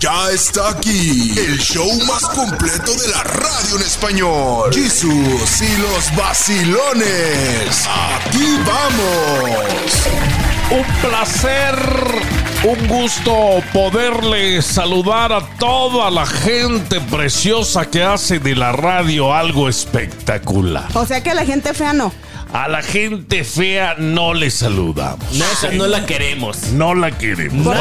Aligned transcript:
Ya 0.00 0.30
está 0.30 0.70
aquí 0.70 1.34
el 1.36 1.58
show 1.58 1.86
más 2.06 2.22
completo 2.22 2.94
de 2.94 3.08
la 3.08 3.22
radio 3.22 3.76
en 3.76 3.82
español. 3.82 4.72
Jesús 4.72 5.60
y 5.60 5.76
los 5.76 6.16
vacilones. 6.16 7.86
Aquí 7.86 8.56
vamos. 8.66 10.08
Un 10.70 10.84
placer, 11.02 11.74
un 12.64 12.88
gusto 12.88 13.62
poderle 13.74 14.62
saludar 14.62 15.34
a 15.34 15.46
toda 15.58 16.10
la 16.10 16.24
gente 16.24 16.98
preciosa 17.02 17.84
que 17.84 18.02
hace 18.02 18.38
de 18.38 18.56
la 18.56 18.72
radio 18.72 19.34
algo 19.34 19.68
espectacular. 19.68 20.88
O 20.94 21.04
sea 21.04 21.22
que 21.22 21.28
a 21.28 21.34
la 21.34 21.44
gente 21.44 21.74
fea 21.74 21.92
no. 21.92 22.10
A 22.54 22.68
la 22.68 22.82
gente 22.82 23.44
fea 23.44 23.96
no 23.98 24.32
le 24.32 24.50
saludamos. 24.50 25.30
No, 25.34 25.44
esa 25.44 25.70
no 25.72 25.86
la 25.86 26.06
queremos. 26.06 26.56
No 26.72 26.94
la 26.94 27.18
queremos. 27.18 27.66
Por 27.66 27.76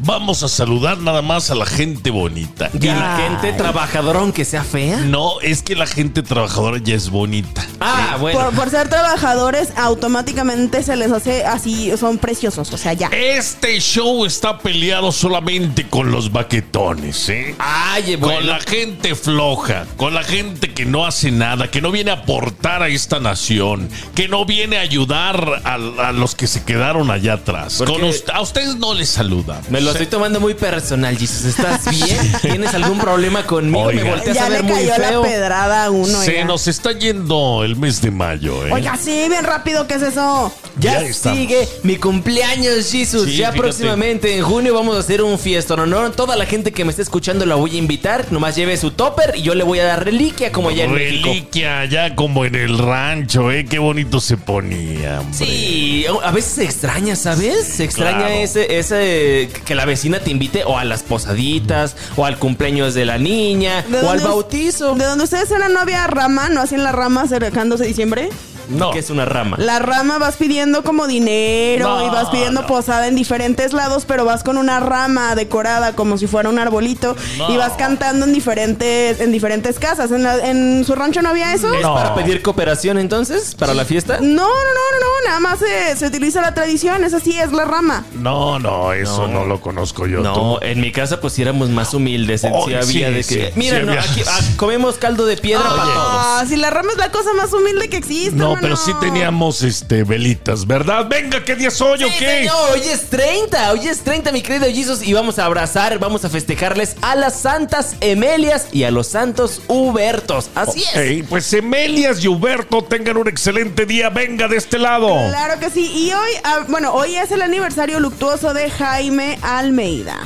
Vamos, 0.00 0.42
a 0.42 0.48
saludar 0.48 0.98
nada 0.98 1.22
más 1.22 1.50
a 1.50 1.54
la 1.54 1.66
gente 1.66 2.10
bonita. 2.10 2.70
Y 2.72 2.86
la 2.86 3.16
gente 3.16 3.52
trabajadora, 3.52 4.20
aunque 4.20 4.44
sea 4.44 4.62
fea. 4.64 4.98
No, 4.98 5.40
es 5.40 5.62
que 5.62 5.74
la 5.74 5.86
gente 5.86 6.22
trabajadora 6.22 6.78
ya 6.78 6.94
es 6.94 7.10
bonita. 7.10 7.66
Ah, 7.80 8.16
bueno. 8.20 8.38
Por, 8.38 8.54
por 8.54 8.70
ser 8.70 8.88
trabajadores, 8.88 9.70
automáticamente 9.76 10.82
se 10.82 10.96
les 10.96 11.10
hace 11.12 11.44
así, 11.44 11.92
son 11.96 12.18
preciosos. 12.18 12.72
O 12.72 12.78
sea, 12.78 12.92
ya. 12.92 13.08
Este 13.08 13.78
show 13.80 14.24
está 14.26 14.58
peleado 14.58 15.12
solamente 15.12 15.88
con 15.88 16.10
los 16.10 16.32
baquetones, 16.32 17.28
¿eh? 17.28 17.54
Ay, 17.58 18.16
bueno. 18.16 18.38
Con 18.38 18.46
la 18.46 18.60
gente 18.60 19.14
floja, 19.14 19.86
con 19.96 20.14
la 20.14 20.22
gente 20.22 20.72
que 20.74 20.84
no 20.84 21.06
hace 21.06 21.30
nada, 21.30 21.70
que 21.70 21.80
no 21.80 21.90
viene 21.90 22.10
a 22.10 22.14
aportar 22.14 22.82
a 22.82 22.88
esta 22.88 23.20
nación, 23.20 23.88
que 24.14 24.28
no 24.28 24.44
viene 24.44 24.78
a 24.78 24.80
ayudar 24.80 25.62
a, 25.64 25.74
a 25.74 26.12
los 26.12 26.34
que 26.34 26.46
se 26.46 26.64
quedaron 26.64 27.10
allá 27.10 27.34
atrás. 27.34 27.78
Con 27.78 28.02
a 28.32 28.40
ustedes 28.40 28.76
no 28.76 28.94
les 28.94 29.08
saludan. 29.08 29.60
Me 29.70 29.80
lo 29.86 29.92
estoy 29.92 30.06
tomando 30.06 30.40
muy 30.40 30.54
personal, 30.54 31.16
Jesus. 31.16 31.44
¿Estás 31.46 31.88
bien? 31.90 32.32
¿Tienes 32.42 32.74
algún 32.74 32.98
problema 32.98 33.44
conmigo? 33.46 33.84
Oiga. 33.84 34.02
Me 34.04 34.10
volteas 34.10 34.36
Ya 34.36 34.46
a 34.46 34.48
le 34.50 34.56
ver 34.56 34.64
muy 34.64 34.74
cayó 34.86 34.94
feo. 34.94 35.22
la 35.22 35.28
pedrada 35.28 35.84
a 35.84 35.90
uno. 35.90 36.20
Se 36.22 36.30
oiga. 36.32 36.44
nos 36.44 36.66
está 36.68 36.92
yendo 36.92 37.62
el 37.64 37.76
mes 37.76 38.00
de 38.02 38.10
mayo, 38.10 38.66
¿eh? 38.66 38.72
Oiga, 38.72 38.96
sí, 38.96 39.24
bien 39.28 39.44
rápido, 39.44 39.86
¿qué 39.86 39.94
es 39.94 40.02
eso? 40.02 40.52
Ya, 40.78 41.00
sigue 41.12 41.66
mi 41.84 41.96
cumpleaños, 41.96 42.90
Jesus. 42.90 43.24
Sí, 43.24 43.36
ya 43.36 43.46
fíjate. 43.52 43.58
próximamente 43.58 44.36
en 44.36 44.42
junio 44.44 44.74
vamos 44.74 44.96
a 44.96 45.00
hacer 45.00 45.22
un 45.22 45.38
fiestón. 45.38 45.80
honor. 45.80 46.12
Toda 46.12 46.36
la 46.36 46.44
gente 46.46 46.72
que 46.72 46.84
me 46.84 46.90
está 46.90 47.02
escuchando 47.02 47.46
la 47.46 47.54
voy 47.54 47.76
a 47.76 47.78
invitar. 47.78 48.26
Nomás 48.30 48.56
lleve 48.56 48.76
su 48.76 48.90
topper 48.90 49.34
y 49.36 49.42
yo 49.42 49.54
le 49.54 49.64
voy 49.64 49.78
a 49.78 49.84
dar 49.84 50.04
reliquia 50.04 50.52
como 50.52 50.68
allá 50.68 50.84
en 50.84 50.92
México. 50.92 51.28
Reliquia, 51.28 51.84
ya 51.86 52.14
como 52.14 52.44
en 52.44 52.54
el 52.56 52.76
rancho, 52.78 53.50
¿eh? 53.52 53.64
Qué 53.64 53.78
bonito 53.78 54.20
se 54.20 54.36
ponía, 54.36 55.20
hombre. 55.20 55.46
Sí, 55.46 56.04
a 56.22 56.30
veces 56.30 56.52
se 56.52 56.64
extraña, 56.64 57.16
¿sabes? 57.16 57.66
Se 57.66 57.84
extraña 57.84 58.16
Claro. 58.18 58.34
ese, 58.34 58.78
ese 58.78 59.48
que 59.64 59.74
la 59.76 59.84
vecina 59.84 60.18
te 60.20 60.30
invite 60.30 60.64
o 60.64 60.78
a 60.78 60.84
las 60.84 61.02
posaditas, 61.02 61.96
o 62.16 62.24
al 62.26 62.38
cumpleaños 62.38 62.94
de 62.94 63.04
la 63.04 63.18
niña, 63.18 63.82
¿De 63.82 64.00
o 64.00 64.10
al 64.10 64.20
bautizo. 64.20 64.94
¿De 64.94 65.04
donde 65.04 65.24
ustedes 65.24 65.50
eran 65.50 65.72
no 65.72 65.80
había 65.80 66.06
rama? 66.06 66.48
¿No 66.48 66.60
hacían 66.60 66.82
la 66.82 66.92
rama 66.92 67.22
acercándose 67.22 67.84
diciembre? 67.84 68.30
No. 68.68 68.90
Que 68.90 68.98
es 69.00 69.10
una 69.10 69.24
rama. 69.24 69.56
La 69.58 69.78
rama 69.78 70.18
vas 70.18 70.36
pidiendo 70.36 70.82
como 70.82 71.06
dinero 71.06 71.88
No, 71.98 72.06
y 72.06 72.10
vas 72.10 72.28
pidiendo 72.30 72.62
no. 72.62 72.66
posada 72.66 73.06
en 73.08 73.14
diferentes 73.14 73.72
lados, 73.72 74.04
pero 74.06 74.24
vas 74.24 74.42
con 74.42 74.56
una 74.58 74.80
rama 74.80 75.34
decorada 75.34 75.94
como 75.94 76.18
si 76.18 76.26
fuera 76.26 76.48
un 76.48 76.58
arbolito 76.58 77.16
No. 77.38 77.50
y 77.52 77.56
vas 77.56 77.72
cantando 77.74 78.26
en 78.26 78.32
diferentes 78.32 79.20
en 79.20 79.32
diferentes 79.32 79.78
casas. 79.78 80.10
¿En, 80.10 80.22
la- 80.22 80.38
en 80.48 80.84
su 80.84 80.94
rancho 80.94 81.22
no 81.22 81.28
había 81.30 81.52
eso? 81.54 81.72
¿Es 81.74 81.82
No. 81.82 81.94
para 81.94 82.14
pedir 82.14 82.42
cooperación 82.42 82.98
entonces? 82.98 83.54
¿Para 83.54 83.74
la 83.74 83.84
fiesta? 83.84 84.18
No, 84.20 84.26
no, 84.26 84.46
no, 84.46 84.46
no, 84.46 85.00
no, 85.00 85.28
nada 85.28 85.40
más 85.40 85.58
se, 85.58 85.96
se 85.96 86.06
utiliza 86.06 86.40
la 86.40 86.54
tradición, 86.54 87.04
es 87.04 87.14
así, 87.14 87.38
es 87.38 87.52
la 87.52 87.64
rama. 87.64 88.04
No, 88.14 88.58
no, 88.58 88.92
eso 88.92 89.26
no, 89.28 89.40
No. 89.40 89.46
lo 89.46 89.60
conozco 89.60 90.06
yo. 90.06 90.20
No, 90.20 90.34
Tú- 90.34 90.58
en 90.64 90.80
mi 90.80 90.92
casa 90.92 91.20
pues 91.20 91.32
sí 91.34 91.42
éramos 91.42 91.68
más 91.70 91.92
humildes. 91.94 92.42
Oh, 92.50 92.66
sí 92.66 92.74
había 92.74 92.82
sí, 93.08 93.14
de 93.14 93.22
sí, 93.22 93.34
que. 93.36 93.46
sí 93.46 93.52
Mira, 93.56 93.80
no, 93.80 93.92
había. 93.92 94.02
aquí 94.02 94.22
ah, 94.26 94.40
comemos 94.56 94.96
caldo 94.96 95.26
de 95.26 95.36
piedra 95.36 95.64
para 95.68 95.82
todos. 95.82 95.96
Ah, 95.98 96.44
si 96.48 96.56
la 96.56 96.70
rama 96.70 96.90
es 96.92 96.98
la 96.98 97.10
cosa 97.10 97.30
más 97.36 97.52
humilde 97.52 97.88
que 97.88 97.96
existe. 97.96 98.36
No, 98.36 98.55
pero 98.60 98.76
sí 98.76 98.92
teníamos 99.00 99.62
este 99.62 100.04
velitas, 100.04 100.66
¿verdad? 100.66 101.06
Venga, 101.08 101.44
¿qué 101.44 101.54
día 101.56 101.70
soy 101.70 102.04
o 102.04 102.08
Sí, 102.08 102.14
qué? 102.18 102.38
señor, 102.40 102.56
hoy 102.72 102.80
es 102.80 103.08
30, 103.10 103.72
hoy 103.72 103.88
es 103.88 104.00
30, 104.00 104.32
mi 104.32 104.42
querido 104.42 104.66
Jesus, 104.66 105.02
y 105.02 105.12
vamos 105.12 105.38
a 105.38 105.44
abrazar, 105.44 105.98
vamos 105.98 106.24
a 106.24 106.28
festejarles 106.30 106.96
a 107.02 107.14
las 107.16 107.40
santas 107.40 107.96
Emelias 108.00 108.68
y 108.72 108.84
a 108.84 108.90
los 108.90 109.06
santos 109.08 109.62
Hubertos. 109.68 110.50
Así 110.54 110.82
es. 110.82 110.96
Ey, 110.96 111.22
pues 111.22 111.52
Emelias 111.52 112.22
y 112.22 112.28
Huberto 112.28 112.82
tengan 112.82 113.16
un 113.16 113.28
excelente 113.28 113.86
día. 113.86 114.10
Venga 114.10 114.48
de 114.48 114.56
este 114.56 114.78
lado. 114.78 115.08
Claro 115.28 115.58
que 115.60 115.70
sí. 115.70 115.90
Y 115.94 116.12
hoy, 116.12 116.30
ah, 116.44 116.64
bueno, 116.68 116.92
hoy 116.92 117.16
es 117.16 117.30
el 117.32 117.42
aniversario 117.42 118.00
luctuoso 118.00 118.54
de 118.54 118.70
Jaime 118.70 119.38
Almeida. 119.42 120.18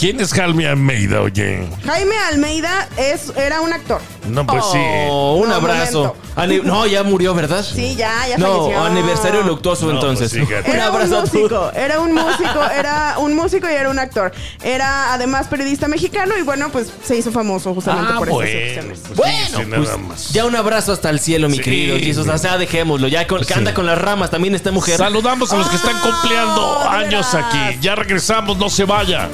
¿Quién 0.00 0.18
es 0.18 0.32
Jaime 0.32 0.66
Almeida, 0.66 1.20
oye? 1.20 1.68
Jaime 1.84 2.16
Almeida 2.30 2.88
es, 2.96 3.30
era 3.36 3.60
un 3.60 3.70
actor. 3.70 4.00
No, 4.30 4.46
pues 4.46 4.64
sí. 4.72 4.78
Oh, 5.10 5.34
un 5.42 5.50
No, 5.50 5.56
abrazo. 5.56 6.16
Ani- 6.36 6.60
no, 6.64 6.86
ya 6.86 7.02
murió, 7.02 7.34
¿verdad? 7.34 7.62
Sí, 7.62 7.96
ya, 7.96 8.26
ya 8.26 8.38
No, 8.38 8.62
falleció. 8.62 8.82
aniversario 8.84 9.42
luctuoso 9.42 9.84
No, 9.86 9.92
entonces. 9.92 10.30
pues, 10.32 10.48
fíjate. 10.48 10.70
un 10.70 10.76
Era 10.76 10.88
un 10.88 10.94
abrazo 10.94 11.18
a 11.18 11.24
todos. 11.24 11.34
músico, 11.34 11.70
era 11.74 12.00
un 12.00 12.14
músico, 12.14 12.64
era 12.74 13.14
un 13.18 13.34
músico 13.36 13.68
y 13.68 13.74
era 13.74 13.90
un 13.90 13.98
actor. 13.98 14.32
Era 14.62 15.12
además 15.12 15.48
periodista 15.48 15.86
mexicano 15.86 16.32
y 16.38 16.42
bueno, 16.42 16.70
pues 16.70 16.88
se 17.04 17.16
hizo 17.18 17.30
famoso 17.30 17.74
justamente 17.74 18.12
Ah, 18.14 18.18
por 18.18 18.30
bueno. 18.30 18.48
estas 18.50 18.76
acciones. 18.78 19.00
pues 19.06 19.16
Bueno, 19.16 19.68
pues, 19.68 19.68
nada 19.68 19.96
más. 19.98 20.32
ya 20.32 20.46
un 20.46 20.56
abrazo 20.56 20.92
hasta 20.92 21.10
el 21.10 21.20
cielo, 21.20 21.50
mi 21.50 21.56
Sí. 21.56 21.62
querido 21.62 21.98
Jesus. 21.98 22.26
O 22.26 22.38
sea, 22.38 22.56
dejémoslo. 22.56 23.06
Ya 23.08 23.26
con, 23.26 23.40
que 23.40 23.52
Sí. 23.52 23.52
anda 23.54 23.74
con 23.74 23.84
las 23.84 23.98
ramas 23.98 24.30
también 24.30 24.54
esta 24.54 24.70
mujer. 24.70 24.96
Saludamos 24.96 25.52
a 25.52 25.56
los 25.58 25.68
que 25.68 25.76
están 25.76 25.96
Ah, 25.96 26.00
cumpliendo 26.02 26.78
de 26.84 26.88
años 26.88 27.34
aquí. 27.34 27.78
Ya 27.82 27.94
regresamos, 27.96 28.56
no 28.56 28.70
se 28.70 28.84
vaya. 28.84 29.28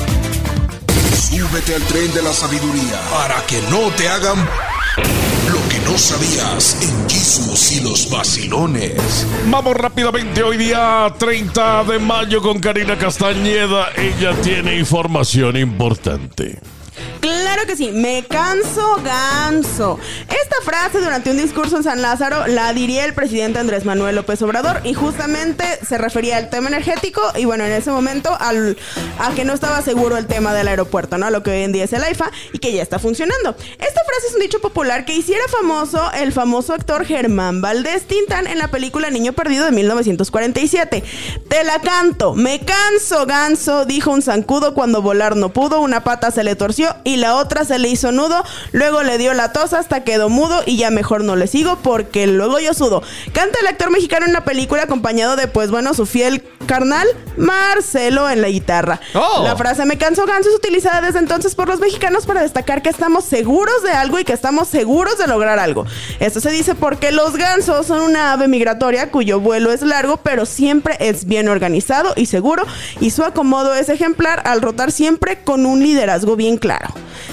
Súbete 1.48 1.74
al 1.74 1.82
tren 1.82 2.12
de 2.12 2.22
la 2.22 2.32
sabiduría 2.32 3.00
para 3.10 3.40
que 3.46 3.60
no 3.70 3.90
te 3.96 4.08
hagan 4.08 4.38
lo 5.52 5.68
que 5.68 5.78
no 5.84 5.96
sabías 5.96 6.78
en 6.82 7.08
Jesús 7.08 7.72
y 7.72 7.84
los 7.84 8.10
vacilones. 8.10 9.26
Vamos 9.46 9.76
rápidamente 9.76 10.42
hoy 10.42 10.56
día 10.56 11.12
30 11.16 11.84
de 11.84 11.98
mayo 11.98 12.42
con 12.42 12.58
Karina 12.58 12.98
Castañeda. 12.98 13.90
Ella 13.96 14.34
tiene 14.42 14.76
información 14.78 15.56
importante. 15.56 16.58
Claro 17.20 17.66
que 17.66 17.76
sí, 17.76 17.90
me 17.92 18.24
canso 18.24 19.00
ganso. 19.02 19.98
Esta 20.28 20.56
frase 20.62 21.00
durante 21.00 21.30
un 21.30 21.36
discurso 21.36 21.76
en 21.76 21.82
San 21.82 22.02
Lázaro 22.02 22.46
la 22.46 22.72
diría 22.72 23.04
el 23.04 23.14
presidente 23.14 23.58
Andrés 23.58 23.84
Manuel 23.84 24.14
López 24.14 24.40
Obrador 24.42 24.80
y 24.84 24.94
justamente 24.94 25.64
se 25.86 25.98
refería 25.98 26.36
al 26.36 26.50
tema 26.50 26.68
energético 26.68 27.22
y 27.36 27.44
bueno, 27.44 27.64
en 27.64 27.72
ese 27.72 27.90
momento 27.90 28.36
al, 28.38 28.76
a 29.18 29.32
que 29.34 29.44
no 29.44 29.54
estaba 29.54 29.82
seguro 29.82 30.16
el 30.16 30.26
tema 30.26 30.54
del 30.54 30.68
aeropuerto, 30.68 31.18
¿no? 31.18 31.30
Lo 31.30 31.42
que 31.42 31.50
hoy 31.50 31.62
en 31.62 31.72
día 31.72 31.84
es 31.84 31.92
el 31.92 32.04
AIFA 32.04 32.30
y 32.52 32.58
que 32.58 32.72
ya 32.72 32.82
está 32.82 32.98
funcionando. 32.98 33.56
Esta 33.78 34.04
frase 34.04 34.28
es 34.28 34.34
un 34.34 34.40
dicho 34.40 34.60
popular 34.60 35.04
que 35.04 35.14
hiciera 35.14 35.44
famoso 35.48 36.10
el 36.12 36.32
famoso 36.32 36.74
actor 36.74 37.04
Germán 37.04 37.60
Valdés 37.60 38.06
Tintán 38.06 38.46
en 38.46 38.58
la 38.58 38.68
película 38.68 39.10
Niño 39.10 39.32
Perdido 39.32 39.64
de 39.64 39.72
1947. 39.72 41.02
Te 41.48 41.64
la 41.64 41.80
canto, 41.80 42.34
me 42.34 42.60
canso 42.60 43.26
ganso, 43.26 43.84
dijo 43.84 44.10
un 44.10 44.22
zancudo 44.22 44.74
cuando 44.74 45.02
volar 45.02 45.36
no 45.36 45.52
pudo, 45.52 45.80
una 45.80 46.04
pata 46.04 46.30
se 46.30 46.44
le 46.44 46.56
torció 46.56 46.85
y 47.04 47.16
la 47.16 47.36
otra 47.36 47.64
se 47.64 47.78
le 47.78 47.88
hizo 47.88 48.12
nudo, 48.12 48.42
luego 48.72 49.02
le 49.02 49.18
dio 49.18 49.34
la 49.34 49.52
tos 49.52 49.72
hasta 49.72 50.04
quedó 50.04 50.28
mudo 50.28 50.62
y 50.66 50.76
ya 50.76 50.90
mejor 50.90 51.24
no 51.24 51.36
le 51.36 51.46
sigo 51.46 51.78
porque 51.82 52.26
luego 52.26 52.58
yo 52.58 52.74
sudo. 52.74 53.02
Canta 53.32 53.58
el 53.60 53.66
actor 53.66 53.90
mexicano 53.90 54.26
en 54.26 54.30
una 54.30 54.44
película 54.44 54.84
acompañado 54.84 55.36
de 55.36 55.48
pues 55.48 55.70
bueno 55.70 55.94
su 55.94 56.06
fiel 56.06 56.42
carnal 56.66 57.06
Marcelo 57.36 58.28
en 58.28 58.42
la 58.42 58.48
guitarra. 58.48 59.00
Oh. 59.14 59.42
La 59.44 59.56
frase 59.56 59.84
me 59.84 59.98
canso 59.98 60.26
ganso 60.26 60.48
es 60.48 60.56
utilizada 60.56 61.00
desde 61.00 61.18
entonces 61.18 61.54
por 61.54 61.68
los 61.68 61.80
mexicanos 61.80 62.26
para 62.26 62.42
destacar 62.42 62.82
que 62.82 62.88
estamos 62.88 63.24
seguros 63.24 63.82
de 63.82 63.90
algo 63.90 64.18
y 64.18 64.24
que 64.24 64.32
estamos 64.32 64.68
seguros 64.68 65.18
de 65.18 65.26
lograr 65.26 65.58
algo. 65.58 65.86
Esto 66.20 66.40
se 66.40 66.50
dice 66.50 66.74
porque 66.74 67.12
los 67.12 67.36
gansos 67.36 67.86
son 67.86 68.00
una 68.00 68.32
ave 68.32 68.48
migratoria 68.48 69.10
cuyo 69.10 69.40
vuelo 69.40 69.72
es 69.72 69.82
largo 69.82 70.18
pero 70.18 70.46
siempre 70.46 70.96
es 71.00 71.26
bien 71.26 71.48
organizado 71.48 72.12
y 72.16 72.26
seguro 72.26 72.64
y 73.00 73.10
su 73.10 73.24
acomodo 73.24 73.74
es 73.74 73.88
ejemplar 73.88 74.42
al 74.44 74.62
rotar 74.62 74.92
siempre 74.92 75.40
con 75.44 75.66
un 75.66 75.82
liderazgo 75.82 76.36
bien 76.36 76.56
claro. 76.56 76.75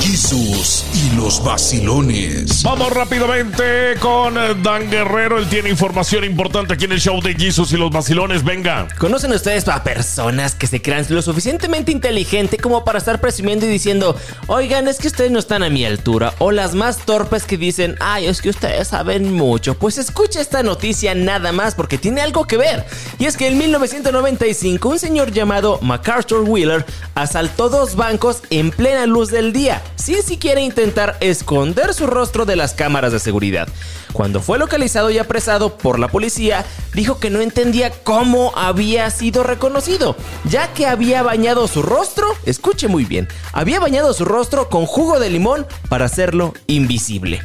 Jesús 0.00 0.84
y 0.94 1.16
los 1.16 1.42
vacilones. 1.42 2.62
Vamos 2.62 2.90
rápidamente 2.92 3.94
con 4.00 4.34
Dan 4.62 4.90
Guerrero. 4.90 5.38
Él 5.38 5.48
tiene 5.48 5.70
información 5.70 6.24
importante 6.24 6.74
aquí 6.74 6.84
en 6.84 6.92
el 6.92 7.00
show 7.00 7.20
de 7.20 7.34
Jesus 7.34 7.72
y 7.72 7.76
los 7.76 7.90
vacilones. 7.90 8.44
Venga. 8.44 8.88
¿Conocen 8.98 9.32
ustedes 9.32 9.68
a 9.68 9.82
personas 9.82 10.54
que 10.54 10.66
se 10.66 10.80
crean 10.82 11.04
lo 11.08 11.22
suficientemente 11.22 11.92
inteligente 11.92 12.58
como 12.58 12.84
para 12.84 12.98
estar 12.98 13.20
presumiendo 13.20 13.66
y 13.66 13.68
diciendo, 13.68 14.16
oigan, 14.46 14.88
es 14.88 14.98
que 14.98 15.08
ustedes 15.08 15.30
no 15.30 15.38
están 15.38 15.62
a 15.62 15.70
mi 15.70 15.84
altura? 15.84 16.34
O 16.38 16.52
las 16.52 16.74
más 16.74 16.98
torpes 16.98 17.44
que 17.44 17.56
dicen, 17.56 17.96
ay, 18.00 18.26
es 18.26 18.40
que 18.40 18.50
ustedes 18.54 18.88
saben 18.88 19.32
mucho. 19.32 19.74
Pues 19.74 19.98
escucha 19.98 20.40
esta 20.40 20.62
noticia 20.62 21.14
nada 21.14 21.52
más 21.52 21.74
porque 21.74 21.98
tiene 21.98 22.20
algo 22.20 22.44
que 22.46 22.56
ver. 22.56 22.84
Y 23.18 23.26
es 23.26 23.36
que 23.36 23.48
en 23.48 23.58
1995 23.58 24.88
un 24.88 24.98
señor 24.98 25.32
llamado 25.32 25.78
MacArthur 25.82 26.48
Wheeler 26.48 26.84
asaltó 27.14 27.68
dos 27.68 27.96
bancos 27.96 28.42
en 28.50 28.70
plena 28.70 29.06
luz 29.06 29.30
del 29.30 29.52
día, 29.52 29.82
sin 29.96 30.22
siquiera 30.22 30.60
intentar 30.60 31.16
esconder 31.20 31.94
su 31.94 32.06
rostro 32.06 32.44
de 32.44 32.56
las 32.56 32.74
cámaras 32.74 33.12
de 33.12 33.18
seguridad. 33.18 33.68
Cuando 34.14 34.40
fue 34.40 34.60
localizado 34.60 35.10
y 35.10 35.18
apresado 35.18 35.76
por 35.76 35.98
la 35.98 36.06
policía, 36.06 36.64
dijo 36.94 37.18
que 37.18 37.30
no 37.30 37.40
entendía 37.40 37.90
cómo 37.90 38.52
había 38.54 39.10
sido 39.10 39.42
reconocido, 39.42 40.14
ya 40.44 40.72
que 40.72 40.86
había 40.86 41.24
bañado 41.24 41.66
su 41.66 41.82
rostro, 41.82 42.28
escuche 42.46 42.86
muy 42.86 43.04
bien, 43.04 43.26
había 43.52 43.80
bañado 43.80 44.14
su 44.14 44.24
rostro 44.24 44.68
con 44.68 44.86
jugo 44.86 45.18
de 45.18 45.30
limón 45.30 45.66
para 45.88 46.04
hacerlo 46.04 46.54
invisible. 46.68 47.42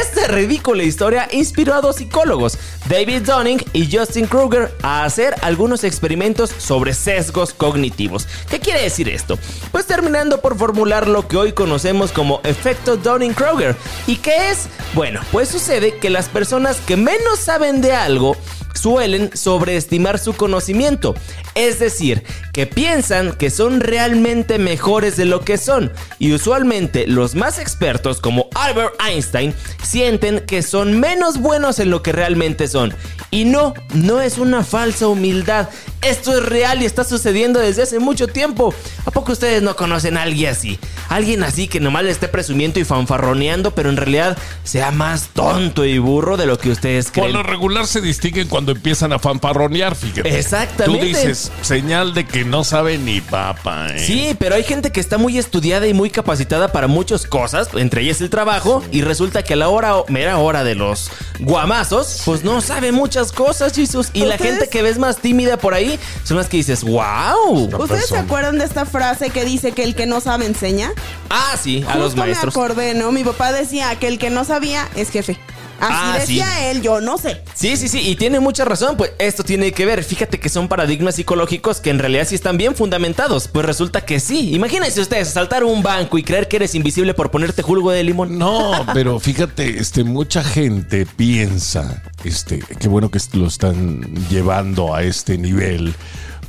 Esta 0.00 0.26
ridícula 0.26 0.82
historia 0.82 1.28
inspiró 1.30 1.74
a 1.74 1.80
dos 1.80 1.96
psicólogos, 1.96 2.58
David 2.88 3.22
Dunning 3.22 3.64
y 3.72 3.96
Justin 3.96 4.26
Kruger, 4.26 4.74
a 4.82 5.04
hacer 5.04 5.36
algunos 5.40 5.84
experimentos 5.84 6.50
sobre 6.58 6.94
sesgos 6.94 7.54
cognitivos. 7.54 8.26
¿Qué 8.50 8.58
quiere 8.58 8.82
decir 8.82 9.08
esto? 9.08 9.38
Pues 9.70 9.86
terminando 9.86 10.40
por 10.40 10.58
formular 10.58 11.06
lo 11.06 11.28
que 11.28 11.36
hoy 11.36 11.52
conocemos 11.52 12.10
como 12.10 12.40
efecto 12.42 12.96
Dunning-Kruger. 12.96 13.76
¿Y 14.08 14.16
qué 14.16 14.50
es? 14.50 14.66
Bueno, 14.94 15.20
pues 15.30 15.48
sucede 15.48 15.91
que 16.00 16.10
las 16.10 16.28
personas 16.28 16.78
que 16.78 16.96
menos 16.96 17.38
saben 17.38 17.80
de 17.80 17.92
algo 17.92 18.36
suelen 18.74 19.30
sobreestimar 19.36 20.18
su 20.18 20.34
conocimiento. 20.34 21.14
Es 21.54 21.78
decir, 21.78 22.24
que 22.52 22.66
piensan 22.66 23.32
que 23.32 23.50
son 23.50 23.80
realmente 23.80 24.58
mejores 24.58 25.16
de 25.16 25.24
lo 25.24 25.40
que 25.40 25.58
son. 25.58 25.92
Y 26.18 26.32
usualmente 26.32 27.06
los 27.06 27.34
más 27.34 27.58
expertos 27.58 28.20
como 28.20 28.48
Albert 28.54 28.94
Einstein 29.06 29.54
sienten 29.82 30.40
que 30.40 30.62
son 30.62 30.98
menos 30.98 31.38
buenos 31.38 31.78
en 31.78 31.90
lo 31.90 32.02
que 32.02 32.12
realmente 32.12 32.68
son. 32.68 32.94
Y 33.30 33.44
no, 33.44 33.74
no 33.94 34.20
es 34.20 34.38
una 34.38 34.64
falsa 34.64 35.08
humildad. 35.08 35.68
Esto 36.02 36.36
es 36.36 36.44
real 36.44 36.82
y 36.82 36.84
está 36.84 37.04
sucediendo 37.04 37.60
desde 37.60 37.82
hace 37.82 38.00
mucho 38.00 38.26
tiempo. 38.26 38.74
¿A 39.04 39.12
poco 39.12 39.32
ustedes 39.32 39.62
no 39.62 39.76
conocen 39.76 40.16
a 40.16 40.22
alguien 40.22 40.50
así? 40.50 40.78
Alguien 41.08 41.44
así 41.44 41.68
que 41.68 41.78
nomás 41.78 42.02
le 42.02 42.10
esté 42.10 42.26
presumiendo 42.26 42.80
y 42.80 42.84
fanfarroneando, 42.84 43.72
pero 43.72 43.88
en 43.88 43.96
realidad 43.96 44.36
sea 44.64 44.90
más 44.90 45.28
tonto 45.28 45.84
y 45.84 45.98
burro 45.98 46.36
de 46.36 46.46
lo 46.46 46.58
que 46.58 46.70
ustedes 46.70 47.06
Por 47.06 47.24
creen. 47.24 47.32
lo 47.34 47.42
regular 47.44 47.86
se 47.86 48.00
distinguen 48.00 48.48
cuando 48.48 48.72
empiezan 48.72 49.12
a 49.12 49.20
fanfarronear, 49.20 49.94
fíjate. 49.94 50.36
Exactamente. 50.36 51.00
Tú 51.00 51.06
dices, 51.06 51.52
señal 51.60 52.14
de 52.14 52.26
que 52.26 52.44
no 52.44 52.64
sabe 52.64 52.98
ni 52.98 53.20
papa. 53.20 53.88
¿eh? 53.94 53.98
Sí, 54.04 54.36
pero 54.40 54.56
hay 54.56 54.64
gente 54.64 54.90
que 54.90 54.98
está 54.98 55.18
muy 55.18 55.38
estudiada 55.38 55.86
y 55.86 55.94
muy 55.94 56.10
capacitada 56.10 56.72
para 56.72 56.88
muchas 56.88 57.26
cosas, 57.26 57.68
entre 57.74 58.02
ellas 58.02 58.20
el 58.20 58.30
trabajo, 58.30 58.82
y 58.90 59.02
resulta 59.02 59.44
que 59.44 59.52
a 59.52 59.56
la 59.56 59.68
hora, 59.68 59.94
mera 60.08 60.38
hora 60.38 60.64
de 60.64 60.74
los 60.74 61.10
guamazos, 61.38 62.22
pues 62.24 62.42
no 62.42 62.60
sabe 62.60 62.90
muchas 62.90 63.30
cosas, 63.30 63.72
Jesús. 63.72 64.08
Y 64.12 64.24
la 64.24 64.38
gente 64.38 64.68
que 64.68 64.82
ves 64.82 64.98
más 64.98 65.18
tímida 65.18 65.58
por 65.58 65.74
ahí 65.74 65.91
son 66.24 66.36
las 66.36 66.48
que 66.48 66.56
dices, 66.58 66.84
wow. 66.84 67.68
¿Ustedes 67.78 68.06
se 68.06 68.18
acuerdan 68.18 68.58
de 68.58 68.64
esta 68.64 68.84
frase 68.84 69.30
que 69.30 69.44
dice 69.44 69.72
que 69.72 69.84
el 69.84 69.94
que 69.94 70.06
no 70.06 70.20
sabe 70.20 70.46
enseña? 70.46 70.92
Ah, 71.30 71.56
sí, 71.60 71.84
a 71.88 71.96
los 71.96 72.12
Justo 72.12 72.20
maestros. 72.20 72.56
me 72.56 72.62
acordé, 72.62 72.94
¿no? 72.94 73.12
Mi 73.12 73.24
papá 73.24 73.52
decía 73.52 73.94
que 73.96 74.08
el 74.08 74.18
que 74.18 74.30
no 74.30 74.44
sabía 74.44 74.88
es 74.96 75.10
jefe. 75.10 75.38
Así 75.82 75.94
Ah, 75.94 76.18
decía 76.20 76.46
sí. 76.46 76.64
él, 76.66 76.82
yo 76.82 77.00
no 77.00 77.18
sé. 77.18 77.42
Sí, 77.54 77.76
sí, 77.76 77.88
sí, 77.88 78.00
y 78.08 78.16
tiene 78.16 78.38
mucha 78.40 78.64
razón, 78.64 78.96
pues 78.96 79.12
esto 79.18 79.42
tiene 79.42 79.72
que 79.72 79.84
ver. 79.84 80.04
Fíjate 80.04 80.38
que 80.38 80.48
son 80.48 80.68
paradigmas 80.68 81.16
psicológicos 81.16 81.80
que 81.80 81.90
en 81.90 81.98
realidad 81.98 82.26
sí 82.28 82.34
están 82.36 82.56
bien 82.56 82.74
fundamentados. 82.76 83.48
Pues 83.48 83.66
resulta 83.66 84.04
que 84.04 84.20
sí. 84.20 84.54
Imagínense 84.54 85.00
ustedes 85.00 85.28
saltar 85.30 85.64
un 85.64 85.82
banco 85.82 86.18
y 86.18 86.22
creer 86.22 86.46
que 86.48 86.56
eres 86.56 86.74
invisible 86.74 87.14
por 87.14 87.30
ponerte 87.30 87.62
jugo 87.62 87.90
de 87.90 88.04
limón. 88.04 88.38
No, 88.38 88.86
pero 88.94 89.18
fíjate, 89.18 89.78
este, 89.80 90.04
mucha 90.04 90.44
gente 90.44 91.04
piensa, 91.06 92.02
este, 92.24 92.60
qué 92.78 92.88
bueno 92.88 93.10
que 93.10 93.18
lo 93.32 93.46
están 93.48 94.02
llevando 94.30 94.94
a 94.94 95.02
este 95.02 95.36
nivel, 95.38 95.94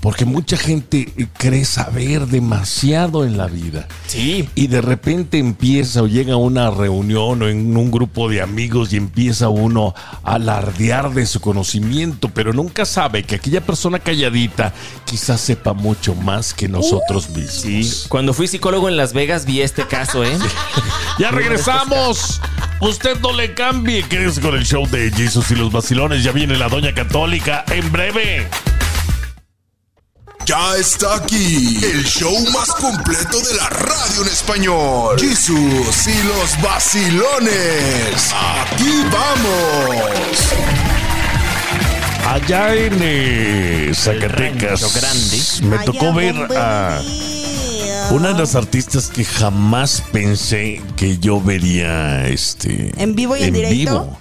porque 0.04 0.26
mucha 0.26 0.58
gente 0.58 1.14
cree 1.38 1.64
saber 1.64 2.28
demasiado 2.28 3.24
en 3.24 3.38
la 3.38 3.48
vida. 3.48 3.88
Sí. 4.06 4.50
Y 4.54 4.68
de 4.68 4.82
repente 4.82 5.38
empieza 5.38 6.02
o 6.02 6.08
llega 6.08 6.34
a 6.34 6.38
una 6.38 6.70
reunión 6.70 7.42
o 7.42 7.48
en 7.48 7.78
un 7.78 7.90
grupo 7.90 8.28
de 8.28 8.42
amigos 8.42 8.92
y 8.92 8.98
empieza 8.98 9.48
uno 9.48 9.96
a 10.26 10.34
alardear 10.34 11.14
de 11.14 11.26
su 11.26 11.40
conocimiento, 11.40 12.28
pero 12.28 12.52
nunca 12.52 12.84
sabe 12.84 13.24
que 13.24 13.36
aquella 13.36 13.62
persona 13.62 13.98
calladita 13.98 14.74
quizás 15.06 15.40
sepa 15.40 15.72
mucho 15.72 16.16
más 16.16 16.54
que 16.54 16.68
nosotros 16.68 17.30
mismos. 17.30 17.54
Sí. 17.54 17.90
Cuando 18.10 18.34
fui 18.34 18.50
psicólogo 18.50 18.90
en 18.90 18.98
Las 18.98 19.14
Vegas 19.14 19.46
vi 19.46 19.62
este 19.62 19.88
caso, 19.88 20.26
¿eh? 20.26 20.38
Ya 21.18 21.32
regresamos. 21.32 22.42
Usted 22.82 23.22
no 23.22 23.32
le 23.32 23.54
cambie. 23.54 24.04
Quédese 24.04 24.42
con 24.42 24.54
el 24.56 24.66
show 24.66 24.86
de 24.86 25.10
Jesus 25.12 25.50
y 25.52 25.56
los 25.56 25.72
vacilones. 25.72 26.26
Ya 26.26 26.34
viene 26.34 26.58
la 26.58 26.68
Doña 26.68 26.94
Católica 26.94 27.64
en 27.70 27.90
breve. 27.90 28.50
Ya 30.46 30.76
está 30.76 31.16
aquí 31.16 31.80
el 31.84 32.04
show 32.04 32.36
más 32.52 32.68
completo 32.74 33.40
de 33.40 33.56
la 33.56 33.70
radio 33.70 34.24
en 34.24 34.28
español. 34.28 35.16
Jesús 35.18 36.08
y 36.08 36.24
los 36.24 36.62
vacilones. 36.62 38.34
Aquí 38.34 39.04
vamos. 39.10 40.54
Allá 42.28 42.76
en 42.76 43.00
eh, 43.02 43.92
Zacatecas. 43.94 44.94
Grande. 44.94 45.70
Me 45.70 45.76
Allá 45.78 45.86
tocó 45.86 46.14
ver 46.14 46.36
a. 46.58 47.02
una 48.12 48.34
de 48.34 48.40
las 48.40 48.56
artistas 48.56 49.08
que 49.08 49.24
jamás 49.26 50.04
pensé 50.12 50.82
que 50.96 51.18
yo 51.18 51.42
vería 51.42 52.28
este 52.28 52.92
¿En 52.98 53.16
vivo 53.16 53.36
y 53.36 53.44
en 53.44 53.54
directo? 53.54 53.74
vivo, 53.76 54.20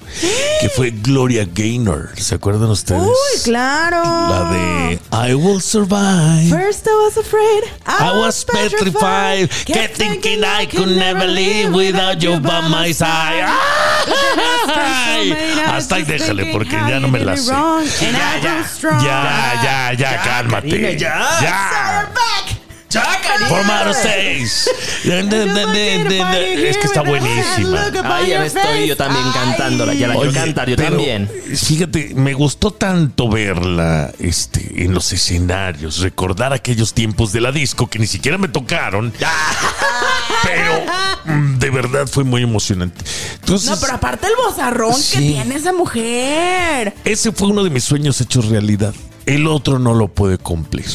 que 0.60 0.68
fue 0.70 0.90
Gloria 0.90 1.46
Gaynor. 1.52 2.10
¿Se 2.16 2.34
acuerdan 2.34 2.70
ustedes? 2.70 3.02
Uy, 3.02 3.40
claro. 3.44 4.02
La 4.02 4.50
de 4.50 5.30
I 5.30 5.34
Will 5.34 5.60
Survive. 5.60 6.48
First 6.50 6.86
I 6.86 6.94
was 7.04 7.16
afraid. 7.16 7.64
I 7.86 8.18
was 8.18 8.44
petrified, 8.44 9.50
kept 9.66 9.96
thinking 9.96 10.42
I 10.44 10.66
could 10.66 10.96
never 10.96 11.26
live 11.26 11.72
without 11.74 12.22
you 12.22 12.40
by 12.40 12.68
my 12.68 12.92
side. 12.92 13.44
Ay, 14.74 15.32
Hasta 15.66 15.96
ahí 15.96 16.04
déjale 16.04 16.46
porque 16.52 16.72
ya 16.72 16.98
no 17.00 17.08
me 17.08 17.20
la 17.20 17.36
sé. 17.36 17.52
Ya, 17.52 18.38
Ya, 18.42 19.02
ya, 19.02 19.62
ya, 19.62 19.92
ya, 19.94 20.22
cálmate. 20.22 20.68
Karina, 20.68 20.92
ya. 20.92 22.10
Ya. 22.92 23.02
From 23.48 23.70
outer 23.70 23.92
space. 23.92 24.68
Es 25.04 26.76
que 26.76 26.86
está 26.86 27.02
buenísima. 27.02 27.90
Ay, 28.04 28.30
ya 28.30 28.44
estoy 28.44 28.88
yo 28.88 28.96
también 28.96 29.24
cantándola. 29.32 29.94
Ya 29.94 30.08
la 30.08 30.14
quiero 30.14 30.32
cantar 30.32 30.68
yo 30.68 30.76
pero, 30.76 30.90
también. 30.90 31.30
Fíjate, 31.54 32.12
me 32.14 32.34
gustó 32.34 32.70
tanto 32.70 33.28
verla 33.28 34.12
este, 34.18 34.84
en 34.84 34.92
los 34.92 35.12
escenarios, 35.12 36.00
recordar 36.00 36.52
aquellos 36.52 36.92
tiempos 36.92 37.32
de 37.32 37.40
la 37.40 37.52
disco 37.52 37.88
que 37.88 37.98
ni 37.98 38.06
siquiera 38.06 38.36
me 38.36 38.48
tocaron. 38.48 39.12
pero 40.42 40.84
mm, 41.24 41.58
de 41.58 41.70
verdad 41.70 42.06
fue 42.06 42.24
muy 42.24 42.42
emocionante. 42.42 43.04
Entonces, 43.40 43.70
No, 43.70 43.76
pero 43.80 43.94
aparte 43.94 44.26
el 44.26 44.34
bozarrón 44.36 44.94
que 45.12 45.18
tiene 45.18 45.54
esa 45.54 45.72
mujer. 45.72 46.94
ese 47.04 47.32
fue 47.32 47.48
uno 47.48 47.64
de 47.64 47.70
mis 47.70 47.84
sueños 47.84 48.20
hechos 48.20 48.48
realidad. 48.48 48.94
El 49.24 49.46
otro 49.46 49.78
no 49.78 49.94
lo 49.94 50.08
puede 50.08 50.36
cumplir. 50.36 50.86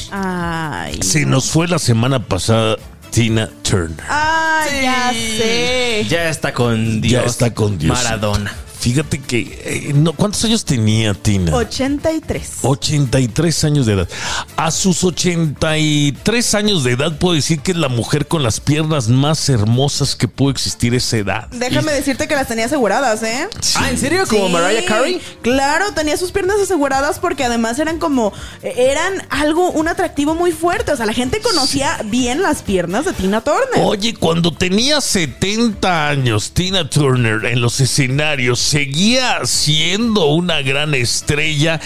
Ay. 0.70 1.00
Se 1.02 1.26
nos 1.26 1.50
fue 1.50 1.68
la 1.68 1.80
semana 1.80 2.20
pasada 2.20 2.76
Tina 3.10 3.50
Turner. 3.62 4.04
Ay, 4.10 4.82
ya 4.82 5.12
sé. 5.12 6.06
Ya 6.10 6.30
está 6.30 6.54
con 6.54 7.00
Dios. 7.00 7.24
Ya 7.24 7.30
está 7.30 7.54
con 7.54 7.78
Dios. 7.78 7.96
Maradona. 7.96 8.54
Fíjate 8.80 9.20
que, 9.20 9.40
eh, 9.66 9.94
no, 9.94 10.14
¿cuántos 10.14 10.44
años 10.46 10.64
tenía 10.64 11.14
Tina? 11.14 11.56
83. 11.56 12.60
83 12.62 13.64
años 13.64 13.86
de 13.86 13.94
edad. 13.94 14.10
A 14.56 14.72
sus 14.72 15.04
83 15.04 16.54
años 16.56 16.84
de 16.84 16.92
edad 16.92 17.18
puedo 17.18 17.34
decir 17.36 17.60
que 17.62 17.72
es 17.72 17.78
la 17.78 17.90
mujer 17.90 18.28
con 18.28 18.44
las 18.44 18.60
piernas 18.60 19.10
más 19.10 19.50
hermosas 19.50 20.16
que 20.16 20.28
pudo 20.28 20.52
existir 20.52 20.94
a 20.94 20.98
esa 20.98 21.18
edad. 21.18 21.48
Déjame 21.52 21.92
decirte 21.92 22.28
que 22.28 22.36
las 22.36 22.48
tenía 22.48 22.66
aseguradas, 22.66 23.24
¿eh? 23.24 23.48
Ah, 23.76 23.90
¿en 23.90 23.98
serio? 23.98 24.24
¿Como 24.30 24.48
Sí, 24.48 24.54
Mariah 24.54 24.86
Carey? 24.86 25.22
Claro, 25.42 25.92
tenía 25.94 26.16
sus 26.18 26.32
piernas 26.32 26.58
aseguradas 26.62 27.20
porque 27.20 27.44
además 27.44 27.80
eran 27.80 27.98
como, 28.00 28.32
eh, 28.62 28.74
eran 28.78 29.26
algo, 29.30 29.72
un 29.72 29.88
atractivo 29.88 30.36
muy 30.36 30.52
fuerte. 30.52 30.92
O 30.92 30.98
sea, 30.98 31.06
la 31.06 31.14
gente 31.14 31.40
conocía 31.42 32.00
bien 32.06 32.42
las 32.42 32.62
piernas 32.62 33.06
de 33.06 33.14
Tina 33.14 33.42
Turner. 33.42 33.82
Oye, 33.84 34.14
cuando 34.14 34.52
tenía 34.54 35.02
70 35.02 36.10
años, 36.10 36.52
Tina 36.52 36.90
Turner 36.90 37.46
en 37.46 37.62
los 37.62 37.80
escenarios 37.80 38.67
seguía 38.68 39.46
siendo 39.46 40.26
una 40.28 40.62
gran 40.62 40.94
estrella, 40.94 41.80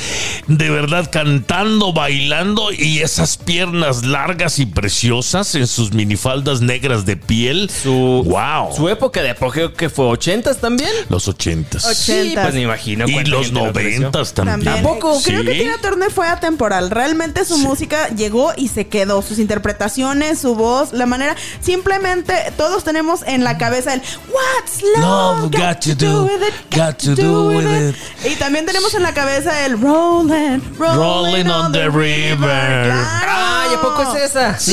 de 0.47 0.69
verdad 0.69 1.09
cantando, 1.11 1.93
bailando 1.93 2.71
y 2.71 2.99
esas 2.99 3.37
piernas 3.37 4.03
largas 4.05 4.59
y 4.59 4.65
preciosas 4.65 5.53
en 5.55 5.67
sus 5.67 5.93
minifaldas 5.93 6.61
negras 6.61 7.05
de 7.05 7.17
piel. 7.17 7.69
Su, 7.69 8.23
wow. 8.25 8.75
su 8.75 8.89
época 8.89 9.21
de 9.21 9.29
apogeo 9.31 9.73
que 9.73 9.89
fue 9.89 10.05
80s 10.05 10.57
también. 10.59 10.89
los 11.09 11.27
80s. 11.27 11.83
Och- 11.85 11.93
Sí, 12.01 12.11
80s. 12.35 12.41
pues 12.41 12.53
me 12.55 12.61
imagino. 12.61 13.07
Y 13.07 13.23
los 13.25 13.45
gente 13.47 13.59
lo 13.59 13.65
apreció. 13.67 14.11
90s 14.11 14.33
también. 14.33 14.55
También. 14.63 14.75
¿Tampoco? 14.83 15.21
Creo 15.23 15.43
que. 15.43 15.51
Tina 15.51 15.77
Turner 15.81 16.11
fue 16.11 16.27
atemporal. 16.27 16.89
Realmente 16.89 17.45
su 17.45 17.57
música 17.59 18.09
llegó 18.09 18.53
y 18.57 18.69
se 18.69 18.87
quedó. 18.87 19.21
Sus 19.21 19.37
interpretaciones, 19.39 20.39
su 20.39 20.55
voz, 20.55 20.93
la 20.93 21.05
manera. 21.05 21.35
Simplemente 21.61 22.33
todos 22.57 22.83
tenemos 22.83 23.21
en 23.27 23.43
la 23.43 23.57
cabeza 23.57 23.93
el 23.93 24.01
What's 24.01 24.81
love, 24.97 25.43
Love 25.43 25.51
got 25.51 25.79
to 25.81 25.95
do, 25.95 26.29
got 26.75 26.97
to 26.97 27.15
do 27.15 27.49
with 27.49 27.89
it. 27.89 27.95
Y 28.25 28.35
también 28.35 28.65
tenemos 28.65 28.93
en 28.93 29.03
la 29.03 29.13
cabeza 29.13 29.65
el 29.65 29.79
Rolling, 29.79 30.59
Rolling, 30.77 31.45
Rolling 31.45 31.47
on 31.47 31.71
the 31.71 31.89
river. 31.89 32.37
Claro. 32.37 33.31
Ay, 33.33 33.75
¿a 33.75 33.81
poco 33.81 34.01
es 34.15 34.23
esa? 34.31 34.57
Sí. 34.59 34.71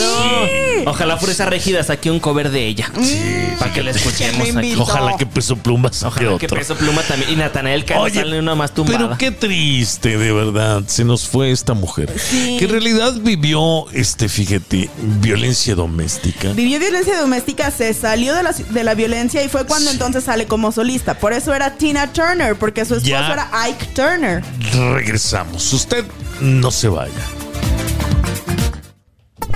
No. 0.84 0.90
Ojalá 0.90 1.16
Fuerza 1.16 1.46
Regida 1.46 1.82
saque 1.82 2.10
un 2.10 2.20
cover 2.20 2.50
de 2.50 2.66
ella. 2.66 2.90
Para 3.58 3.72
que 3.72 3.82
la 3.82 3.90
escuchemos 3.90 4.56
aquí. 4.56 4.74
Ojalá 4.78 5.16
que 5.16 5.26
Peso 5.26 5.56
Pluma 5.56 5.92
saque 5.92 6.26
Ojalá 6.26 6.38
que. 6.38 6.48
Peso 6.48 6.76
Pluma 6.76 7.02
también. 7.02 7.32
Y 7.32 7.36
Natanael 7.36 7.84
Cano 7.84 8.08
sale 8.08 8.38
una 8.38 8.54
más 8.54 8.72
tumbada. 8.72 8.98
Pero 8.98 9.18
qué 9.18 9.30
triste, 9.30 10.16
de 10.16 10.32
verdad. 10.32 10.82
Se 10.86 11.04
nos 11.04 11.28
fue 11.28 11.50
esta 11.50 11.74
mujer. 11.74 12.12
Sí. 12.18 12.56
Que 12.58 12.66
en 12.66 12.70
realidad 12.70 13.14
vivió, 13.20 13.90
este, 13.92 14.28
fíjate, 14.28 14.88
violencia 15.20 15.74
doméstica. 15.74 16.52
Vivió 16.52 16.78
violencia 16.78 17.18
doméstica, 17.20 17.70
se 17.70 17.92
salió 17.94 18.34
de 18.34 18.42
la, 18.42 18.52
de 18.52 18.84
la 18.84 18.94
violencia 18.94 19.42
y 19.42 19.48
fue 19.48 19.66
cuando 19.66 19.90
entonces 19.90 20.24
sale 20.24 20.46
como 20.46 20.72
solista. 20.72 21.14
Por 21.14 21.32
eso 21.32 21.54
era 21.54 21.76
Tina 21.88 22.12
Turner, 22.12 22.54
porque 22.54 22.84
su 22.84 22.96
esposo 22.96 23.08
Ya. 23.10 23.32
era 23.32 23.48
Ike 23.64 23.86
Turner. 23.94 24.44
Regresamos. 24.92 25.72
Usted 25.72 26.04
no 26.38 26.70
se 26.70 26.86
vaya. 26.88 27.14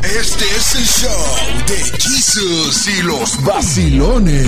Este 0.03 0.45
es 0.57 0.75
el 0.77 0.85
show 0.87 1.27
de 1.69 1.77
Jesus 2.01 2.89
y 2.89 3.03
los 3.03 3.45
vacilones. 3.45 4.47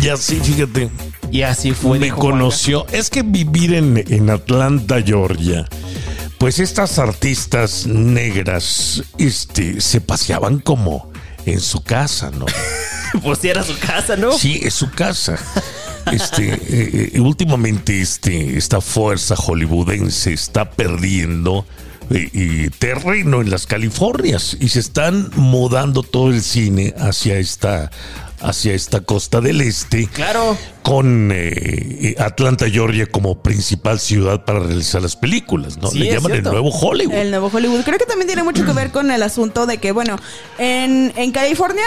Y 0.00 0.08
así, 0.10 0.36
fíjate, 0.40 0.88
Y 1.32 1.42
así 1.42 1.72
fue. 1.72 1.98
me 1.98 2.10
conoció. 2.10 2.86
Es 2.92 3.10
que 3.10 3.22
vivir 3.22 3.74
en, 3.74 3.96
en 4.06 4.30
Atlanta, 4.30 5.02
Georgia, 5.04 5.68
pues 6.38 6.60
estas 6.60 7.00
artistas 7.00 7.84
negras 7.88 9.02
este, 9.18 9.80
se 9.80 10.00
paseaban 10.00 10.60
como 10.60 11.10
en 11.46 11.60
su 11.60 11.82
casa, 11.82 12.30
¿no? 12.30 12.46
Pues 13.22 13.38
sí 13.38 13.48
era 13.48 13.62
su 13.62 13.78
casa, 13.78 14.14
¿no? 14.16 14.32
Sí, 14.32 14.60
es 14.62 14.74
su 14.74 14.90
casa. 14.90 15.38
Este, 16.12 16.52
eh, 16.52 17.10
eh, 17.14 17.20
últimamente 17.20 18.02
este, 18.02 18.58
esta 18.58 18.82
fuerza 18.82 19.36
hollywoodense 19.36 20.34
está 20.34 20.70
perdiendo 20.70 21.64
eh, 22.08 22.30
eh, 22.34 22.70
terreno 22.78 23.40
en 23.40 23.50
las 23.50 23.66
Californias 23.66 24.56
y 24.60 24.68
se 24.68 24.78
están 24.78 25.28
mudando 25.34 26.04
todo 26.04 26.30
el 26.30 26.40
cine 26.40 26.94
hacia 26.98 27.36
esta, 27.38 27.90
hacia 28.40 28.74
esta 28.74 29.00
costa 29.00 29.40
del 29.40 29.60
este. 29.60 30.06
Claro. 30.08 30.56
Con 30.82 31.30
eh, 31.32 31.36
eh, 31.36 32.14
Atlanta, 32.18 32.68
Georgia 32.68 33.06
como 33.06 33.42
principal 33.42 33.98
ciudad 33.98 34.44
para 34.44 34.60
realizar 34.60 35.02
las 35.02 35.16
películas, 35.16 35.78
¿no? 35.78 35.88
Sí, 35.88 35.98
Le 35.98 36.06
llaman 36.06 36.32
cierto. 36.32 36.50
el 36.50 36.52
nuevo 36.54 36.70
Hollywood. 36.70 37.14
El 37.14 37.30
nuevo 37.30 37.50
Hollywood. 37.52 37.82
Creo 37.84 37.98
que 37.98 38.06
también 38.06 38.26
tiene 38.26 38.42
mucho 38.42 38.64
que 38.64 38.72
ver 38.72 38.90
con 38.90 39.10
el 39.10 39.22
asunto 39.22 39.66
de 39.66 39.78
que, 39.78 39.92
bueno, 39.92 40.16
en, 40.58 41.12
en 41.16 41.32
California 41.32 41.84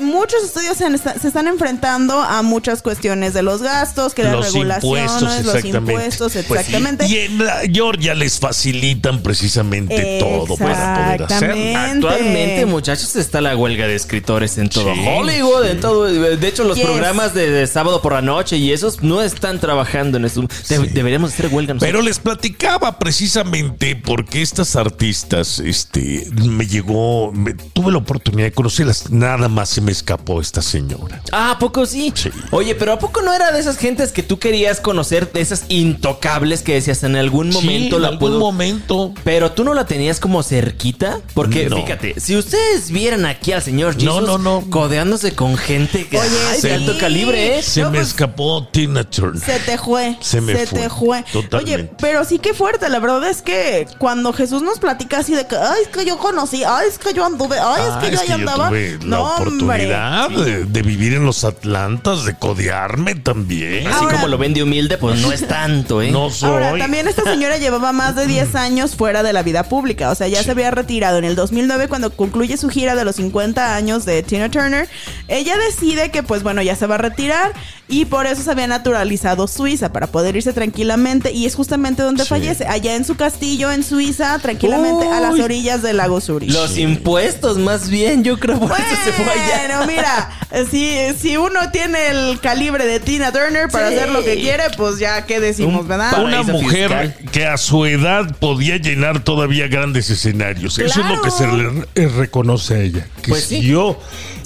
muchos 0.00 0.42
estudios 0.44 0.76
se, 0.76 0.98
se 1.18 1.28
están 1.28 1.46
enfrentando 1.48 2.20
a 2.20 2.42
muchas 2.42 2.82
cuestiones 2.82 3.34
de 3.34 3.42
los 3.42 3.62
gastos, 3.62 4.14
que 4.14 4.22
las 4.24 4.32
los 4.32 4.46
regulaciones, 4.52 4.84
impuestos, 4.84 5.22
los 5.22 5.54
exactamente. 5.56 5.92
impuestos, 5.92 6.32
Pues 6.32 6.60
exactamente. 6.60 7.06
y 7.06 7.16
en 7.18 7.38
la 7.44 7.60
Georgia 7.72 8.14
les 8.14 8.38
facilitan 8.38 9.22
precisamente 9.22 10.18
todo 10.20 10.56
para 10.56 10.94
poder 10.94 11.22
hacerlo. 11.22 11.24
Exactamente. 11.24 11.76
Actualmente, 11.76 12.66
muchachos, 12.66 13.16
está 13.16 13.40
la 13.40 13.56
huelga 13.56 13.86
de 13.86 13.94
escritores 13.94 14.58
en 14.58 14.68
todo 14.68 14.92
Sí, 14.94 15.04
Hollywood, 15.06 15.64
en 15.66 15.80
todo. 15.80 16.04
De 16.04 16.48
hecho, 16.48 16.64
los 16.64 16.76
Yes. 16.76 16.86
programas 16.86 17.34
de, 17.34 17.50
de 17.50 17.66
sábado 17.66 18.00
por 18.02 18.12
la 18.12 18.22
noche 18.22 18.56
y 18.56 18.72
esos 18.72 19.02
no 19.02 19.22
están 19.22 19.58
trabajando 19.60 20.16
en 20.18 20.24
eso. 20.26 20.42
De- 20.68 20.78
Deberíamos 20.88 21.32
hacer 21.32 21.46
huelga 21.52 21.74
nosotros. 21.74 21.88
Pero 21.92 22.02
les 22.02 22.18
platicaba 22.18 22.98
precisamente 22.98 23.96
porque 23.96 24.42
estas 24.42 24.76
artistas, 24.76 25.58
este, 25.58 26.28
me 26.44 26.66
llegó, 26.66 27.32
me- 27.32 27.54
tuve 27.54 27.90
la 27.92 27.98
oportunidad 27.98 28.46
de 28.46 28.52
conocerlas, 28.52 29.10
nada 29.10 29.48
más 29.48 29.68
se 29.70 29.80
me 29.88 29.92
escapó 29.92 30.38
esta 30.42 30.60
señora. 30.60 31.22
Ah, 31.32 31.52
¿a 31.52 31.58
poco 31.58 31.86
sí? 31.86 32.12
Sí. 32.14 32.30
Oye, 32.50 32.74
pero 32.74 32.92
¿a 32.92 32.98
poco 32.98 33.22
no 33.22 33.32
era 33.32 33.52
de 33.52 33.58
esas 33.58 33.78
gentes 33.78 34.12
que 34.12 34.22
tú 34.22 34.38
querías 34.38 34.80
conocer, 34.80 35.32
de 35.32 35.40
esas 35.40 35.64
intocables 35.70 36.60
que 36.60 36.74
decías 36.74 37.02
en 37.04 37.16
algún 37.16 37.48
momento 37.48 37.70
Sí, 37.88 37.94
en 37.96 38.02
la 38.02 38.08
algún 38.08 38.18
puedo... 38.20 38.38
momento. 38.38 39.14
Pero 39.24 39.52
tú 39.52 39.64
no 39.64 39.72
la 39.72 39.86
tenías 39.86 40.20
como 40.20 40.42
cerquita, 40.42 41.20
porque 41.32 41.70
No. 41.70 41.76
fíjate, 41.76 42.20
si 42.20 42.36
ustedes 42.36 42.90
vieran 42.90 43.24
aquí 43.24 43.52
al 43.52 43.62
señor 43.62 43.94
No, 44.02 44.16
Jesus 44.16 44.28
no, 44.28 44.36
no. 44.60 44.68
codeándose 44.70 45.34
con 45.34 45.56
gente 45.56 46.06
que 46.06 46.18
Oye, 46.18 46.28
ay, 46.52 46.60
de 46.60 46.74
alto 46.74 46.98
calibre, 46.98 47.58
¿eh? 47.58 47.62
Se 47.62 47.80
No, 47.80 47.90
me 47.90 47.96
pues, 47.98 48.08
escapó 48.08 48.68
Tina 48.70 49.04
Turner. 49.08 49.42
Se 49.42 49.58
te 49.60 49.78
fue. 49.78 50.18
Se 50.20 50.42
me 50.42 50.54
fue. 50.66 50.80
te 50.82 50.90
fue. 50.90 51.24
Totalmente. 51.32 51.74
Oye, 51.74 51.90
pero 51.98 52.26
sí 52.26 52.38
que 52.38 52.52
fuerte. 52.52 52.90
La 52.90 52.98
verdad 52.98 53.26
es 53.30 53.40
que 53.40 53.86
cuando 53.96 54.34
Jesús 54.34 54.60
nos 54.60 54.78
platica 54.80 55.20
así 55.20 55.34
de 55.34 55.46
que, 55.46 55.56
ay, 55.56 55.80
es 55.82 55.88
que 55.88 56.04
yo 56.04 56.18
conocí, 56.18 56.62
ay, 56.62 56.88
es 56.90 56.98
que 56.98 57.14
yo 57.14 57.24
anduve, 57.24 57.58
ay, 57.58 57.82
Ah, 57.88 58.00
es 58.02 58.04
que 58.10 58.14
yo 58.14 58.20
ahí 58.20 58.28
andaba. 58.32 58.68
tuve 58.68 58.98
la 59.00 59.06
No, 59.06 59.24
hombre. 59.36 59.77
Oportunidad 59.86 60.30
de, 60.30 60.64
de 60.64 60.82
vivir 60.82 61.14
en 61.14 61.24
los 61.24 61.44
Atlantas, 61.44 62.24
de 62.24 62.34
codearme 62.34 63.14
también. 63.14 63.86
Así 63.86 63.96
Ahora- 64.04 64.14
como 64.16 64.28
lo 64.28 64.38
ven 64.38 64.54
de 64.54 64.62
humilde, 64.62 64.98
pues 64.98 65.20
no 65.20 65.32
es 65.32 65.46
tanto, 65.46 66.02
¿eh? 66.02 66.10
No 66.10 66.30
soy. 66.30 66.50
Ahora, 66.50 66.76
también 66.78 67.08
esta 67.08 67.22
señora 67.30 67.56
llevaba 67.58 67.92
más 67.92 68.14
de 68.16 68.26
10 68.26 68.54
años 68.54 68.96
fuera 68.96 69.22
de 69.22 69.32
la 69.32 69.42
vida 69.42 69.64
pública. 69.64 70.10
O 70.10 70.14
sea, 70.14 70.28
ya 70.28 70.42
se 70.42 70.50
había 70.50 70.70
retirado 70.70 71.18
en 71.18 71.24
el 71.24 71.36
2009 71.36 71.88
cuando 71.88 72.10
concluye 72.10 72.56
su 72.56 72.68
gira 72.68 72.94
de 72.94 73.04
los 73.04 73.16
50 73.16 73.74
años 73.76 74.04
de 74.04 74.22
Tina 74.22 74.50
Turner. 74.50 74.88
Ella 75.28 75.56
decide 75.58 76.10
que, 76.10 76.22
pues 76.22 76.42
bueno, 76.42 76.62
ya 76.62 76.76
se 76.76 76.86
va 76.86 76.96
a 76.96 76.98
retirar 76.98 77.52
y 77.88 78.04
por 78.04 78.26
eso 78.26 78.42
se 78.42 78.50
había 78.50 78.66
naturalizado 78.66 79.48
Suiza 79.48 79.92
para 79.92 80.06
poder 80.08 80.36
irse 80.36 80.52
tranquilamente. 80.52 81.32
Y 81.32 81.46
es 81.46 81.54
justamente 81.54 82.02
donde 82.02 82.22
Sí. 82.24 82.28
fallece, 82.28 82.66
allá 82.66 82.96
en 82.96 83.04
su 83.04 83.16
castillo 83.16 83.70
en 83.72 83.82
Suiza, 83.82 84.38
tranquilamente 84.40 85.06
a 85.08 85.20
las 85.20 85.38
orillas 85.38 85.82
del 85.82 85.96
lago 85.98 86.20
Zurich. 86.20 86.50
Los 86.50 86.76
impuestos, 86.78 87.58
más 87.58 87.88
bien, 87.88 88.24
yo 88.24 88.38
creo 88.38 88.58
por 88.58 88.72
eso 88.72 88.82
se 89.04 89.12
fue 89.12 89.24
allá. 89.30 89.67
Bueno, 89.68 89.86
mira, 89.86 90.30
si, 90.70 90.96
si 91.20 91.36
uno 91.36 91.70
tiene 91.70 92.08
el 92.08 92.40
calibre 92.40 92.86
de 92.86 93.00
Tina 93.00 93.30
Turner 93.32 93.68
para 93.68 93.88
Sí. 93.90 93.96
hacer 93.96 94.08
lo 94.10 94.24
que 94.24 94.36
quiere, 94.36 94.64
pues 94.76 94.98
ya 94.98 95.26
qué 95.26 95.40
decimos, 95.40 95.82
Un 95.82 95.88
¿verdad? 95.88 96.24
Una 96.24 96.42
mujer 96.42 96.88
fiscal. 96.88 97.16
que 97.32 97.46
a 97.46 97.56
su 97.58 97.84
edad 97.84 98.34
podía 98.38 98.78
llenar 98.78 99.20
todavía 99.20 99.68
grandes 99.68 100.08
escenarios. 100.10 100.78
Eso 100.78 101.00
es 101.00 101.06
lo 101.06 101.20
que 101.20 101.30
se 101.30 101.46
le 101.46 102.08
reconoce 102.08 102.74
a 102.74 102.78
ella. 102.78 103.06
Que 103.22 103.30
Pues 103.30 103.44
sí. 103.44 103.56
siguió 103.60 103.98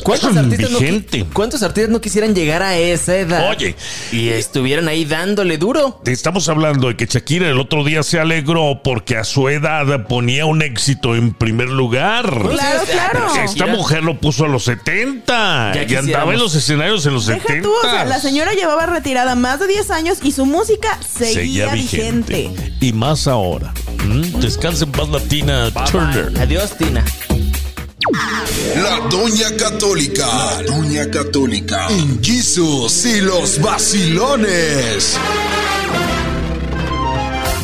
¿Cuántos 0.02 0.36
artistas, 0.36 0.70
no, 0.70 1.26
¿Cuántos 1.32 1.62
artistas 1.62 1.90
no 1.90 2.00
quisieran 2.00 2.34
llegar 2.34 2.62
a 2.62 2.76
esa 2.76 3.16
edad? 3.16 3.50
Oye. 3.50 3.76
Y 4.10 4.28
estuvieran 4.28 4.88
ahí 4.88 5.04
dándole 5.04 5.58
duro. 5.58 6.00
Te 6.02 6.12
estamos 6.12 6.48
hablando 6.48 6.88
de 6.88 6.96
que 6.96 7.06
Shakira 7.06 7.48
el 7.48 7.58
otro 7.58 7.84
día 7.84 8.02
se 8.02 8.18
alegró 8.18 8.80
porque 8.82 9.16
a 9.16 9.24
su 9.24 9.48
edad 9.48 10.06
ponía 10.06 10.46
un 10.46 10.62
éxito 10.62 11.14
en 11.14 11.34
primer 11.34 11.68
lugar. 11.68 12.28
Claro, 12.28 12.82
claro. 12.90 13.34
Esta 13.44 13.66
mujer 13.66 14.02
lo 14.02 14.18
puso 14.18 14.44
a 14.44 14.48
los 14.48 14.64
70 14.64 15.72
Ya 15.74 15.82
y 15.84 15.94
andaba 15.96 16.32
en 16.32 16.38
los 16.38 16.54
escenarios 16.54 17.06
en 17.06 17.14
los 17.14 17.26
Deja 17.26 17.40
70. 17.40 17.68
tú, 17.68 17.74
o 17.74 17.90
sea, 17.90 18.04
la 18.04 18.18
señora 18.18 18.52
llevaba 18.52 18.86
retirada 18.86 19.34
más 19.34 19.60
de 19.60 19.66
10 19.68 19.90
años 19.90 20.18
y 20.22 20.32
su 20.32 20.46
música 20.46 20.98
seguía, 21.08 21.72
vigente. 21.72 22.50
Y 22.80 22.92
más 22.92 23.26
ahora. 23.26 23.72
¿Mm? 24.04 24.40
Descansa 24.40 24.84
en 24.84 24.92
paz 24.92 25.08
latina 25.08 25.70
Turner. 25.90 26.32
Adiós, 26.40 26.76
Tina. 26.76 27.04
La 28.74 28.98
Doña 29.08 29.56
Católica. 29.56 30.26
La 30.26 30.62
Doña 30.62 31.10
Católica. 31.10 31.86
En 31.88 32.22
Jesus 32.22 33.04
y 33.04 33.20
los 33.20 33.60
vacilones. 33.60 35.18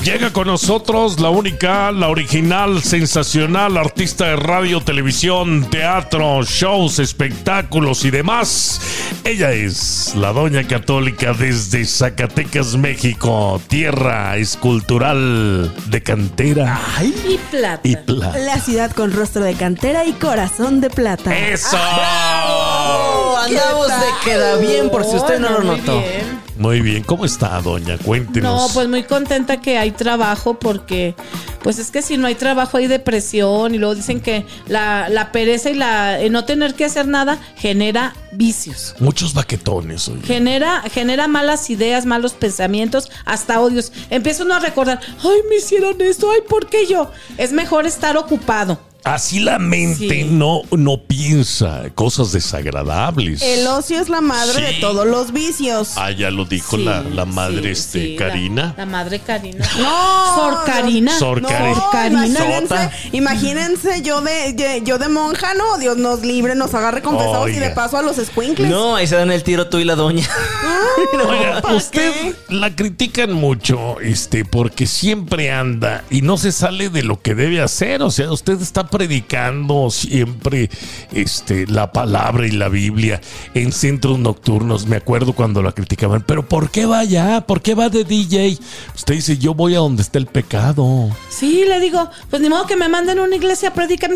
Llega 0.08 0.32
con 0.32 0.46
nosotros 0.46 1.20
la 1.20 1.28
única, 1.28 1.92
la 1.92 2.08
original, 2.08 2.82
sensacional 2.82 3.76
artista 3.76 4.24
de 4.28 4.36
radio, 4.36 4.80
televisión, 4.80 5.68
teatro, 5.68 6.42
shows, 6.44 6.98
espectáculos 6.98 8.06
y 8.06 8.10
demás. 8.10 8.80
Ella 9.22 9.52
es 9.52 10.14
la 10.16 10.32
Doña 10.32 10.66
Católica 10.66 11.34
desde 11.34 11.84
Zacatecas, 11.84 12.74
México, 12.78 13.60
tierra 13.68 14.38
escultural 14.38 15.74
de 15.88 16.02
cantera 16.02 16.80
Y 17.04 17.36
plata. 17.50 17.80
y 17.86 17.96
plata. 17.96 18.38
La 18.38 18.58
ciudad 18.60 18.90
con 18.92 19.12
rostro 19.12 19.44
de 19.44 19.52
cantera 19.56 20.06
y 20.06 20.12
corazón 20.12 20.80
de 20.80 20.88
plata. 20.88 21.36
¡Eso! 21.36 21.76
Oh, 21.76 23.36
andamos 23.44 23.88
de 23.88 24.06
queda 24.24 24.56
bien, 24.56 24.88
por 24.88 25.04
si 25.04 25.16
usted 25.16 25.38
no 25.38 25.50
lo 25.50 25.64
notó. 25.64 25.98
bien. 25.98 26.37
Muy 26.58 26.80
bien, 26.80 27.04
¿cómo 27.04 27.24
está, 27.24 27.60
Doña? 27.60 27.96
Cuéntenos. 27.98 28.68
No, 28.68 28.74
pues 28.74 28.88
muy 28.88 29.04
contenta 29.04 29.60
que 29.60 29.78
hay 29.78 29.92
trabajo 29.92 30.58
porque, 30.58 31.14
pues 31.62 31.78
es 31.78 31.92
que 31.92 32.02
si 32.02 32.16
no 32.16 32.26
hay 32.26 32.34
trabajo 32.34 32.78
hay 32.78 32.88
depresión 32.88 33.76
y 33.76 33.78
luego 33.78 33.94
dicen 33.94 34.20
que 34.20 34.44
la, 34.66 35.08
la 35.08 35.30
pereza 35.30 35.70
y 35.70 35.74
la 35.74 36.18
no 36.30 36.44
tener 36.44 36.74
que 36.74 36.84
hacer 36.84 37.06
nada 37.06 37.38
genera 37.56 38.14
vicios. 38.32 38.96
Muchos 38.98 39.34
baquetones, 39.34 40.08
oye. 40.08 40.22
Genera, 40.24 40.82
genera 40.92 41.28
malas 41.28 41.70
ideas, 41.70 42.06
malos 42.06 42.32
pensamientos, 42.32 43.08
hasta 43.24 43.60
odios. 43.60 43.92
Empieza 44.10 44.42
uno 44.42 44.54
a 44.54 44.58
recordar, 44.58 45.00
ay, 45.22 45.40
me 45.48 45.56
hicieron 45.56 46.00
esto, 46.00 46.28
ay, 46.32 46.40
¿por 46.48 46.68
qué 46.68 46.86
yo? 46.86 47.10
Es 47.36 47.52
mejor 47.52 47.86
estar 47.86 48.16
ocupado. 48.16 48.87
Así 49.14 49.40
la 49.40 49.58
mente 49.58 50.08
Sí. 50.08 50.24
no, 50.30 50.62
no 50.70 50.98
piensa 51.02 51.84
cosas 51.94 52.32
desagradables. 52.32 53.42
El 53.42 53.66
ocio 53.66 54.00
es 54.00 54.08
la 54.08 54.20
madre 54.20 54.60
de 54.62 54.72
todos 54.80 55.06
los 55.06 55.32
vicios. 55.32 55.92
Ah, 55.96 56.10
ya 56.10 56.30
lo 56.30 56.44
dijo 56.44 56.76
Sí, 56.76 56.84
la, 56.84 57.00
la 57.02 57.24
madre 57.24 57.74
sí, 57.74 57.80
este, 57.80 58.08
la- 58.10 58.18
Karina. 58.18 58.74
La, 58.76 58.86
madre 58.86 59.20
Karina. 59.20 59.66
No, 59.78 60.34
Sor 60.34 60.64
Karina. 60.66 61.18
Sor 61.18 61.42
No, 61.42 61.48
Karina. 61.48 62.26
imagínense, 62.26 62.90
imagínense 63.12 64.02
yo 64.02 64.20
de, 64.20 64.52
de- 64.52 64.82
yo 64.84 64.98
de 64.98 65.08
monja, 65.08 65.54
no, 65.54 65.78
Dios 65.78 65.96
nos 65.96 66.22
libre, 66.22 66.54
nos 66.54 66.74
agarre 66.74 67.02
confesados 67.02 67.48
y 67.50 67.54
Oiga. 67.54 67.68
de 67.68 67.74
paso 67.74 67.96
a 67.98 68.02
los 68.02 68.16
squinkles. 68.16 68.70
No, 68.70 68.96
ahí 68.96 69.06
se 69.06 69.16
dan 69.16 69.30
el 69.30 69.42
tiro 69.42 69.68
tú 69.68 69.78
y 69.78 69.84
la 69.84 69.94
doña. 69.94 70.28
Oiga, 71.28 71.60
¿para 71.62 71.74
usted 71.74 72.12
qué? 72.12 72.34
la 72.48 72.74
critican 72.74 73.32
mucho, 73.32 74.00
este, 74.00 74.44
porque 74.44 74.86
siempre 74.86 75.50
anda 75.52 76.04
y 76.10 76.22
no 76.22 76.36
se 76.36 76.52
sale 76.52 76.90
de 76.90 77.02
lo 77.02 77.20
que 77.22 77.34
debe 77.34 77.60
hacer. 77.60 78.02
O 78.02 78.10
sea, 78.10 78.30
usted 78.32 78.60
está 78.60 78.86
predicando 78.98 79.90
siempre, 79.90 80.68
este, 81.12 81.66
la 81.68 81.92
palabra 81.92 82.46
y 82.46 82.50
la 82.50 82.68
Biblia 82.68 83.20
en 83.54 83.72
centros 83.72 84.18
nocturnos. 84.18 84.86
Me 84.86 84.96
acuerdo 84.96 85.32
cuando 85.34 85.62
la 85.62 85.70
criticaban, 85.72 86.22
pero 86.26 86.46
¿por 86.48 86.70
qué 86.70 86.84
va 86.84 86.98
allá? 86.98 87.42
¿Por 87.46 87.62
qué 87.62 87.74
va 87.76 87.88
de 87.88 88.02
DJ? 88.04 88.58
Usted 88.96 89.14
dice, 89.14 89.38
yo 89.38 89.54
voy 89.54 89.74
a 89.74 89.78
donde 89.78 90.02
está 90.02 90.18
el 90.18 90.26
pecado. 90.26 91.08
Sí, 91.30 91.64
le 91.66 91.78
digo, 91.80 92.10
pues 92.28 92.42
ni 92.42 92.48
modo 92.48 92.66
que 92.66 92.76
me 92.76 92.88
manden 92.88 93.18
a 93.20 93.22
una 93.22 93.36
iglesia 93.36 93.68
a 93.70 93.74
predicar. 93.74 94.10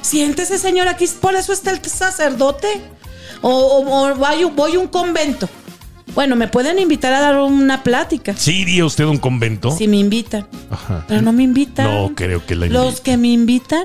Siéntese, 0.00 0.58
señor, 0.58 0.88
aquí 0.88 1.06
por 1.20 1.34
eso 1.34 1.52
está 1.52 1.70
el 1.70 1.84
sacerdote. 1.84 2.68
O, 3.42 3.50
o- 3.50 4.10
o 4.10 4.14
voy, 4.14 4.44
voy 4.44 4.74
a 4.74 4.78
un 4.78 4.88
convento. 4.88 5.48
Bueno, 6.14 6.36
me 6.36 6.46
pueden 6.48 6.78
invitar 6.78 7.12
a 7.12 7.20
dar 7.20 7.38
una 7.40 7.82
plática. 7.82 8.34
¿Sí 8.36 8.60
iría 8.60 8.84
usted 8.84 9.04
a 9.04 9.08
un 9.10 9.18
convento? 9.18 9.70
Si 9.72 9.88
me 9.88 9.96
invitan. 9.96 10.46
Ajá. 10.70 11.04
Pero 11.08 11.22
no 11.22 11.32
me 11.32 11.42
invitan. 11.42 11.86
No 11.92 12.12
creo 12.14 12.44
que 12.46 12.54
la 12.54 12.66
Los 12.66 12.84
invite. 12.86 13.02
que 13.02 13.16
me 13.16 13.28
invitan 13.28 13.84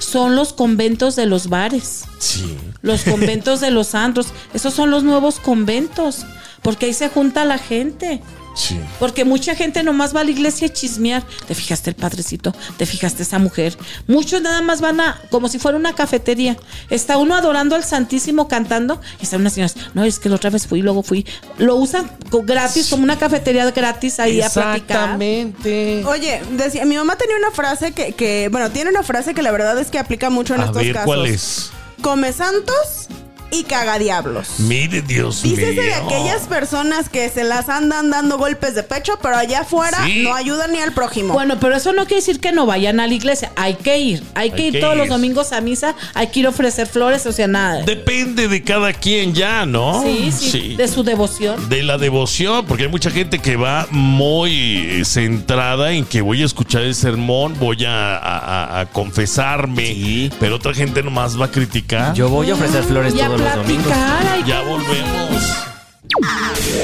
son 0.00 0.34
los 0.34 0.52
conventos 0.52 1.14
de 1.14 1.26
los 1.26 1.48
bares. 1.48 2.04
Sí. 2.18 2.56
Los 2.82 3.04
conventos 3.04 3.60
de 3.60 3.70
los 3.70 3.94
antros. 3.94 4.28
Esos 4.54 4.74
son 4.74 4.90
los 4.90 5.04
nuevos 5.04 5.38
conventos. 5.38 6.26
Porque 6.62 6.86
ahí 6.86 6.94
se 6.94 7.08
junta 7.08 7.44
la 7.44 7.58
gente. 7.58 8.20
Sí. 8.54 8.80
Porque 8.98 9.24
mucha 9.24 9.54
gente 9.54 9.82
nomás 9.82 10.14
va 10.14 10.20
a 10.20 10.24
la 10.24 10.30
iglesia 10.30 10.66
a 10.66 10.72
chismear. 10.72 11.22
¿Te 11.46 11.54
fijaste 11.54 11.90
el 11.90 11.96
padrecito? 11.96 12.54
¿Te 12.76 12.86
fijaste 12.86 13.22
esa 13.22 13.38
mujer? 13.38 13.76
Muchos 14.06 14.42
nada 14.42 14.60
más 14.62 14.80
van 14.80 15.00
a, 15.00 15.20
como 15.30 15.48
si 15.48 15.58
fuera 15.58 15.78
una 15.78 15.94
cafetería. 15.94 16.56
Está 16.90 17.16
uno 17.16 17.36
adorando 17.36 17.76
al 17.76 17.84
Santísimo 17.84 18.48
cantando 18.48 19.00
y 19.20 19.24
están 19.24 19.40
unas 19.40 19.52
señoras, 19.54 19.76
no, 19.94 20.04
es 20.04 20.18
que 20.18 20.28
la 20.28 20.36
otra 20.36 20.50
vez 20.50 20.66
fui 20.66 20.80
y 20.80 20.82
luego 20.82 21.02
fui. 21.02 21.26
Lo 21.58 21.76
usan 21.76 22.10
gratis, 22.44 22.88
como 22.88 23.04
una 23.04 23.18
cafetería 23.18 23.70
gratis 23.70 24.20
ahí 24.20 24.40
a 24.40 24.50
platicar. 24.50 24.76
Exactamente. 24.76 26.04
Oye, 26.06 26.42
decía, 26.52 26.84
mi 26.84 26.96
mamá 26.96 27.16
tenía 27.16 27.36
una 27.36 27.50
frase 27.50 27.92
que, 27.92 28.12
que, 28.12 28.48
bueno, 28.50 28.70
tiene 28.70 28.90
una 28.90 29.02
frase 29.02 29.34
que 29.34 29.42
la 29.42 29.52
verdad 29.52 29.78
es 29.78 29.90
que 29.90 29.98
aplica 29.98 30.30
mucho 30.30 30.54
en 30.54 30.62
A 30.62 30.64
estos 30.66 30.82
ver, 30.82 30.92
casos. 30.92 31.06
¿cuál 31.06 31.26
es? 31.26 31.70
Come 32.02 32.32
santos 32.32 33.08
y 33.50 33.64
caga 33.64 33.98
diablos. 33.98 34.48
Mire, 34.60 35.02
Dios 35.02 35.42
Dícese 35.42 35.72
mío. 35.72 35.82
de 35.82 35.94
aquellas 35.94 36.42
personas 36.42 37.08
que 37.08 37.28
se 37.28 37.44
las 37.44 37.68
andan 37.68 38.10
dando 38.10 38.38
golpes 38.38 38.74
de 38.74 38.82
pecho, 38.82 39.18
pero 39.22 39.36
allá 39.36 39.60
afuera 39.60 39.98
Sí. 40.04 40.22
no 40.22 40.34
ayudan 40.34 40.72
ni 40.72 40.78
al 40.78 40.92
prójimo. 40.92 41.34
Bueno, 41.34 41.58
pero 41.60 41.76
eso 41.76 41.92
no 41.92 42.02
quiere 42.06 42.16
decir 42.16 42.40
que 42.40 42.52
no 42.52 42.66
vayan 42.66 43.00
a 43.00 43.06
la 43.06 43.14
iglesia. 43.14 43.52
Hay 43.56 43.74
que 43.74 43.98
ir. 43.98 44.22
Hay 44.34 44.50
que 44.52 44.66
ir 44.68 44.72
que 44.74 44.80
todos 44.80 44.96
los 44.96 45.08
domingos 45.08 45.52
a 45.52 45.60
misa. 45.60 45.94
Hay 46.14 46.28
que 46.28 46.40
ir 46.40 46.46
a 46.46 46.50
ofrecer 46.50 46.86
flores, 46.86 47.26
o 47.26 47.32
sea, 47.32 47.46
nada. 47.48 47.82
Depende 47.82 48.48
de 48.48 48.62
cada 48.62 48.92
quien 48.92 49.34
ya, 49.34 49.66
¿no? 49.66 50.02
sí, 50.02 50.32
sí, 50.32 50.76
De 50.76 50.86
su 50.88 51.02
devoción. 51.02 51.68
De 51.68 51.82
la 51.82 51.98
devoción, 51.98 52.64
porque 52.66 52.84
hay 52.84 52.88
mucha 52.88 53.10
gente 53.10 53.38
que 53.38 53.56
va 53.56 53.86
muy 53.90 55.02
centrada 55.04 55.92
en 55.92 56.04
que 56.04 56.20
voy 56.22 56.42
a 56.42 56.46
escuchar 56.46 56.82
el 56.82 56.94
sermón, 56.94 57.56
voy 57.58 57.84
a, 57.84 58.80
a- 58.80 58.86
confesarme, 58.86 59.86
Sí. 59.86 60.30
pero 60.40 60.56
otra 60.56 60.72
gente 60.74 61.02
nomás 61.02 61.40
va 61.40 61.46
a 61.46 61.50
criticar. 61.50 62.14
Yo 62.14 62.28
voy 62.28 62.50
a 62.50 62.54
ofrecer 62.54 62.82
flores 62.84 63.14
Y 63.14 63.20
los 63.40 63.54
domingos. 63.56 63.86
platicar. 63.86 64.26
hay 64.26 64.44
ya 64.44 64.62
que- 64.62 64.68
volvemos. 64.68 65.42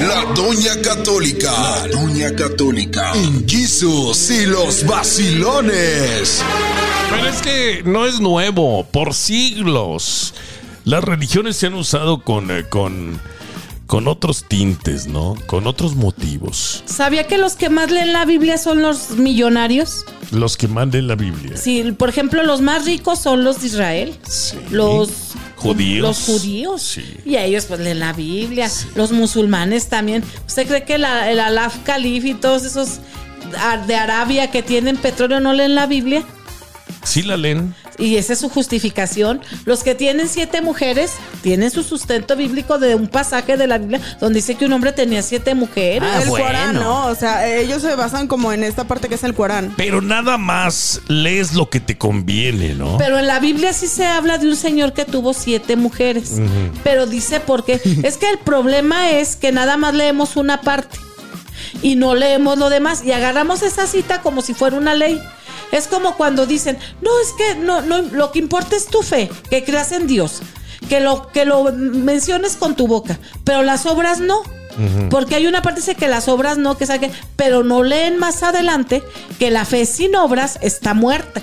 La 0.01 0.25
Doña 0.35 0.81
Católica. 0.83 1.51
La 1.53 1.88
Doña 1.88 2.35
Católica. 2.37 3.12
En 3.14 3.47
Jesus 3.49 4.31
y 4.31 4.47
los 4.47 4.85
vacilones. 4.87 6.42
Pero 7.11 7.29
es 7.29 7.42
que 7.42 7.83
no 7.85 8.07
es 8.07 8.21
nuevo, 8.21 8.85
por 8.90 9.14
siglos. 9.14 10.35
Las 10.85 11.03
religiones 11.03 11.57
se 11.57 11.66
han 11.66 11.75
usado 11.75 12.23
con, 12.23 12.51
eh, 12.51 12.64
con, 12.69 13.21
con 13.87 14.09
otros 14.09 14.44
tintes, 14.49 15.07
¿no? 15.07 15.37
Con 15.46 15.66
otros 15.66 15.94
motivos. 15.94 16.83
¿Sabía 16.87 17.27
que 17.27 17.38
los 17.38 17.55
que 17.55 17.68
más 17.68 17.90
leen 17.90 18.12
la 18.12 18.25
Biblia 18.25 18.59
son 18.59 18.83
los 18.83 19.11
millonarios? 19.12 20.05
Los 20.33 20.57
que 20.57 20.66
manden 20.68 21.07
la 21.07 21.14
Biblia. 21.14 21.57
Sí, 21.57 21.83
por 21.92 22.09
ejemplo, 22.09 22.42
los 22.42 22.61
más 22.61 22.85
ricos 22.85 23.20
son 23.20 23.44
los 23.44 23.61
de 23.61 23.66
Israel. 23.68 24.18
Sí. 24.29 24.57
Los 24.70 25.11
Judíos. 25.57 26.03
Los 26.03 26.18
judíos. 26.40 26.83
Sí. 26.83 27.05
Y 27.25 27.37
ellos 27.37 27.64
pues 27.64 27.81
leen 27.81 27.99
la 28.01 28.12
Biblia. 28.12 28.70
Los 28.94 29.11
musulmanes 29.12 29.88
también. 29.88 30.22
¿Usted 30.46 30.66
cree 30.66 30.85
que 30.85 30.99
la- 30.99 31.31
el 31.31 31.40
Alaf 31.40 31.79
Khalif 31.85 32.25
y 32.27 32.35
todos 32.35 32.64
esos 32.64 32.99
de 33.87 33.94
Arabia 33.96 34.51
que 34.51 34.62
tienen 34.62 34.96
petróleo 34.99 35.40
no 35.40 35.55
leen 35.55 35.75
la 35.75 35.87
Biblia? 35.87 36.25
Sí 37.05 37.22
la 37.22 37.37
leen. 37.37 37.75
Y 37.98 38.16
esa 38.16 38.35
es 38.35 38.40
su 38.40 38.48
justificación. 38.48 39.40
Los 39.64 39.82
que 39.82 39.94
tienen 39.94 40.28
siete 40.28 40.61
mujeres 40.61 41.12
tienen 41.42 41.70
su 41.70 41.82
sustento 41.82 42.37
bíblico 42.37 42.78
de 42.78 42.94
un 42.94 43.09
pasaje 43.09 43.56
de 43.56 43.66
la 43.66 43.78
Biblia 43.78 44.00
donde 44.20 44.38
dice 44.38 44.54
que 44.54 44.66
un 44.66 44.72
hombre 44.72 44.92
tenía 44.92 45.22
siete 45.22 45.54
mujeres. 45.54 46.09
Ah, 46.12 46.22
el 46.22 46.28
bueno. 46.28 46.46
Corán, 46.46 46.74
¿no? 46.74 47.06
O 47.06 47.14
sea, 47.14 47.46
ellos 47.48 47.82
se 47.82 47.94
basan 47.94 48.28
como 48.28 48.52
en 48.52 48.64
esta 48.64 48.85
parte 48.85 49.09
que 49.09 49.14
es 49.14 49.24
el 49.24 49.35
Corán. 49.35 49.74
Pero 49.76 50.00
nada 50.00 50.38
más 50.38 51.00
lees 51.09 51.54
lo 51.54 51.70
que 51.70 51.80
te 51.80 51.96
conviene, 51.98 52.74
¿no? 52.74 52.96
Pero 52.98 53.18
en 53.18 53.26
la 53.26 53.40
Biblia 53.40 53.72
sí 53.72 53.87
se 53.87 54.06
habla 54.06 54.38
de 54.38 54.48
un 54.48 54.56
señor 54.56 54.92
que 54.92 55.04
tuvo 55.04 55.35
siete 55.35 55.76
mujeres. 55.76 56.32
Pero 56.85 57.06
dice 57.06 57.40
por 57.40 57.64
qué. 57.64 57.80
es 58.02 58.16
que 58.16 58.30
el 58.30 58.38
problema 58.38 59.11
es 59.11 59.37
que 59.37 59.52
nada 59.52 59.76
más 59.76 59.94
leemos 59.94 60.37
una 60.37 60.61
parte 60.61 60.98
y 61.82 61.96
no 61.96 62.14
leemos 62.14 62.59
lo 62.59 62.70
demás 62.70 63.04
y 63.04 63.12
agarramos 63.12 63.62
esa 63.62 63.87
cita 63.87 64.22
como 64.22 64.42
si 64.42 64.54
fuera 64.54 64.76
una 64.76 64.94
ley. 64.94 65.20
Es 65.72 65.88
como 65.88 66.16
cuando 66.16 66.46
dicen, 66.46 66.79
no, 67.00 67.11
es 67.20 67.33
que 67.33 67.55
no, 67.57 67.83
no, 67.83 68.02
lo 68.02 68.33
que 68.33 68.38
importa 68.38 68.76
es 68.76 68.87
tu 68.87 69.02
fe, 69.02 69.31
que 69.50 69.64
creas 69.64 69.92
en 69.92 70.07
Dios, 70.07 70.40
que 70.88 71.00
lo, 71.00 71.29
que 71.33 71.44
lo 71.44 71.72
menciones 71.72 72.57
con 72.57 72.76
tu 72.76 72.87
boca, 72.87 73.18
pero 73.44 73.62
las 73.62 73.87
obras 73.87 74.20
no. 74.20 74.42
Porque 75.09 75.37
hay 75.37 75.46
una 75.46 75.62
parte 75.62 75.81
que 75.81 75.87
dice 75.87 75.94
que 75.94 76.07
las 76.07 76.29
obras 76.29 76.59
no, 76.59 76.76
que 76.76 76.87
qué, 76.87 77.11
pero 77.37 77.64
no 77.64 77.83
leen 77.83 78.18
más 78.18 78.42
adelante 78.42 79.02
que 79.38 79.50
la 79.50 79.64
fe 79.64 79.87
sin 79.87 80.14
obras 80.16 80.59
está 80.61 80.92
muerta. 80.92 81.40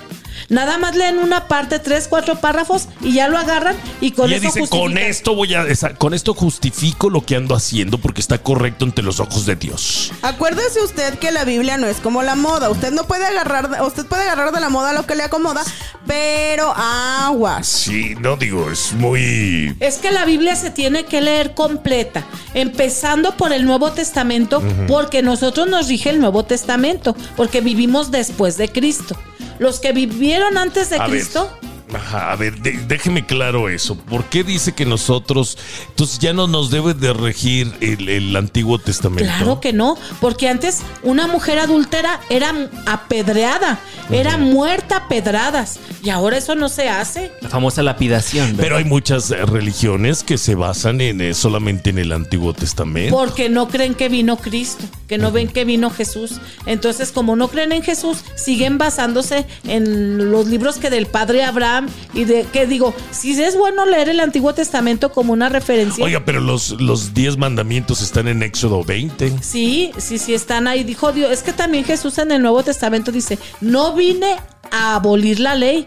Nada 0.48 0.78
más 0.78 0.96
leen 0.96 1.18
una 1.18 1.48
parte, 1.48 1.78
tres, 1.78 2.08
cuatro 2.08 2.36
párrafos 2.36 2.88
y 3.00 3.14
ya 3.14 3.28
lo 3.28 3.38
agarran 3.38 3.76
y 4.00 4.12
con 4.12 4.30
y 4.30 4.34
eso 4.34 4.42
dice, 4.46 4.60
con 4.60 4.68
justifican". 4.68 4.98
esto 4.98 5.34
voy 5.34 5.54
a, 5.54 5.66
con 5.98 6.14
esto 6.14 6.34
justifico 6.34 7.10
lo 7.10 7.24
que 7.24 7.36
ando 7.36 7.54
haciendo 7.54 7.98
porque 7.98 8.20
está 8.20 8.38
correcto 8.38 8.84
ante 8.84 9.02
los 9.02 9.20
ojos 9.20 9.46
de 9.46 9.56
Dios. 9.56 10.12
Acuérdese 10.22 10.80
usted 10.80 11.18
que 11.18 11.30
la 11.30 11.44
Biblia 11.44 11.76
no 11.76 11.86
es 11.86 11.98
como 11.98 12.22
la 12.22 12.34
moda. 12.34 12.70
Usted 12.70 12.92
no 12.92 13.04
puede 13.06 13.26
agarrar, 13.26 13.82
usted 13.82 14.06
puede 14.06 14.22
agarrar 14.22 14.52
de 14.52 14.60
la 14.60 14.68
moda 14.68 14.92
lo 14.92 15.06
que 15.06 15.14
le 15.14 15.22
acomoda, 15.22 15.62
pero 16.06 16.72
aguas. 16.76 17.66
Sí, 17.66 18.14
no 18.20 18.36
digo, 18.36 18.70
es 18.70 18.92
muy... 18.92 19.74
Es 19.80 19.98
que 19.98 20.10
la 20.10 20.24
Biblia 20.24 20.56
se 20.56 20.70
tiene 20.70 21.04
que 21.04 21.20
leer 21.20 21.54
completa, 21.54 22.24
empezando 22.54 23.36
por 23.36 23.52
el 23.52 23.64
Nuevo 23.64 23.92
Testamento, 23.92 24.62
porque 24.88 25.22
nosotros 25.22 25.68
nos 25.68 25.88
rige 25.88 26.10
el 26.10 26.20
Nuevo 26.20 26.44
Testamento, 26.44 27.16
porque 27.36 27.60
vivimos 27.60 28.10
después 28.10 28.56
de 28.56 28.68
Cristo. 28.68 29.16
Los 29.58 29.80
que 29.80 29.92
vivieron 29.92 30.58
antes 30.58 30.90
de 30.90 30.96
A 30.96 31.06
ver, 31.06 31.10
Cristo, 31.10 31.50
ajá, 31.92 32.32
a 32.32 32.36
ver, 32.36 32.58
de- 32.60 32.78
déjeme 32.86 33.26
claro 33.26 33.68
eso. 33.68 33.96
¿Por 33.96 34.24
qué 34.24 34.44
dice 34.44 34.72
que 34.72 34.84
nosotros, 34.86 35.58
entonces 35.88 36.18
ya 36.18 36.32
no 36.32 36.46
nos 36.46 36.70
debe 36.70 36.94
de 36.94 37.12
regir 37.12 37.72
el, 37.80 38.08
el 38.08 38.36
Antiguo 38.36 38.78
Testamento? 38.78 39.24
claro 39.24 39.60
que 39.60 39.72
no, 39.72 39.96
porque 40.20 40.48
antes 40.48 40.82
una 41.02 41.26
mujer 41.26 41.58
adúltera 41.58 42.20
era 42.30 42.52
apedreada, 42.86 43.78
era 44.10 44.36
muerta 44.38 44.96
a 44.96 45.08
pedradas, 45.08 45.78
y 46.02 46.10
ahora 46.10 46.36
eso 46.36 46.54
no 46.54 46.68
se 46.68 46.88
hace. 46.88 47.32
La 47.40 47.48
famosa 47.48 47.82
lapidación. 47.82 48.48
¿verdad? 48.48 48.62
Pero 48.62 48.76
hay 48.76 48.84
muchas 48.84 49.30
eh, 49.30 49.36
religiones 49.44 50.22
que 50.22 50.38
se 50.38 50.54
basan 50.54 51.00
en 51.00 51.20
eh, 51.20 51.34
solamente 51.34 51.90
en 51.90 51.98
el 51.98 52.12
Antiguo 52.12 52.52
Testamento. 52.52 53.16
Porque 53.16 53.48
no 53.48 53.68
creen 53.68 53.94
que 53.94 54.08
vino 54.08 54.36
Cristo, 54.36 54.84
que 55.08 55.18
no 55.18 55.32
ven 55.32 55.48
que 55.48 55.64
vino 55.64 55.90
Jesús. 55.90 56.40
Entonces, 56.66 57.10
como 57.12 57.36
no 57.36 57.48
creen 57.48 57.72
en 57.72 57.82
Jesús, 57.82 58.18
siguen 58.36 58.78
basándose 58.78 59.46
en 59.66 60.30
los 60.30 60.46
libros 60.46 60.76
que 60.76 60.90
del 60.90 61.06
padre 61.06 61.42
Abraham 61.44 61.73
y 62.12 62.24
de 62.24 62.44
que 62.44 62.66
digo, 62.66 62.94
si 63.10 63.40
es 63.40 63.56
bueno 63.56 63.86
leer 63.86 64.08
el 64.08 64.20
Antiguo 64.20 64.54
Testamento 64.54 65.12
como 65.12 65.32
una 65.32 65.48
referencia. 65.48 66.04
Oiga, 66.04 66.24
pero 66.24 66.40
los, 66.40 66.80
los 66.80 67.14
diez 67.14 67.36
mandamientos 67.36 68.02
están 68.02 68.28
en 68.28 68.42
Éxodo 68.42 68.84
20. 68.84 69.42
Sí, 69.42 69.92
sí, 69.98 70.18
sí 70.18 70.34
están 70.34 70.66
ahí. 70.66 70.84
Dijo 70.84 71.12
Dios, 71.12 71.30
es 71.30 71.42
que 71.42 71.52
también 71.52 71.84
Jesús 71.84 72.18
en 72.18 72.30
el 72.32 72.42
Nuevo 72.42 72.62
Testamento 72.62 73.12
dice, 73.12 73.38
no 73.60 73.94
vine 73.94 74.36
a 74.70 74.96
abolir 74.96 75.40
la 75.40 75.54
ley, 75.54 75.86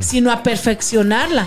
sino 0.00 0.30
a 0.30 0.42
perfeccionarla. 0.42 1.46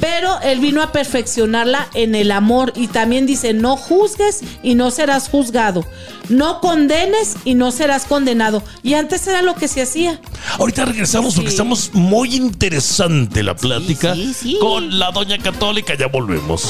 Pero 0.00 0.40
él 0.42 0.60
vino 0.60 0.82
a 0.82 0.92
perfeccionarla 0.92 1.88
en 1.94 2.14
el 2.14 2.30
amor 2.30 2.72
y 2.76 2.86
también 2.88 3.26
dice, 3.26 3.52
no 3.52 3.76
juzgues 3.76 4.40
y 4.62 4.74
no 4.74 4.90
serás 4.90 5.28
juzgado, 5.28 5.84
no 6.28 6.60
condenes 6.60 7.34
y 7.44 7.54
no 7.54 7.72
serás 7.72 8.04
condenado. 8.04 8.62
Y 8.82 8.94
antes 8.94 9.26
era 9.26 9.42
lo 9.42 9.54
que 9.56 9.66
se 9.68 9.82
hacía. 9.82 10.20
Ahorita 10.58 10.84
regresamos 10.84 11.34
porque 11.34 11.50
Sí. 11.50 11.54
estamos 11.54 11.90
muy 11.94 12.34
interesante 12.36 13.42
la 13.42 13.56
plática 13.56 14.14
sí, 14.14 14.32
sí. 14.34 14.56
con 14.60 14.98
la 14.98 15.10
Doña 15.10 15.38
Católica. 15.38 15.94
Ya 15.94 16.06
volvemos. 16.06 16.64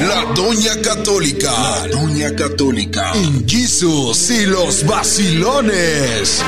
La 0.00 0.24
Doña 0.34 0.80
Católica. 0.82 1.50
La 1.52 1.88
Doña 1.88 2.34
Católica. 2.34 3.12
En 3.14 3.46
Jesus 3.48 4.30
y 4.30 4.46
los 4.46 4.84
vacilones. 4.86 6.42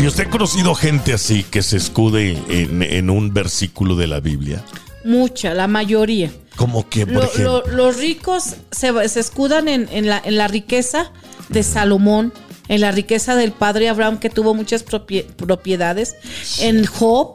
¿Y 0.00 0.06
usted 0.06 0.26
ha 0.26 0.30
conocido 0.30 0.74
gente 0.74 1.14
así 1.14 1.44
que 1.44 1.62
se 1.62 1.76
escude 1.78 2.36
en, 2.48 2.82
en 2.82 3.08
un 3.10 3.32
versículo 3.32 3.96
de 3.96 4.06
la 4.06 4.20
Biblia? 4.20 4.62
Mucha, 5.04 5.54
la 5.54 5.66
mayoría. 5.66 6.30
Como 6.56 6.88
que, 6.88 7.06
por 7.06 7.14
Lo- 7.16 7.22
ejemplo. 7.24 7.62
lo- 7.66 7.72
los 7.76 7.96
ricos 7.96 8.56
se, 8.70 9.08
se 9.08 9.20
escudan 9.20 9.68
en, 9.68 9.88
en 9.90 10.06
la, 10.06 10.20
en 10.22 10.36
la 10.36 10.46
riqueza 10.48 11.10
de 11.48 11.62
Salomón, 11.62 12.32
en 12.68 12.80
la 12.82 12.92
riqueza 12.92 13.34
del 13.34 13.52
padre 13.52 13.88
Abraham, 13.88 14.18
que 14.18 14.28
tuvo 14.30 14.52
muchas 14.54 14.84
propie- 14.84 15.24
propiedades, 15.26 16.16
en 16.60 16.84
Job, 16.84 17.34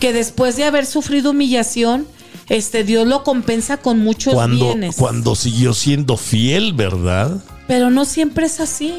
que 0.00 0.12
después 0.12 0.56
de 0.56 0.64
haber 0.64 0.86
sufrido 0.86 1.30
humillación, 1.30 2.06
este 2.48 2.82
Dios 2.82 3.06
lo 3.06 3.22
compensa 3.22 3.76
con 3.76 4.00
muchos 4.00 4.34
cuando, 4.34 4.66
bienes. 4.66 4.96
cuando 4.96 5.36
siguió 5.36 5.74
siendo 5.74 6.16
fiel, 6.16 6.72
¿verdad? 6.72 7.36
Pero 7.68 7.90
no 7.90 8.04
siempre 8.04 8.46
es 8.46 8.58
así. 8.58 8.94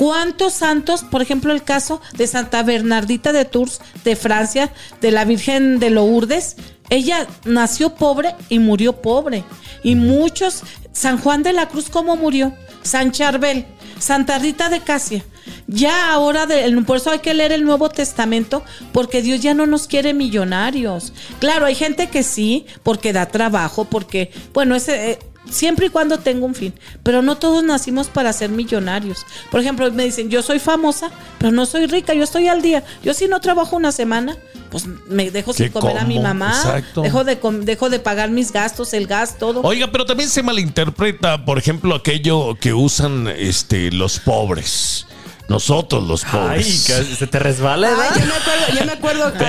¿Cuántos 0.00 0.54
santos, 0.54 1.04
por 1.04 1.20
ejemplo, 1.20 1.52
el 1.52 1.62
caso 1.62 2.00
de 2.16 2.26
Santa 2.26 2.62
Bernardita 2.62 3.34
de 3.34 3.44
Tours, 3.44 3.82
de 4.02 4.16
Francia, 4.16 4.72
de 5.02 5.10
la 5.10 5.26
Virgen 5.26 5.78
de 5.78 5.90
Lourdes? 5.90 6.56
Ella 6.88 7.26
nació 7.44 7.94
pobre 7.96 8.34
y 8.48 8.60
murió 8.60 9.02
pobre. 9.02 9.44
Y 9.82 9.96
muchos, 9.96 10.62
San 10.92 11.18
Juan 11.18 11.42
de 11.42 11.52
la 11.52 11.68
Cruz, 11.68 11.90
¿cómo 11.90 12.16
murió? 12.16 12.54
San 12.80 13.12
Charbel, 13.12 13.66
Santa 13.98 14.38
Rita 14.38 14.70
de 14.70 14.80
Casia. 14.80 15.22
Ya 15.66 16.10
ahora, 16.14 16.46
de- 16.46 16.82
por 16.86 16.96
eso 16.96 17.10
hay 17.10 17.18
que 17.18 17.34
leer 17.34 17.52
el 17.52 17.64
Nuevo 17.64 17.90
Testamento, 17.90 18.64
porque 18.94 19.20
Dios 19.20 19.40
ya 19.42 19.52
no 19.52 19.66
nos 19.66 19.86
quiere 19.86 20.14
millonarios. 20.14 21.12
Claro, 21.40 21.66
hay 21.66 21.74
gente 21.74 22.08
que 22.08 22.22
sí, 22.22 22.64
porque 22.82 23.12
da 23.12 23.26
trabajo, 23.26 23.84
porque, 23.84 24.30
bueno, 24.54 24.74
ese... 24.74 25.18
Siempre 25.48 25.86
y 25.86 25.88
cuando 25.88 26.18
tenga 26.18 26.44
un 26.44 26.54
fin. 26.54 26.74
Pero 27.02 27.22
no 27.22 27.36
todos 27.36 27.64
nacimos 27.64 28.08
para 28.08 28.32
ser 28.32 28.50
millonarios. 28.50 29.26
Por 29.50 29.60
ejemplo, 29.60 29.90
me 29.90 30.04
dicen, 30.04 30.30
yo 30.30 30.42
soy 30.42 30.58
famosa, 30.58 31.10
pero 31.38 31.50
no 31.50 31.66
soy 31.66 31.86
rica, 31.86 32.14
yo 32.14 32.24
estoy 32.24 32.48
al 32.48 32.62
día. 32.62 32.84
Yo 33.02 33.14
si 33.14 33.26
no 33.26 33.40
trabajo 33.40 33.76
una 33.76 33.90
semana, 33.90 34.36
pues 34.70 34.86
me 35.08 35.30
dejo 35.30 35.52
sin 35.52 35.66
¿Qué 35.66 35.72
comer 35.72 35.98
a 35.98 36.04
mi 36.04 36.18
mamá. 36.18 36.50
Exacto. 36.50 37.02
Dejo 37.02 37.24
de, 37.24 37.38
dejo 37.62 37.90
de 37.90 37.98
pagar 37.98 38.30
mis 38.30 38.52
gastos, 38.52 38.92
el 38.94 39.06
gas, 39.06 39.38
todo. 39.38 39.62
Oiga, 39.62 39.90
pero 39.90 40.04
también 40.04 40.28
se 40.28 40.42
malinterpreta, 40.42 41.44
por 41.44 41.58
ejemplo, 41.58 41.94
aquello 41.94 42.56
que 42.60 42.72
usan 42.72 43.26
este, 43.28 43.90
los 43.90 44.20
pobres. 44.20 45.06
Nosotros 45.50 46.06
los 46.06 46.22
Ay, 46.26 46.30
pobres. 46.30 46.84
que 46.86 47.16
se 47.16 47.26
te 47.26 47.40
resbala, 47.40 47.88
Ay, 47.88 47.94
¿verdad? 47.96 48.14
yo 48.20 48.26
me 48.26 48.34
acuerdo, 48.34 48.78
yo 48.78 48.84
me 48.86 48.92
acuerdo 48.92 49.32
que 49.36 49.44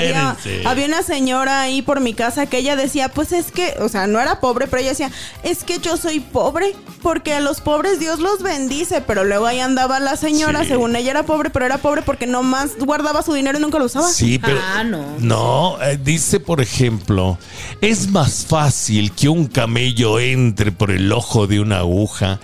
había, 0.66 0.86
una 0.88 1.04
señora 1.04 1.62
ahí 1.62 1.84
por 1.84 2.00
mi 2.00 2.16
casa 2.16 2.48
que 2.48 2.58
ella 2.58 2.76
decía, 2.76 3.10
pues 3.10 3.32
es 3.32 3.52
que, 3.52 3.76
o 3.80 3.88
sea, 3.88 4.08
no 4.08 4.20
era 4.20 4.40
pobre, 4.40 4.66
pero 4.66 4.82
ella 4.82 4.90
decía, 4.90 5.12
es 5.44 5.64
que 5.64 5.78
yo 5.78 5.98
soy 5.98 6.20
pobre, 6.20 6.76
porque 7.04 7.36
a 7.36 7.40
los 7.40 7.62
pobres 7.62 8.00
Dios 8.00 8.20
los 8.20 8.42
bendice, 8.42 9.02
pero 9.02 9.24
luego 9.26 9.46
ahí 9.46 9.60
andaba 9.60 10.00
la 10.00 10.16
señora, 10.16 10.64
Sí. 10.64 10.70
según 10.70 10.96
ella 10.96 11.12
era 11.12 11.24
pobre, 11.24 11.52
pero 11.52 11.68
era 11.68 11.78
pobre 11.78 12.02
porque 12.02 12.26
nomás 12.26 12.72
guardaba 12.80 13.22
su 13.22 13.34
dinero 13.34 13.60
y 13.60 13.62
nunca 13.62 13.78
lo 13.78 13.86
usaba. 13.86 14.10
Sí, 14.10 14.40
pero. 14.40 14.60
Ah, 14.60 14.84
no. 14.84 15.06
No, 15.20 15.78
eh, 15.84 16.00
dice, 16.04 16.40
por 16.40 16.62
ejemplo, 16.62 17.38
es 17.80 18.10
más 18.10 18.44
fácil 18.50 19.12
que 19.12 19.30
un 19.30 19.46
camello 19.46 20.20
entre 20.20 20.72
por 20.72 20.90
el 20.90 21.12
ojo 21.12 21.46
de 21.46 21.60
una 21.60 21.78
aguja 21.80 22.40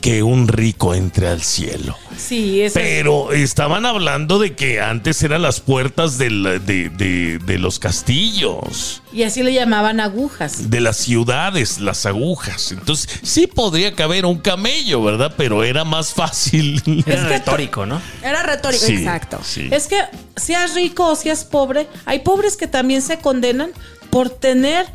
que 0.00 0.24
un 0.24 0.48
rico 0.48 0.92
entre 0.94 1.28
al 1.28 1.42
cielo. 1.42 1.96
Sí, 2.16 2.62
eso 2.62 2.78
es- 2.78 2.84
Pero 2.84 3.32
estaban 3.32 3.84
hablando 3.86 4.38
de 4.38 4.54
que 4.54 4.80
antes 4.80 5.22
eran 5.22 5.42
las 5.42 5.60
puertas 5.60 6.18
del- 6.18 6.64
de, 6.64 6.88
de- 6.90 7.38
de 7.38 7.58
los 7.58 7.78
castillos, 7.78 9.02
Y 9.12 9.22
así 9.22 9.42
le 9.42 9.52
llamaban 9.52 10.00
agujas. 10.00 10.70
de 10.70 10.80
las 10.80 10.96
ciudades, 10.96 11.78
las 11.80 12.06
agujas. 12.06 12.72
Entonces, 12.72 13.08
sí 13.22 13.46
podría 13.46 13.94
caber 13.94 14.24
un 14.26 14.38
camello, 14.38 15.02
¿verdad? 15.02 15.34
Pero 15.36 15.62
era 15.64 15.84
más 15.84 16.12
fácil. 16.14 16.82
Era 17.06 17.24
retórico, 17.28 17.86
¿no? 17.86 18.00
Era 18.22 18.42
retórico, 18.42 18.84
Sí, 18.84 18.94
exacto. 18.96 19.40
sí. 19.44 19.68
Es 19.70 19.86
que 19.86 19.98
seas 20.36 20.74
rico 20.74 21.06
o 21.08 21.16
seas 21.16 21.44
pobre, 21.44 21.86
hay 22.04 22.20
pobres 22.20 22.56
que 22.56 22.66
también 22.66 23.02
se 23.02 23.18
condenan 23.18 23.70
por 24.10 24.30
tener 24.30 24.86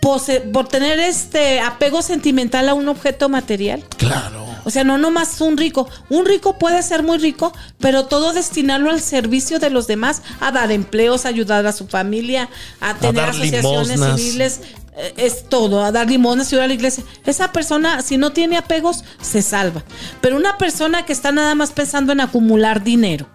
pose- 0.00 0.40
por 0.40 0.66
tener 0.68 0.98
este 0.98 1.60
apego 1.60 2.00
sentimental 2.02 2.68
a 2.68 2.74
un 2.74 2.88
objeto 2.88 3.28
material. 3.28 3.84
Claro. 3.96 4.46
O 4.64 4.70
sea, 4.70 4.84
no 4.84 4.98
nomás 4.98 5.40
un 5.40 5.56
rico. 5.56 5.88
Un 6.08 6.26
rico 6.26 6.58
puede 6.58 6.82
ser 6.82 7.02
muy 7.02 7.18
rico, 7.18 7.52
pero 7.78 8.06
todo 8.06 8.32
destinarlo 8.32 8.90
al 8.90 9.00
servicio 9.00 9.58
de 9.58 9.70
los 9.70 9.86
demás, 9.86 10.22
a 10.40 10.52
dar 10.52 10.70
empleos, 10.72 11.24
a 11.24 11.28
ayudar 11.28 11.66
a 11.66 11.72
su 11.72 11.86
familia, 11.86 12.48
a 12.80 12.94
tener 12.94 13.24
asociaciones 13.30 13.88
limosnas. 13.88 14.20
civiles. 14.20 14.60
eh, 14.96 15.14
Es 15.16 15.48
todo, 15.48 15.82
a 15.84 15.92
dar 15.92 16.08
limones 16.08 16.52
y 16.52 16.56
ir 16.56 16.62
a 16.62 16.66
la 16.66 16.74
iglesia. 16.74 17.04
Esa 17.24 17.52
persona, 17.52 18.02
si 18.02 18.16
no 18.18 18.32
tiene 18.32 18.56
apegos, 18.56 19.04
se 19.22 19.40
salva. 19.42 19.82
Pero 20.20 20.36
una 20.36 20.58
persona 20.58 21.04
que 21.06 21.12
está 21.12 21.32
nada 21.32 21.54
más 21.54 21.70
pensando 21.70 22.12
en 22.12 22.20
acumular 22.20 22.82
dinero, 22.82 23.26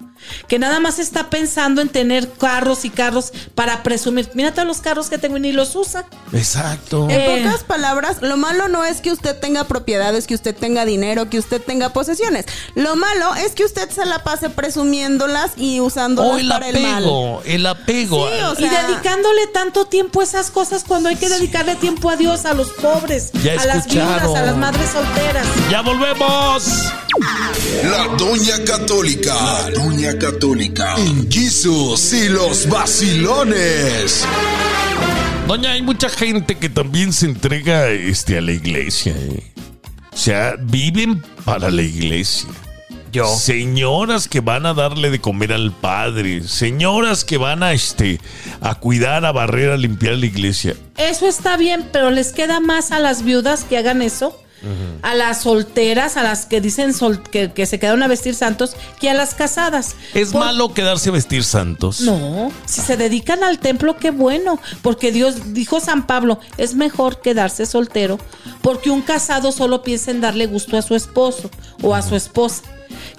que 0.47 0.59
nada 0.59 0.79
más 0.79 0.99
está 0.99 1.29
pensando 1.29 1.81
en 1.81 1.89
tener 1.89 2.31
carros 2.31 2.85
y 2.85 2.89
carros 2.89 3.31
para 3.55 3.83
presumir. 3.83 4.29
Mira 4.33 4.53
todos 4.53 4.67
los 4.67 4.77
carros 4.81 5.09
que 5.09 5.17
tengo 5.17 5.37
y 5.37 5.39
ni 5.41 5.51
los 5.51 5.75
usa. 5.75 6.05
Exacto. 6.33 7.07
En 7.09 7.21
Eh. 7.21 7.43
pocas 7.43 7.63
palabras, 7.63 8.17
lo 8.21 8.37
malo 8.37 8.67
no 8.67 8.83
es 8.85 9.01
que 9.01 9.11
usted 9.11 9.37
tenga 9.39 9.63
propiedades, 9.65 10.27
que 10.27 10.35
usted 10.35 10.55
tenga 10.55 10.85
dinero, 10.85 11.29
que 11.29 11.39
usted 11.39 11.61
tenga 11.61 11.93
posesiones. 11.93 12.45
Lo 12.75 12.95
malo 12.95 13.33
es 13.35 13.53
que 13.53 13.63
usted 13.65 13.89
se 13.89 14.05
la 14.05 14.23
pase 14.23 14.49
presumiéndolas 14.49 15.51
y 15.57 15.79
usándolas 15.79 16.33
O 16.33 16.37
el 16.37 16.47
para 16.49 16.69
el 16.69 16.79
mal. 16.81 16.95
apego, 17.03 17.41
el 17.45 17.65
apego. 17.65 18.27
Sí, 18.29 18.33
o 18.43 18.53
Y 18.65 18.69
sea- 18.69 18.83
dedicándole 18.87 19.47
tanto 19.53 19.85
tiempo 19.85 20.21
a 20.21 20.23
esas 20.23 20.51
cosas 20.51 20.83
cuando 20.83 21.09
hay 21.09 21.15
que 21.15 21.29
dedicarle 21.29 21.75
tiempo 21.75 22.09
a 22.09 22.15
Dios, 22.15 22.45
a 22.45 22.53
los 22.53 22.69
pobres, 22.71 23.31
Ya 23.43 23.53
a 23.61 23.65
las 23.65 23.87
viudas, 23.87 24.23
a 24.35 24.41
las 24.41 24.57
madres 24.57 24.89
solteras. 24.91 25.45
¡Ya 25.69 25.81
volvemos! 25.81 26.63
La 27.83 28.07
Doña 28.17 28.63
Católica. 28.65 29.33
La 29.33 29.69
Doña 29.71 30.14
Católica. 30.17 30.95
En 30.97 31.29
Jesus 31.31 32.13
y 32.13 32.29
los 32.29 32.67
vacilones. 32.69 34.25
Doña, 35.47 35.71
hay 35.71 35.81
mucha 35.81 36.09
gente 36.09 36.55
que 36.55 36.69
también 36.69 37.13
se 37.13 37.27
entrega 37.27 37.89
este, 37.89 38.37
a 38.37 38.41
la 38.41 38.51
iglesia. 38.51 39.13
¿eh? 39.15 39.43
O 40.11 40.17
sea, 40.17 40.55
viven 40.59 41.21
para 41.43 41.69
la 41.69 41.81
iglesia. 41.81 42.49
Yo. 43.11 43.27
Señoras 43.27 44.27
que 44.27 44.41
van 44.41 44.65
a 44.65 44.73
darle 44.73 45.09
de 45.09 45.21
comer 45.21 45.53
al 45.53 45.71
padre, 45.71 46.43
señoras 46.43 47.23
que 47.23 47.37
van 47.37 47.63
a 47.63 47.71
este 47.71 48.19
a 48.59 48.75
cuidar, 48.75 49.23
a 49.23 49.31
barrer, 49.31 49.71
a 49.71 49.77
limpiar 49.77 50.15
la 50.15 50.25
iglesia. 50.25 50.75
Eso 50.97 51.27
está 51.27 51.55
bien, 51.55 51.87
pero 51.93 52.11
les 52.11 52.33
queda 52.33 52.59
más 52.59 52.91
a 52.91 52.99
las 52.99 53.23
viudas 53.23 53.63
que 53.63 53.77
hagan 53.77 54.01
eso, 54.01 54.37
a 55.01 55.13
las 55.13 55.41
solteras, 55.43 56.17
a 56.17 56.23
las 56.23 56.45
que 56.45 56.61
dicen 56.61 56.93
sol- 56.93 57.21
que, 57.21 57.51
que 57.53 57.65
se 57.65 57.79
quedaron 57.79 58.01
a 58.03 58.07
vestir 58.07 58.35
santos, 58.35 58.75
que 58.99 59.09
a 59.09 59.13
las 59.13 59.33
casadas. 59.35 59.95
¿Es 60.13 60.31
Por- 60.31 60.41
malo 60.43 60.73
quedarse 60.73 61.09
a 61.09 61.13
vestir 61.13 61.43
santos? 61.43 62.01
No, 62.01 62.51
si 62.65 62.81
se 62.81 62.97
dedican 62.97 63.43
al 63.43 63.59
templo, 63.59 63.97
qué 63.97 64.11
bueno, 64.11 64.59
porque 64.81 65.11
Dios 65.11 65.53
dijo 65.53 65.79
San 65.79 66.07
Pablo, 66.07 66.39
es 66.57 66.75
mejor 66.75 67.21
quedarse 67.21 67.65
soltero, 67.65 68.17
porque 68.61 68.89
un 68.89 69.01
casado 69.01 69.51
solo 69.51 69.83
piensa 69.83 70.11
en 70.11 70.21
darle 70.21 70.45
gusto 70.47 70.77
a 70.77 70.81
su 70.81 70.95
esposo 70.95 71.49
o 71.81 71.93
a 71.95 72.01
su 72.01 72.15
esposa. 72.15 72.63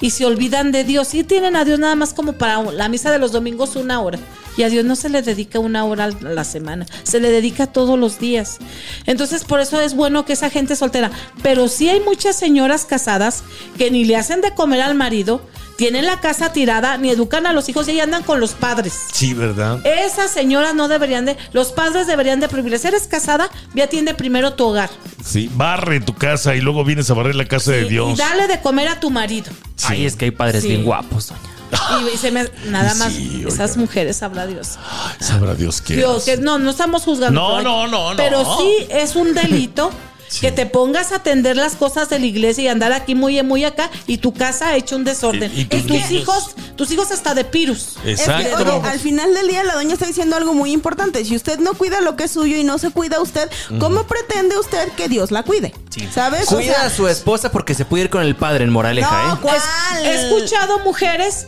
Y 0.01 0.11
se 0.11 0.25
olvidan 0.27 0.73
de 0.73 0.85
Dios 0.85 1.15
y 1.15 1.25
tienen 1.25 1.57
a 1.57 1.65
Dios 1.65 1.79
nada 1.79 1.95
más 1.97 2.13
como 2.13 2.33
para 2.35 2.63
la 2.73 2.89
misa 2.89 3.11
de 3.11 3.19
los 3.19 3.33
domingos 3.33 3.77
una 3.77 4.01
hora. 4.01 4.19
Y 4.57 4.63
a 4.63 4.69
Dios 4.69 4.85
no 4.85 4.97
se 4.97 5.09
le 5.09 5.23
dedica 5.23 5.59
una 5.59 5.85
hora 5.85 6.05
a 6.05 6.11
la 6.11 6.45
semana, 6.45 6.87
se 7.03 7.21
le 7.21 7.31
dedica 7.31 7.67
todos 7.67 7.99
los 7.99 8.19
días. 8.19 8.59
Entonces 9.07 9.45
por 9.45 9.61
eso 9.61 9.81
es 9.81 9.95
bueno 9.95 10.25
que 10.25 10.33
esa 10.33 10.51
gente 10.51 10.77
soltera. 10.77 11.11
Pero 11.43 11.69
sí 11.69 11.89
hay 11.89 12.01
muchas 12.01 12.37
señoras 12.37 12.85
casadas 12.85 13.43
que 13.79 13.91
ni 13.91 14.05
le 14.05 14.17
hacen 14.17 14.41
de 14.41 14.55
comer 14.55 14.81
al 14.81 14.95
marido, 14.95 15.43
tienen 15.77 16.07
la 16.07 16.21
casa 16.21 16.53
tirada, 16.53 16.97
ni 16.97 17.11
educan 17.11 17.47
a 17.47 17.53
los 17.53 17.69
hijos 17.69 17.87
y 17.87 17.91
ahí 17.93 18.01
andan 18.01 18.23
con 18.23 18.41
los 18.41 18.53
padres. 18.53 18.95
Sí, 19.13 19.35
¿verdad? 19.35 19.87
Esas 19.87 20.31
señoras 20.31 20.75
no 20.75 20.89
deberían 20.89 21.27
de, 21.27 21.37
los 21.53 21.73
padres 21.73 22.07
deberían 22.07 22.41
de 22.41 22.49
prohibirles. 22.49 22.85
Eres 22.87 23.07
casada, 23.07 23.51
ve 23.75 23.83
atiende 23.83 24.15
primero 24.15 24.55
tu 24.55 24.65
hogar. 24.65 24.89
Sí, 25.23 25.51
barre 25.55 26.01
tu 26.01 26.15
casa 26.15 26.55
y 26.55 26.63
luego 26.63 26.83
vienes 26.85 27.11
a 27.11 27.15
barrer 27.15 27.35
la 27.35 27.45
casa 27.45 27.73
de 27.73 27.85
Dios. 27.85 28.15
Y 28.15 28.17
dale 28.17 28.47
de 28.49 28.61
comer 28.61 28.89
a 28.89 29.01
tu 29.01 29.11
marido. 29.11 29.53
Ay, 29.85 30.07
es 30.07 30.17
que 30.17 30.27
hay 30.27 30.31
padres 30.31 30.63
Sí. 30.63 30.69
bien 30.69 30.85
guapos, 30.85 31.29
doña. 31.29 31.56
Y, 32.13 32.17
se 32.17 32.31
me, 32.31 32.49
nada 32.67 32.95
más, 32.95 33.13
Sí, 33.13 33.37
oiga. 33.39 33.49
esas 33.49 33.77
mujeres, 33.77 34.23
habla 34.23 34.47
Dios. 34.47 34.71
Sabrá 35.21 35.55
Dios 35.55 35.81
qué. 35.81 35.97
Dios, 35.97 36.25
que 36.25 36.37
no, 36.37 36.59
no 36.59 36.71
estamos 36.71 37.03
juzgando. 37.03 37.41
No, 37.41 37.57
pero- 37.59 37.71
no, 37.71 37.87
no, 37.89 38.11
no. 38.11 38.17
Pero 38.17 38.57
sí 38.59 38.87
es 38.91 39.17
un 39.17 39.35
delito. 39.35 39.91
Que 40.41 40.51
te 40.51 40.67
pongas 40.67 41.13
a 41.13 41.17
atender 41.17 41.57
las 41.57 41.77
cosas 41.77 42.09
de 42.11 42.19
la 42.19 42.27
iglesia 42.27 42.65
y 42.65 42.69
andar 42.69 42.93
aquí 42.93 43.15
muy, 43.15 43.41
muy 43.45 43.65
acá 43.65 43.91
y 44.09 44.19
tu 44.19 44.35
casa 44.35 44.71
ha 44.71 44.77
hecho 44.77 44.97
un 44.97 45.05
desorden. 45.05 45.53
Y- 45.55 45.61
Y, 45.61 45.63
y 45.71 45.83
tus 45.83 46.11
hijos, 46.11 46.51
tus 46.75 46.91
hijos 46.91 47.13
hasta 47.13 47.33
de 47.33 47.45
pirus. 47.45 47.91
Es 48.05 48.23
que, 48.23 48.33
Exacto. 48.33 48.57
oye, 48.77 48.89
al 48.89 48.99
final 48.99 49.33
del 49.33 49.47
día 49.47 49.63
la 49.63 49.75
doña 49.77 49.93
está 49.95 50.05
diciendo 50.05 50.35
algo 50.35 50.53
muy 50.53 50.73
importante. 50.73 51.25
Si 51.25 51.37
usted 51.37 51.61
no 51.61 51.75
cuida 51.75 52.01
lo 52.01 52.17
que 52.17 52.25
es 52.25 52.33
suyo 52.33 52.57
y 52.57 52.65
no 52.65 52.77
se 52.79 52.91
cuida 52.91 53.21
usted, 53.23 53.49
¿cómo 53.79 54.03
pretende 54.09 54.59
usted 54.59 54.89
que 54.97 55.09
Dios 55.09 55.31
la 55.31 55.45
cuide? 55.45 55.73
¿Sabes? 56.13 56.51
O 56.51 56.57
Cuida 56.57 56.75
sea, 56.75 56.87
a 56.87 56.91
su 56.91 57.07
esposa 57.07 57.53
porque 57.53 57.75
se 57.75 57.85
puede 57.85 58.03
ir 58.05 58.11
con 58.11 58.23
el 58.23 58.35
padre 58.35 58.65
en 58.65 58.71
Moraleja, 58.71 59.29
No, 59.29 59.35
¿eh? 59.35 59.39
¿cuál? 59.43 59.61
He 60.05 60.27
escuchado 60.27 60.81
mujeres 60.81 61.47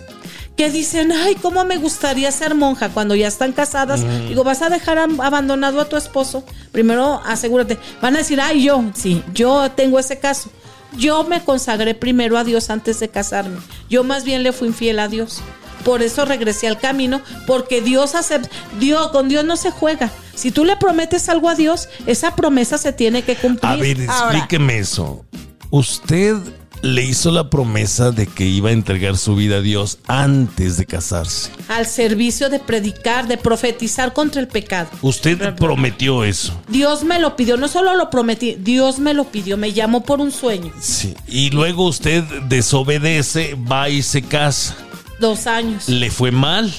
que 0.59 0.71
dicen, 0.71 1.13
ay, 1.13 1.37
cómo 1.37 1.65
me 1.65 1.77
gustaría 1.77 2.33
ser 2.33 2.57
monja 2.57 2.89
cuando 2.89 3.15
ya 3.15 3.29
están 3.29 3.53
casadas. 3.53 4.01
Digo, 4.29 4.43
vas 4.43 4.61
a 4.61 4.69
dejar 4.69 4.99
abandonado 4.99 5.81
a 5.81 5.89
tu 5.89 5.97
esposo. 5.97 6.43
Primero 6.73 7.23
asegúrate. 7.25 7.79
Van 8.03 8.17
a 8.17 8.19
decir, 8.19 8.41
ay, 8.41 8.65
yo, 8.65 8.83
sí, 8.93 9.23
yo 9.33 9.71
tengo 9.71 10.01
ese 10.01 10.19
caso. 10.19 10.51
Yo 10.97 11.23
me 11.23 11.45
consagré 11.45 11.95
primero 11.95 12.37
a 12.37 12.43
Dios 12.43 12.71
antes 12.71 12.99
de 12.99 13.09
casarme. 13.09 13.59
Yo 13.89 14.03
más 14.03 14.25
bien 14.25 14.43
le 14.43 14.51
fui 14.53 14.67
infiel 14.67 14.99
a 14.99 15.07
Dios. 15.07 15.43
Por 15.85 16.03
eso 16.03 16.25
regresé 16.25 16.67
al 16.67 16.81
camino, 16.81 17.23
porque 17.47 17.81
Dios 17.81 18.17
acepta, 18.17 18.51
Dios, 18.81 19.13
con 19.13 19.29
Dios 19.29 19.45
no 19.45 19.57
se 19.57 19.71
juega. 19.71 20.11
Si 20.35 20.51
tú 20.51 20.65
le 20.65 20.77
prometes 20.77 21.29
algo 21.29 21.49
a 21.49 21.55
Dios, 21.55 21.89
esa 22.07 22.35
promesa 22.35 22.79
se 22.79 22.93
tiene 22.93 23.23
que 23.23 23.37
cumplir. 23.37 23.71
A 23.71 23.77
ver, 23.77 24.11
Ahora. 24.11 24.39
explíqueme 24.39 24.79
eso. 24.81 25.25
Usted 25.71 26.37
le 26.83 27.05
hizo 27.05 27.31
la 27.31 27.51
promesa 27.51 28.11
de 28.11 28.27
que 28.27 28.45
iba 28.45 28.71
a 28.71 28.73
entregar 28.73 29.17
su 29.17 29.35
vida 29.35 29.57
a 29.57 29.61
Dios 29.61 29.99
antes 30.07 30.77
de 30.77 30.87
casarse. 30.87 31.51
al 31.69 31.87
servicio 31.87 32.49
de 32.49 32.59
predicar, 32.59 33.29
de 33.29 33.37
profetizar 33.37 34.13
contra 34.13 34.41
el 34.41 34.49
pecado. 34.49 34.89
Usted 35.03 35.55
prometió 35.57 36.25
eso. 36.25 36.61
Dios 36.69 37.05
me 37.05 37.19
lo 37.19 37.37
pidió, 37.37 37.57
no 37.57 37.69
solo 37.69 37.95
lo 37.95 38.11
prometí, 38.11 38.57
Dios 38.59 38.99
me 38.99 39.15
lo 39.15 39.25
pidió, 39.25 39.57
me 39.57 39.73
llamó 39.73 40.03
por 40.03 40.21
un 40.21 40.31
sueño. 40.33 40.73
Sí. 40.81 41.15
Y 41.27 41.51
luego 41.51 41.85
usted 41.87 42.23
desobedece, 42.49 43.57
va 43.71 43.89
y 43.89 44.03
se 44.03 44.23
casa. 44.23 44.77
Dos 45.21 45.47
años. 45.47 45.89
¿Le 45.89 46.11
fue 46.11 46.31
mal? 46.31 46.73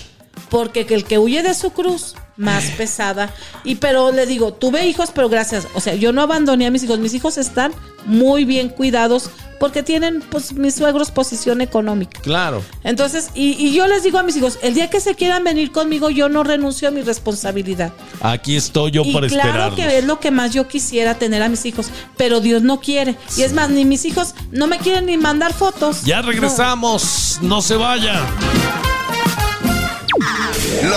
Porque 0.50 0.86
que 0.86 0.96
el 0.96 1.04
que 1.04 1.20
huye 1.20 1.44
de 1.44 1.54
su 1.54 1.72
cruz, 1.72 2.16
más 2.40 2.64
pesada. 2.72 3.34
Y 3.64 3.76
pero 3.76 4.12
le 4.12 4.26
digo, 4.26 4.54
tuve 4.54 4.88
hijos, 4.88 5.12
pero 5.14 5.30
gracias. 5.30 5.68
O 5.76 5.82
sea, 5.82 5.94
yo 5.96 6.14
no 6.14 6.22
abandoné 6.22 6.66
a 6.66 6.72
mis 6.72 6.84
hijos. 6.84 6.98
Mis 6.98 7.14
hijos 7.14 7.38
están 7.38 7.74
muy 8.06 8.46
bien 8.46 8.70
cuidados 8.70 9.30
porque 9.60 9.84
tienen, 9.84 10.22
pues, 10.22 10.54
mis 10.54 10.76
suegros 10.76 11.12
posición 11.12 11.60
económica. 11.60 12.22
Claro. 12.22 12.64
Entonces, 12.86 13.30
y, 13.36 13.52
y 13.62 13.74
yo 13.74 13.88
les 13.88 14.04
digo 14.04 14.18
a 14.18 14.24
mis 14.24 14.38
hijos, 14.38 14.58
el 14.62 14.74
día 14.74 14.90
que 14.90 15.02
se 15.02 15.16
quieran 15.16 15.44
venir 15.44 15.74
conmigo, 15.74 16.10
yo 16.10 16.30
no 16.30 16.46
renuncio 16.46 16.88
a 16.88 16.92
mi 16.92 17.02
responsabilidad. 17.02 17.92
Aquí 18.22 18.56
estoy 18.56 18.92
yo 18.92 19.02
y 19.04 19.12
para 19.12 19.28
claro 19.28 19.50
esperarlos. 19.50 19.76
que 19.76 19.98
es 19.98 20.06
lo 20.06 20.22
que 20.22 20.32
más 20.32 20.54
yo 20.54 20.70
quisiera 20.70 21.16
tener 21.16 21.44
a 21.44 21.50
mis 21.50 21.66
hijos, 21.66 21.88
pero 22.16 22.40
Dios 22.40 22.62
no 22.62 22.80
quiere. 22.80 23.18
Y 23.36 23.42
es 23.42 23.52
más, 23.52 23.70
ni 23.70 23.84
mis 23.84 24.06
hijos 24.06 24.34
no 24.52 24.68
me 24.68 24.78
quieren 24.78 25.08
ni 25.08 25.18
mandar 25.18 25.54
fotos. 25.54 26.04
Ya 26.06 26.22
regresamos, 26.22 27.40
no, 27.42 27.62
se 27.62 27.76
vaya. 27.76 28.26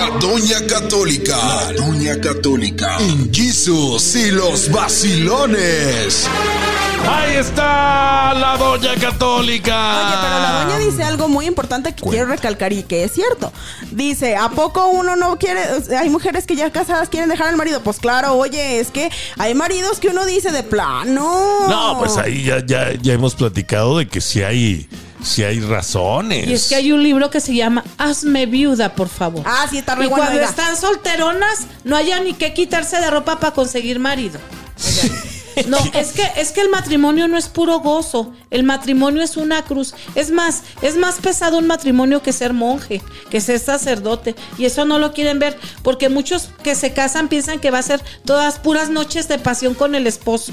La 0.03 0.19
Doña 0.19 0.67
Católica. 0.67 1.37
La 1.37 1.73
Doña 1.75 2.21
Católica. 2.21 2.97
En 2.99 3.33
Jesus 3.33 4.17
y 4.17 4.33
los 4.33 4.69
vacilones. 4.69 6.29
Ahí 7.09 7.37
está 7.37 8.35
la 8.35 8.57
doña 8.57 8.97
católica. 8.97 10.07
Oye, 10.07 10.17
pero 10.21 10.41
la 10.41 10.65
doña 10.65 10.79
dice 10.79 11.05
algo 11.05 11.29
muy 11.29 11.47
importante 11.47 11.95
que 11.95 12.03
quiero 12.03 12.27
recalcar 12.27 12.73
y 12.73 12.83
que 12.83 13.05
es 13.05 13.13
cierto. 13.13 13.53
Dice, 13.93 14.35
¿a 14.35 14.49
poco 14.49 14.89
uno 14.89 15.15
no 15.15 15.39
quiere? 15.39 15.61
hay 15.97 16.11
mujeres 16.11 16.47
que 16.47 16.57
ya 16.57 16.73
casadas 16.73 17.09
quieren 17.09 17.29
dejar 17.29 17.47
al 17.47 17.57
marido. 17.57 17.81
Pues 17.85 18.01
claro, 18.01 18.35
oye, 18.35 18.81
es 18.81 18.91
que 18.91 19.09
hay 19.39 19.55
maridos 19.55 20.01
que 20.01 20.09
uno 20.09 20.27
dice 20.27 20.51
de 20.51 20.65
plano. 20.65 21.69
No, 21.69 21.97
pues 22.01 22.17
ahí 22.17 22.43
ya, 22.43 22.65
ya, 22.67 22.93
ya 23.01 23.13
hemos 23.13 23.37
platicado 23.37 23.99
de 23.99 24.09
que 24.09 24.21
si 24.21 24.43
hay, 24.43 24.89
si 25.23 25.45
hay 25.45 25.61
razones. 25.61 26.47
Y 26.47 26.53
es 26.53 26.69
que 26.69 26.75
hay 26.75 26.93
un 26.93 27.03
libro 27.03 27.31
que 27.31 27.41
se 27.41 27.55
llama 27.55 27.85
Hazme 27.99 28.47
viuda, 28.47 28.95
por 28.95 29.09
favor. 29.09 29.43
Ah, 29.47 29.67
sí, 29.71 29.79
está 29.79 29.95
re 29.95 30.05
y 30.05 30.09
bueno, 30.09 30.25
cuando 30.25 30.39
oiga. 30.39 30.49
están 30.51 30.77
solteronas, 30.77 31.67
no 31.85 31.97
haya 31.97 32.21
ni 32.21 32.35
que 32.35 32.53
quitarse 32.55 33.01
de 33.01 33.11
ropa 33.11 33.39
para 33.39 33.55
conseguir 33.55 33.99
marido. 33.99 34.39
No, 35.67 35.79
es 35.95 36.13
que, 36.13 36.27
es 36.37 36.53
que 36.53 36.61
el 36.61 36.71
matrimonio 36.71 37.29
no 37.29 37.37
es 37.37 37.49
puro 37.49 37.81
gozo. 37.81 38.33
El 38.51 38.65
matrimonio 38.65 39.23
es 39.23 39.37
una 39.37 39.63
cruz. 39.63 39.95
Es 40.15 40.31
más, 40.31 40.63
es 40.81 40.97
más 40.97 41.17
pesado 41.17 41.59
un 41.59 41.67
matrimonio 41.67 42.23
que 42.23 42.33
ser 42.33 42.53
monje, 42.53 43.03
que 43.31 43.41
ser 43.41 43.59
sacerdote. 43.59 44.35
Y 44.59 44.65
eso 44.65 44.85
no 44.85 44.99
lo 44.99 45.13
quieren 45.13 45.39
ver, 45.39 45.59
porque 45.83 46.09
muchos 46.09 46.51
que 46.63 46.75
se 46.75 46.93
casan 46.93 47.29
piensan 47.29 47.61
que 47.61 47.71
va 47.71 47.79
a 47.79 47.83
ser 47.83 48.03
todas 48.25 48.59
puras 48.59 48.91
noches 48.91 49.29
de 49.29 49.39
pasión 49.39 49.75
con 49.75 49.95
el 49.95 50.07
esposo. 50.07 50.53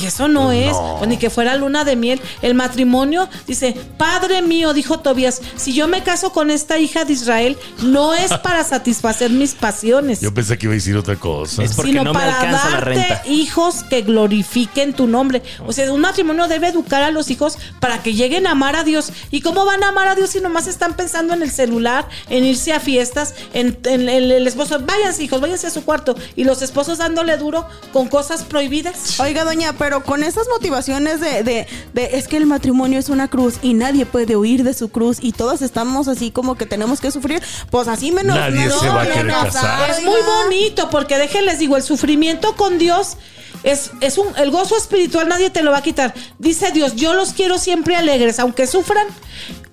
Y 0.00 0.06
eso 0.06 0.28
no 0.28 0.50
es, 0.52 0.74
pues 0.98 1.08
ni 1.08 1.16
que 1.16 1.30
fuera 1.30 1.54
luna 1.56 1.84
de 1.84 1.96
miel. 1.96 2.20
El 2.42 2.54
matrimonio 2.54 3.28
dice, 3.46 3.74
Padre 3.96 4.42
mío, 4.42 4.72
dijo 4.74 4.98
Tobías, 5.00 5.40
si 5.56 5.72
yo 5.72 5.86
me 5.88 6.02
caso 6.02 6.32
con 6.32 6.50
esta 6.50 6.78
hija 6.78 7.04
de 7.04 7.12
Israel, 7.12 7.56
no 7.82 8.14
es 8.14 8.32
para 8.42 8.64
satisfacer 8.64 9.30
mis 9.30 9.54
pasiones 9.54 10.20
Yo 10.20 10.32
pensé 10.34 10.58
que 10.58 10.66
iba 10.66 10.72
a 10.72 10.74
decir 10.74 10.96
otra 10.96 11.16
cosa. 11.16 11.62
Es 11.62 11.74
porque 11.74 11.92
sino 11.92 12.04
no 12.04 12.12
me 12.12 12.18
para 12.18 12.44
la 12.44 12.52
darte 12.58 12.80
renta. 12.84 13.22
hijos 13.28 13.82
que 13.84 14.02
glorifiquen 14.02 14.94
tu 14.94 15.06
nombre. 15.06 15.42
O 15.66 15.72
sea, 15.72 15.92
un 15.92 16.00
matrimonio 16.00 16.48
debe 16.48 16.68
educar 16.68 17.02
a 17.02 17.10
los 17.10 17.30
hijos 17.30 17.58
para 17.80 18.02
que 18.02 18.14
lleguen 18.14 18.46
a 18.46 18.52
amar 18.52 18.76
a 18.76 18.84
Dios. 18.84 19.12
¿Y 19.30 19.40
cómo 19.42 19.64
van 19.64 19.82
a 19.84 19.88
amar 19.88 20.08
a 20.08 20.14
Dios 20.14 20.30
si 20.30 20.40
nomás 20.40 20.66
están 20.66 20.94
pensando 20.94 21.34
en 21.34 21.42
el 21.42 21.50
celular, 21.50 22.08
en 22.28 22.44
irse 22.44 22.72
a 22.72 22.80
fiestas, 22.80 23.34
en, 23.52 23.78
en- 23.84 24.08
en 24.08 24.30
el 24.30 24.46
esposo? 24.46 24.78
Váyanse, 24.80 25.22
hijos, 25.24 25.40
váyanse 25.40 25.66
a 25.66 25.70
su 25.70 25.84
cuarto. 25.84 26.16
Y 26.36 26.44
los 26.44 26.62
esposos 26.62 26.98
dándole 26.98 27.36
duro 27.36 27.66
con 27.92 28.08
cosas 28.08 28.42
prohibidas. 28.42 29.20
Oiga, 29.20 29.44
doña, 29.44 29.72
pero 29.84 30.02
con 30.02 30.24
esas 30.24 30.48
motivaciones 30.48 31.20
de, 31.20 31.42
de, 31.42 31.66
de 31.92 32.16
es 32.16 32.26
que 32.26 32.38
el 32.38 32.46
matrimonio 32.46 32.98
es 32.98 33.10
una 33.10 33.28
cruz 33.28 33.56
y 33.60 33.74
nadie 33.74 34.06
puede 34.06 34.34
huir 34.34 34.64
de 34.64 34.72
su 34.72 34.88
cruz 34.88 35.18
y 35.20 35.32
todos 35.32 35.60
estamos 35.60 36.08
así 36.08 36.30
como 36.30 36.54
que 36.54 36.64
tenemos 36.64 37.02
que 37.02 37.10
sufrir, 37.10 37.42
pues 37.70 37.86
así 37.86 38.10
menos. 38.10 38.34
Nadie 38.34 38.60
menos 38.60 38.80
se 38.80 38.88
va 38.88 39.02
a 39.02 39.06
querer 39.06 39.26
casar. 39.26 39.90
Es 39.90 40.02
muy 40.02 40.22
bonito 40.22 40.88
porque 40.88 41.18
déjenles 41.18 41.58
digo, 41.58 41.76
el 41.76 41.82
sufrimiento 41.82 42.56
con 42.56 42.78
Dios 42.78 43.18
es, 43.62 43.90
es 44.00 44.16
un, 44.16 44.28
el 44.38 44.50
gozo 44.50 44.74
espiritual 44.74 45.28
nadie 45.28 45.50
te 45.50 45.62
lo 45.62 45.70
va 45.70 45.78
a 45.78 45.82
quitar. 45.82 46.14
Dice 46.38 46.72
Dios, 46.72 46.96
yo 46.96 47.12
los 47.12 47.34
quiero 47.34 47.58
siempre 47.58 47.94
alegres, 47.94 48.38
aunque 48.38 48.66
sufran. 48.66 49.06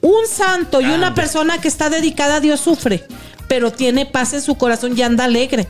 Un 0.01 0.27
santo 0.27 0.81
y 0.81 0.87
una 0.87 1.15
persona 1.15 1.61
que 1.61 1.69
está 1.69 1.89
dedicada 1.89 2.35
a 2.35 2.39
Dios 2.41 2.59
sufre. 2.59 3.05
pero 3.47 3.69
tiene 3.69 4.05
paz 4.05 4.33
en 4.33 4.41
su 4.41 4.55
corazón 4.55 4.97
y 4.97 5.01
anda 5.01 5.25
alegre. 5.25 5.67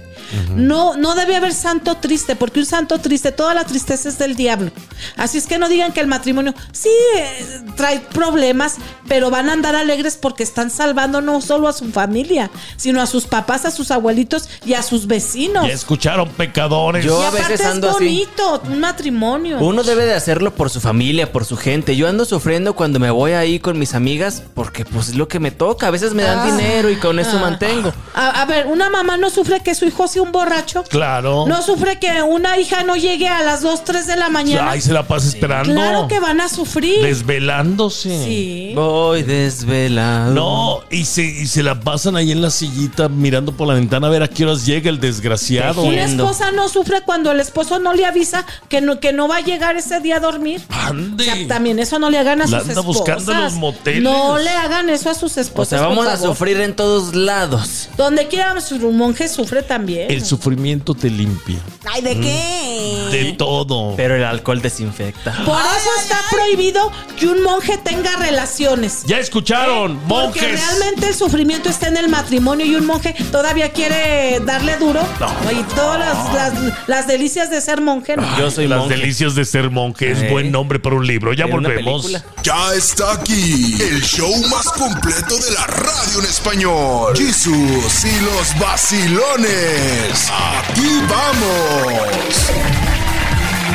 No, 0.56 0.96
no 0.98 1.16
debe 1.16 1.36
haber 1.36 1.54
santo 1.54 1.96
triste, 1.98 2.36
porque 2.36 2.60
un 2.60 2.66
santo 2.66 3.00
triste, 3.00 3.32
toda 3.32 3.54
la 3.54 3.64
tristeza 3.66 4.10
es 4.10 4.18
del 4.18 4.36
diablo. 4.36 4.72
Así 5.18 5.38
es 5.38 5.48
que 5.48 5.58
no 5.58 5.70
digan 5.70 5.92
que 5.94 6.00
el 6.00 6.08
matrimonio 6.08 6.54
sí 6.72 6.90
eh, 7.18 7.62
trae 7.76 8.00
problemas, 8.00 8.76
pero 9.08 9.30
van 9.30 9.50
a 9.50 9.54
andar 9.54 9.76
alegres 9.76 10.18
porque 10.18 10.44
están 10.44 10.70
salvando 10.70 11.22
no 11.22 11.42
solo 11.42 11.68
a 11.68 11.74
su 11.74 11.92
familia, 11.92 12.50
sino 12.78 13.02
a 13.02 13.06
sus 13.08 13.26
papás, 13.26 13.66
a 13.66 13.72
sus 13.72 13.92
abuelitos 13.92 14.50
y 14.66 14.74
a 14.74 14.84
sus 14.84 15.08
vecinos. 15.08 15.68
Ya 15.68 15.74
escucharon 15.74 16.30
pecadores. 16.30 17.04
Yo- 17.06 17.22
y 17.22 17.26
a 17.26 17.32
veces 17.32 17.62
ando 17.66 17.90
es 17.90 17.96
así. 17.96 18.04
bonito, 18.06 18.62
un 18.66 18.80
matrimonio. 18.80 19.60
Uno 19.60 19.84
debe 19.84 20.06
de 20.06 20.14
hacerlo 20.14 20.54
por 20.56 20.70
su 20.70 20.80
familia, 20.82 21.32
por 21.32 21.46
su 21.46 21.58
gente. 21.58 21.96
Yo 21.96 22.08
ando 22.08 22.26
sufriendo 22.26 22.74
cuando 22.76 23.00
me 23.00 23.12
voy 23.12 23.32
ahí 23.34 23.60
con 23.60 23.78
mis 23.80 23.94
amigas 23.94 24.44
porque 24.54 24.86
pues 24.86 25.10
es 25.10 25.16
lo 25.16 25.28
que 25.28 25.40
me 25.40 25.52
toca. 25.52 25.88
A 25.88 25.92
veces 25.92 26.14
me 26.14 26.24
dan 26.24 26.40
Ah. 26.40 26.46
dinero 26.46 26.90
y 26.90 26.96
con 26.98 27.20
eso 27.20 27.40
mantengo. 27.40 27.94
A, 28.14 28.42
a 28.42 28.46
ver, 28.46 28.68
una 28.68 28.90
mamá 28.90 29.18
no 29.18 29.30
sufre 29.30 29.62
que 29.62 29.76
su 29.76 29.86
hijo 29.86 30.08
un 30.20 30.32
borracho. 30.32 30.84
Claro. 30.84 31.46
No 31.48 31.62
sufre 31.62 32.00
que 32.00 32.22
una 32.22 32.58
hija 32.60 32.84
no 32.84 32.96
llegue 32.96 33.28
a 33.28 33.42
las 33.44 33.62
2, 33.62 33.84
3 33.84 34.08
de 34.08 34.16
la 34.16 34.30
mañana. 34.30 34.72
Ahí 34.72 34.82
se 34.82 34.94
la 34.94 35.08
pasa 35.08 35.28
esperando. 35.28 35.72
Claro 35.74 36.08
que 36.08 36.20
van 36.20 36.42
a 36.42 36.50
sufrir. 36.50 37.02
Desvelándose. 37.04 38.24
Sí. 38.26 38.72
Voy 38.76 39.24
desvelado. 39.24 40.32
No, 40.34 40.80
y 40.90 41.06
se, 41.06 41.24
y 41.24 41.48
se 41.48 41.64
la 41.64 41.80
pasan 41.80 42.16
ahí 42.16 42.32
en 42.32 42.42
la 42.42 42.50
sillita 42.50 43.10
mirando 43.10 43.52
por 43.52 43.68
la 43.68 43.74
ventana 43.76 44.08
a 44.08 44.10
ver 44.10 44.24
a 44.24 44.28
qué 44.28 44.46
horas 44.46 44.66
llega 44.66 44.90
el 44.90 45.00
desgraciado. 45.00 45.82
Una 45.84 45.92
Tejiendo. 45.92 46.24
esposa 46.24 46.52
no 46.52 46.70
sufre 46.70 47.02
cuando 47.02 47.32
el 47.32 47.40
esposo 47.40 47.80
no 47.80 47.94
le 47.94 48.06
avisa 48.06 48.46
que 48.70 48.82
no, 48.82 49.00
que 49.00 49.14
no 49.14 49.28
va 49.28 49.38
a 49.38 49.42
llegar 49.42 49.76
ese 49.78 50.00
día 50.00 50.18
a 50.18 50.20
dormir. 50.20 50.62
Ande. 50.70 51.24
O 51.24 51.26
sea, 51.26 51.48
también 51.48 51.80
eso 51.80 52.00
no 52.00 52.10
le 52.10 52.18
hagan 52.18 52.42
a 52.42 52.46
La 52.48 52.60
sus 52.60 52.70
anda 52.70 52.82
esposas. 52.82 52.86
buscando 52.86 53.32
en 53.32 53.42
los 53.42 53.54
moteles. 53.54 54.04
No 54.04 54.38
le 54.38 54.50
hagan 54.50 54.90
eso 54.90 55.10
a 55.10 55.14
sus 55.14 55.38
O 55.38 55.42
esposas. 55.42 55.80
sea, 55.80 55.88
vamos 55.88 56.06
por 56.06 56.14
a 56.14 56.18
sufrir 56.18 56.60
en 56.62 56.76
todos 56.76 57.16
lados. 57.16 57.90
Donde 57.98 58.28
quiera 58.28 58.56
un 58.82 58.98
monje 58.98 59.28
sufre 59.28 59.64
también. 59.64 60.01
El 60.10 60.26
sufrimiento 60.26 60.94
te 60.94 61.10
limpia. 61.10 61.58
Ay, 61.92 62.02
¿de 62.02 62.20
qué? 62.20 63.08
De 63.12 63.34
todo. 63.34 63.96
Pero 63.96 64.16
el 64.16 64.24
alcohol 64.24 64.62
desinfecta. 64.62 65.32
Por 65.46 65.60
eso 65.60 65.90
está 66.02 66.20
prohibido 66.30 66.92
que 67.20 67.28
un 67.28 67.44
monje 67.44 67.78
tenga 67.78 68.16
relaciones. 68.18 69.04
Ya 69.06 69.20
escucharon, 69.20 69.98
Porque 70.08 70.42
monjes. 70.42 70.52
realmente 70.68 71.08
el 71.08 71.16
sufrimiento 71.16 71.70
está 71.70 71.88
en 71.88 71.98
el 71.98 72.08
matrimonio 72.10 72.66
y 72.66 72.76
un 72.76 72.86
monje 72.86 73.14
todavía 73.32 73.70
quiere 73.72 74.40
darle 74.46 74.78
duro. 74.78 75.02
No. 75.20 75.52
y 75.52 75.64
todas 75.76 76.00
las, 76.00 76.34
las- 76.34 76.88
las 76.88 77.08
delicias 77.08 77.50
de 77.50 77.60
ser 77.62 77.82
monje. 77.82 78.16
no. 78.16 78.38
Yo 78.38 78.50
soy 78.52 78.68
Las 78.68 78.80
monje. 78.80 78.96
delicias 78.96 79.36
de 79.36 79.46
ser 79.46 79.70
monje. 79.70 80.12
Es 80.12 80.20
Eh. 80.24 80.30
buen 80.32 80.52
nombre 80.52 80.80
para 80.80 80.96
un 80.96 81.06
libro. 81.06 81.34
Ya 81.34 81.46
una 81.46 81.56
volvemos. 81.70 82.04
película. 82.06 82.24
Ya 82.44 82.74
está 82.74 83.14
aquí 83.14 83.76
el 83.82 84.02
show 84.02 84.32
más 84.50 84.66
completo 84.66 85.38
de 85.38 85.52
la 85.52 85.66
radio 85.68 86.20
en 86.20 86.26
español. 86.26 87.18
Jesús 87.18 88.06
y 88.06 88.22
los 88.24 88.60
vacilones. 88.60 89.91
Aquí 89.92 91.02
vamos. 91.10 92.52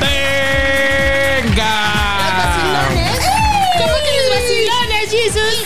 ¡Venga! 0.00 1.74
¿Cómo 3.76 3.96
que 4.02 4.12
los 4.16 4.28
vacilones, 4.30 5.10
Jesus? 5.10 5.56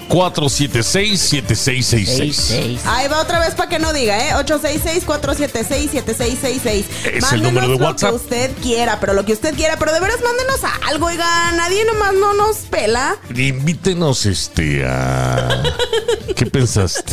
866-476-7666. 0.09 2.79
Ahí 2.87 3.09
va 3.09 3.21
otra 3.21 3.41
vez 3.41 3.55
para 3.55 3.69
que 3.69 3.79
no 3.79 3.93
diga, 3.93 4.19
¿eh? 4.19 4.33
866-476-7666. 4.45 6.65
Es 6.65 6.85
el 7.07 7.21
Mándenos 7.21 7.53
número 7.53 7.69
de 7.73 7.79
lo 7.79 7.85
WhatsApp. 7.85 8.11
que 8.11 8.17
usted 8.17 8.51
quiera, 8.63 8.99
pero 9.01 9.13
lo 9.15 9.25
que 9.25 9.33
usted 9.33 9.55
quiera. 9.55 9.77
Pero 9.79 9.93
de 9.93 10.01
veras, 10.01 10.19
mándenos 10.23 10.61
algo, 10.89 11.07
oiga. 11.07 11.53
Nadie 11.53 11.85
nomás 11.85 12.15
no 12.15 12.35
nos 12.35 12.57
pela. 12.59 13.17
Invítenos 13.35 14.27
este 14.27 14.85
a. 14.87 15.63
¿Qué 16.37 16.47
pensaste? 16.47 17.13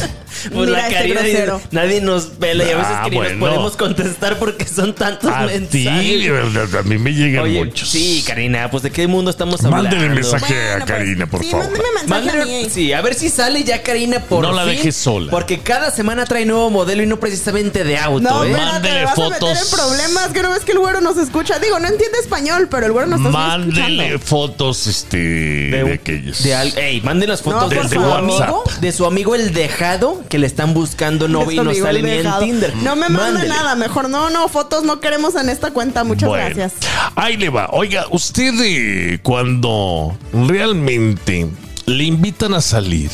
Pues 0.51 0.69
Mira 0.69 0.71
la 0.71 0.79
este 0.87 0.93
Karina 0.95 1.21
dice, 1.21 1.51
nadie 1.71 2.01
nos 2.01 2.23
pela 2.25 2.63
y 2.63 2.69
a 2.71 2.77
veces 2.77 2.91
Ah, 2.95 3.01
que 3.03 3.11
ni 3.11 3.17
bueno. 3.17 3.35
nos 3.35 3.47
podemos 3.49 3.77
contestar 3.77 4.39
porque 4.39 4.65
son 4.65 4.95
tantos 4.95 5.29
A 5.31 5.41
mensajes. 5.41 6.23
de 6.23 6.31
verdad, 6.31 6.75
a 6.79 6.83
mí 6.83 6.97
me 6.97 7.13
llegan 7.13 7.43
Oye, 7.43 7.63
muchos. 7.63 7.89
sí, 7.89 8.23
Karina, 8.25 8.71
pues 8.71 8.81
de 8.81 8.89
qué 8.91 9.05
mundo 9.07 9.29
estamos 9.29 9.63
hablando. 9.63 9.89
Mándele 9.91 10.09
mensaje 10.15 10.55
a 10.55 10.71
Bueno, 10.77 10.85
pues, 10.87 10.97
Karina, 10.97 11.27
por 11.27 11.43
sí, 11.43 11.51
favor. 11.51 11.65
mándeme 11.67 11.85
mensaje 11.93 12.29
a 12.29 12.33
Mándale- 12.33 12.45
mí. 12.63 12.69
Sí, 12.71 12.93
a 12.93 13.01
ver 13.01 13.13
si 13.15 13.29
sale 13.29 13.63
ya 13.63 13.83
Karina 13.83 14.19
por 14.19 14.43
No 14.43 14.51
la 14.51 14.63
fin, 14.63 14.75
dejes 14.75 14.95
sola. 14.95 15.29
Porque 15.31 15.59
cada 15.59 15.91
semana 15.91 16.25
trae 16.25 16.45
nuevo 16.45 16.69
modelo 16.69 17.03
y 17.03 17.05
no 17.05 17.19
precisamente 17.19 17.83
de 17.83 17.97
auto, 17.97 18.21
No, 18.21 18.43
¿eh? 18.43 18.51
Mándele 18.51 19.03
vas 19.03 19.11
a 19.13 19.15
fotos. 19.15 19.41
meter 19.41 19.57
en 19.57 19.69
problemas 19.71 20.27
que 20.33 20.41
no 20.41 20.49
ves 20.51 20.59
que 20.65 20.71
el 20.71 20.79
güero 20.79 21.01
nos 21.01 21.17
escucha. 21.17 21.59
Digo, 21.59 21.79
no 21.79 21.87
entiende 21.87 22.17
español, 22.19 22.67
pero 22.71 22.85
el 22.85 22.91
güero 22.91 23.07
nos 23.07 23.19
está 23.19 23.31
Mándele 23.31 24.13
escuchando. 24.15 24.25
fotos 24.25 24.87
este, 24.87 25.17
de, 25.17 25.83
un- 25.83 25.91
aquellos. 25.91 26.43
de 26.43 26.55
al- 26.55 26.77
ey, 26.77 27.01
manden 27.01 27.29
las 27.29 27.41
fotos 27.41 27.61
No, 27.63 27.69
de, 27.69 27.89
su 27.89 27.99
amigo, 28.01 28.63
de 28.79 28.91
su 28.91 29.05
amigo 29.05 29.35
el 29.35 29.53
dejado 29.53 30.23
que 30.29 30.37
le 30.39 30.47
están 30.47 30.73
buscando 30.73 31.27
novio 31.27 31.61
y 31.61 31.65
no 31.65 31.73
sale 31.73 32.01
ni 32.01 32.09
en. 32.11 32.31
Tinder. 32.39 32.75
No 32.77 32.95
me 32.95 33.09
mande 33.09 33.47
nada, 33.47 33.75
mejor 33.75 34.09
no, 34.09 34.29
no, 34.29 34.47
fotos 34.47 34.83
no 34.83 34.99
queremos 34.99 35.35
en 35.35 35.49
esta 35.49 35.71
cuenta. 35.71 36.03
Muchas 36.03 36.29
Bueno, 36.29 36.45
gracias. 36.45 36.73
Ahí 37.15 37.35
le 37.37 37.49
va. 37.49 37.69
Oiga, 37.71 38.05
usted 38.09 38.53
eh, 38.63 39.19
cuando 39.21 40.17
realmente 40.33 41.47
le 41.91 42.03
invitan 42.05 42.53
a 42.53 42.61
salir 42.61 43.11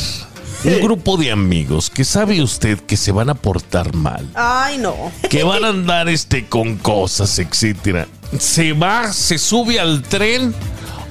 un 0.63 0.79
grupo 0.81 1.17
de 1.17 1.31
amigos 1.31 1.89
que 1.89 2.03
sabe 2.03 2.41
usted 2.41 2.79
que 2.79 2.97
se 2.97 3.11
van 3.11 3.29
a 3.29 3.35
portar 3.35 3.93
mal, 3.93 4.27
Ay, 4.33 4.77
no. 4.77 5.11
que 5.29 5.43
van 5.43 5.63
a 5.63 5.69
andar 5.69 6.09
este 6.09 6.47
con 6.47 6.77
cosas, 6.77 7.37
etcétera. 7.39 8.07
Se 8.39 8.73
va, 8.73 9.13
se 9.13 9.37
sube 9.37 9.79
al 9.79 10.01
tren 10.03 10.53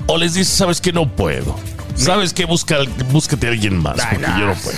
o 0.06 0.18
les 0.18 0.34
dice, 0.34 0.54
sabes 0.54 0.80
que 0.80 0.92
no 0.92 1.08
puedo. 1.10 1.56
Sabes 1.96 2.32
que 2.32 2.44
busca, 2.44 2.78
búscate 3.10 3.46
a 3.46 3.50
alguien 3.50 3.78
más, 3.78 3.98
Ay, 4.00 4.16
porque 4.16 4.26
no. 4.28 4.38
yo 4.38 4.46
no 4.46 4.54
puedo. 4.54 4.76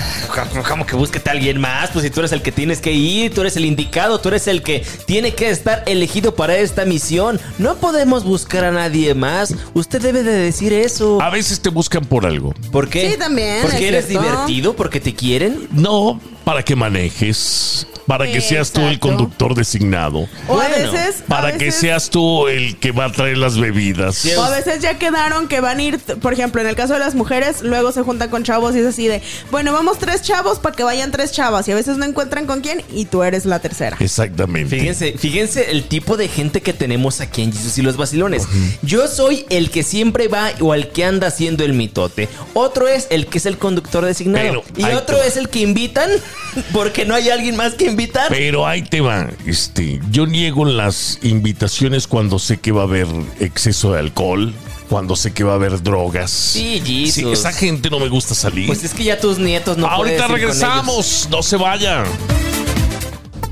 ¿Cómo- 0.53 0.63
¿Cómo 0.63 0.87
que 0.87 0.97
búsquete 0.97 1.29
a 1.29 1.33
alguien 1.33 1.61
más? 1.61 1.91
Pues 1.91 2.05
si 2.05 2.11
tú 2.11 2.21
eres 2.21 2.33
el 2.33 2.43
que 2.43 2.53
tienes 2.53 2.81
que 2.81 2.93
ir, 2.93 3.35
tú 3.35 3.41
eres 3.41 3.57
el 3.57 3.65
indicado, 3.65 4.21
tú 4.21 4.29
eres 4.29 4.47
el 4.47 4.63
que 4.63 4.87
tiene 5.07 5.35
que 5.35 5.51
estar 5.51 5.83
elegido 5.87 6.35
para 6.37 6.57
esta 6.57 6.85
misión. 6.85 7.41
No 7.59 7.77
podemos 7.77 8.25
buscar 8.25 8.65
a 8.65 8.71
nadie 8.71 9.15
más. 9.15 9.55
Usted 9.75 10.01
debe 10.01 10.23
de 10.23 10.33
decir 10.33 10.73
eso. 10.73 11.21
A 11.21 11.31
veces 11.31 11.61
te 11.61 11.71
buscan 11.71 12.05
por 12.05 12.25
algo. 12.25 12.55
¿Por 12.71 12.89
qué? 12.89 13.11
Sí, 13.13 13.19
también, 13.19 13.63
¿Porque 13.63 13.77
es 13.79 13.83
eres 13.95 14.07
cierto. 14.07 14.25
divertido? 14.31 14.77
¿Porque 14.77 15.01
te 15.01 15.13
quieren? 15.15 15.67
No, 15.73 16.21
para 16.49 16.63
que 16.63 16.75
manejes, 16.75 17.87
para 18.07 18.25
que 18.27 18.41
seas 18.41 18.73
tú 18.73 18.81
el 18.81 18.87
Exacto. 18.95 19.09
conductor 19.09 19.55
designado. 19.55 20.21
O 20.49 20.59
a 20.59 20.67
Bueno, 20.67 20.93
veces. 20.93 21.21
a 21.21 21.27
Para 21.27 21.53
que 21.53 21.67
veces- 21.67 21.81
seas 21.81 22.09
tú 22.09 22.49
el 22.49 22.79
que 22.79 22.91
va 22.91 23.05
a 23.05 23.13
traer 23.13 23.37
las 23.37 23.59
bebidas. 23.59 24.15
Sí, 24.17 24.31
O 24.35 24.43
a 24.43 24.49
veces 24.49 24.81
ya 24.81 24.99
quedaron 24.99 25.47
que 25.47 25.61
van 25.61 25.77
a 25.79 25.83
ir, 25.83 25.99
por 25.99 26.33
ejemplo, 26.33 26.63
en 26.63 26.69
el 26.69 26.75
caso 26.75 26.95
de 26.95 27.01
las 27.01 27.15
mujeres, 27.15 27.61
luego 27.61 27.93
se 27.93 28.01
juntan 28.01 28.31
con 28.31 28.45
chavos 28.45 28.75
y 28.75 28.79
es 28.79 28.87
así 28.87 29.07
de, 29.09 29.21
bueno, 29.51 29.75
vamos 29.75 29.99
tres 29.99 30.23
chavos 30.23 30.59
para 30.59 30.75
que 30.75 30.83
vayan 30.85 31.11
tres 31.13 31.33
chavas 31.33 31.69
y 31.69 31.73
a 31.73 31.75
veces 31.75 31.99
no 31.99 32.07
encuentran 32.07 32.47
con 32.47 32.63
quién 32.63 32.83
y 32.95 33.05
tú 33.05 33.23
eres 33.25 33.45
la 33.45 33.59
tercera. 33.59 33.99
Exactamente. 34.01 34.75
Fíjense, 34.79 35.17
fíjense 35.19 35.71
el 35.71 35.85
tipo 35.85 36.17
de 36.17 36.29
gente 36.29 36.63
que 36.63 36.73
tenemos 36.73 37.21
aquí 37.21 37.43
en 37.43 37.53
Jesus 37.53 37.77
y 37.77 37.83
los 37.83 37.99
vacilones. 37.99 38.45
Yo 38.81 39.07
soy 39.07 39.45
el 39.51 39.71
que 39.71 39.83
siempre 39.83 40.29
va 40.29 40.53
o 40.61 40.73
el 40.73 40.89
que 40.93 41.05
anda 41.05 41.27
haciendo 41.27 41.63
el 41.63 41.75
mitote. 41.75 42.31
Otro 42.55 42.89
es 42.89 43.07
el 43.11 43.27
que 43.27 43.37
es 43.37 43.45
el 43.45 43.59
conductor 43.59 44.03
designado. 44.07 44.63
Pero, 44.63 44.65
y 44.79 44.85
ahí 44.85 44.95
otro 44.95 45.17
te 45.17 45.21
va. 45.23 45.27
es 45.27 45.37
el 45.37 45.51
que 45.51 45.59
invitan 45.61 46.09
porque 46.73 47.05
no 47.05 47.15
hay 47.15 47.31
alguien 47.31 47.57
más 47.57 47.75
que 47.75 47.87
invitar. 47.87 48.29
Pero 48.29 48.67
ahí 48.67 48.83
te 48.83 49.01
va, 49.01 49.29
este, 49.47 50.01
yo 50.11 50.27
niego 50.27 50.65
las 50.65 51.19
invitaciones 51.23 52.07
cuando 52.07 52.39
sé 52.39 52.59
que 52.59 52.73
va 52.73 52.83
a 52.83 52.85
haber 52.85 53.07
exceso 53.41 53.93
de 53.93 54.01
alcohol, 54.01 54.55
cuando 54.89 55.17
sé 55.17 55.33
que 55.33 55.45
va 55.45 55.53
a 55.53 55.57
haber 55.57 55.83
drogas. 55.83 56.31
Sí, 56.31 56.83
Jesus. 56.85 57.39
esa 57.39 57.53
gente 57.53 57.91
no 57.91 58.01
me 58.01 58.09
gusta 58.09 58.35
salir. 58.35 58.67
Pues 58.67 58.85
es 58.85 58.95
que 58.95 59.05
ya 59.05 59.21
tus 59.21 59.39
nietos 59.39 59.77
no 59.77 59.87
Ahorita 59.87 60.27
puedes 60.27 60.43
ir 60.43 60.47
con 60.49 60.57
regresamos, 60.57 61.29
no 61.31 61.43
se 61.43 61.57
vayan. 61.57 62.05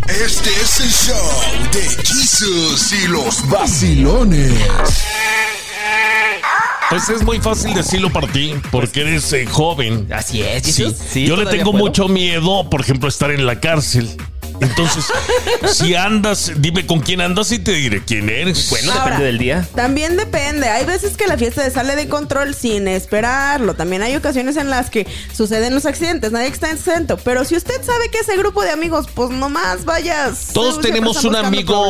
Este 0.09 0.51
es 0.51 0.81
el 0.81 0.91
show 0.91 1.73
de 1.73 1.83
Jesus 2.05 2.93
y 2.93 3.09
los 3.09 3.49
vacilones. 3.49 4.53
Pues 6.89 7.09
es 7.09 7.23
muy 7.25 7.41
fácil 7.41 7.75
decirlo 7.75 8.13
para 8.13 8.29
ti, 8.29 8.55
porque 8.71 9.01
eres 9.01 9.33
eh, 9.33 9.45
joven. 9.47 10.07
Así 10.13 10.43
es, 10.43 10.63
Sí. 10.65 10.95
Sí, 11.11 11.27
yo 11.27 11.37
le 11.37 11.47
tengo 11.47 11.73
puedo. 11.73 11.85
mucho 11.85 12.09
miedo, 12.09 12.69
por 12.71 12.81
ejemplo, 12.81 13.09
estar 13.09 13.31
en 13.33 13.45
la 13.45 13.59
cárcel. 13.61 14.09
Entonces, 14.61 15.05
si 15.75 15.95
andas, 15.95 16.53
dime 16.59 16.87
con 16.87 17.01
quién 17.01 17.21
andas 17.21 17.53
y 17.53 17.59
te 17.59 17.73
diré 17.73 18.03
quién 18.05 18.29
eres. 18.31 18.71
Bueno, 18.71 18.93
Ahora, 18.93 19.05
depende 19.05 19.27
del 19.27 19.39
día. 19.39 19.69
También 19.75 20.17
depende. 20.17 20.69
Hay 20.69 20.87
veces 20.87 21.17
que 21.17 21.27
la 21.27 21.37
fiesta 21.37 21.69
sale 21.71 21.95
de 21.97 22.09
control 22.09 22.55
sin 22.55 22.89
esperarlo. 22.89 23.75
También 23.75 24.03
hay 24.03 24.17
ocasiones 24.17 24.57
en 24.57 24.71
las 24.71 24.89
que 24.89 25.07
suceden 25.35 25.75
los 25.75 25.85
accidentes. 25.87 26.33
Nadie 26.33 26.49
está 26.49 26.71
exento. 26.71 27.17
Pero 27.19 27.45
si 27.45 27.57
usted 27.57 27.83
sabe 27.85 28.09
que 28.11 28.19
ese 28.21 28.37
grupo 28.37 28.63
de 28.63 28.71
amigos, 28.71 29.07
pues 29.13 29.31
nomás 29.31 29.85
vayas. 29.85 30.51
todos 30.55 30.81
tenemos 30.81 31.23
un 31.25 31.37
amigo 31.37 31.85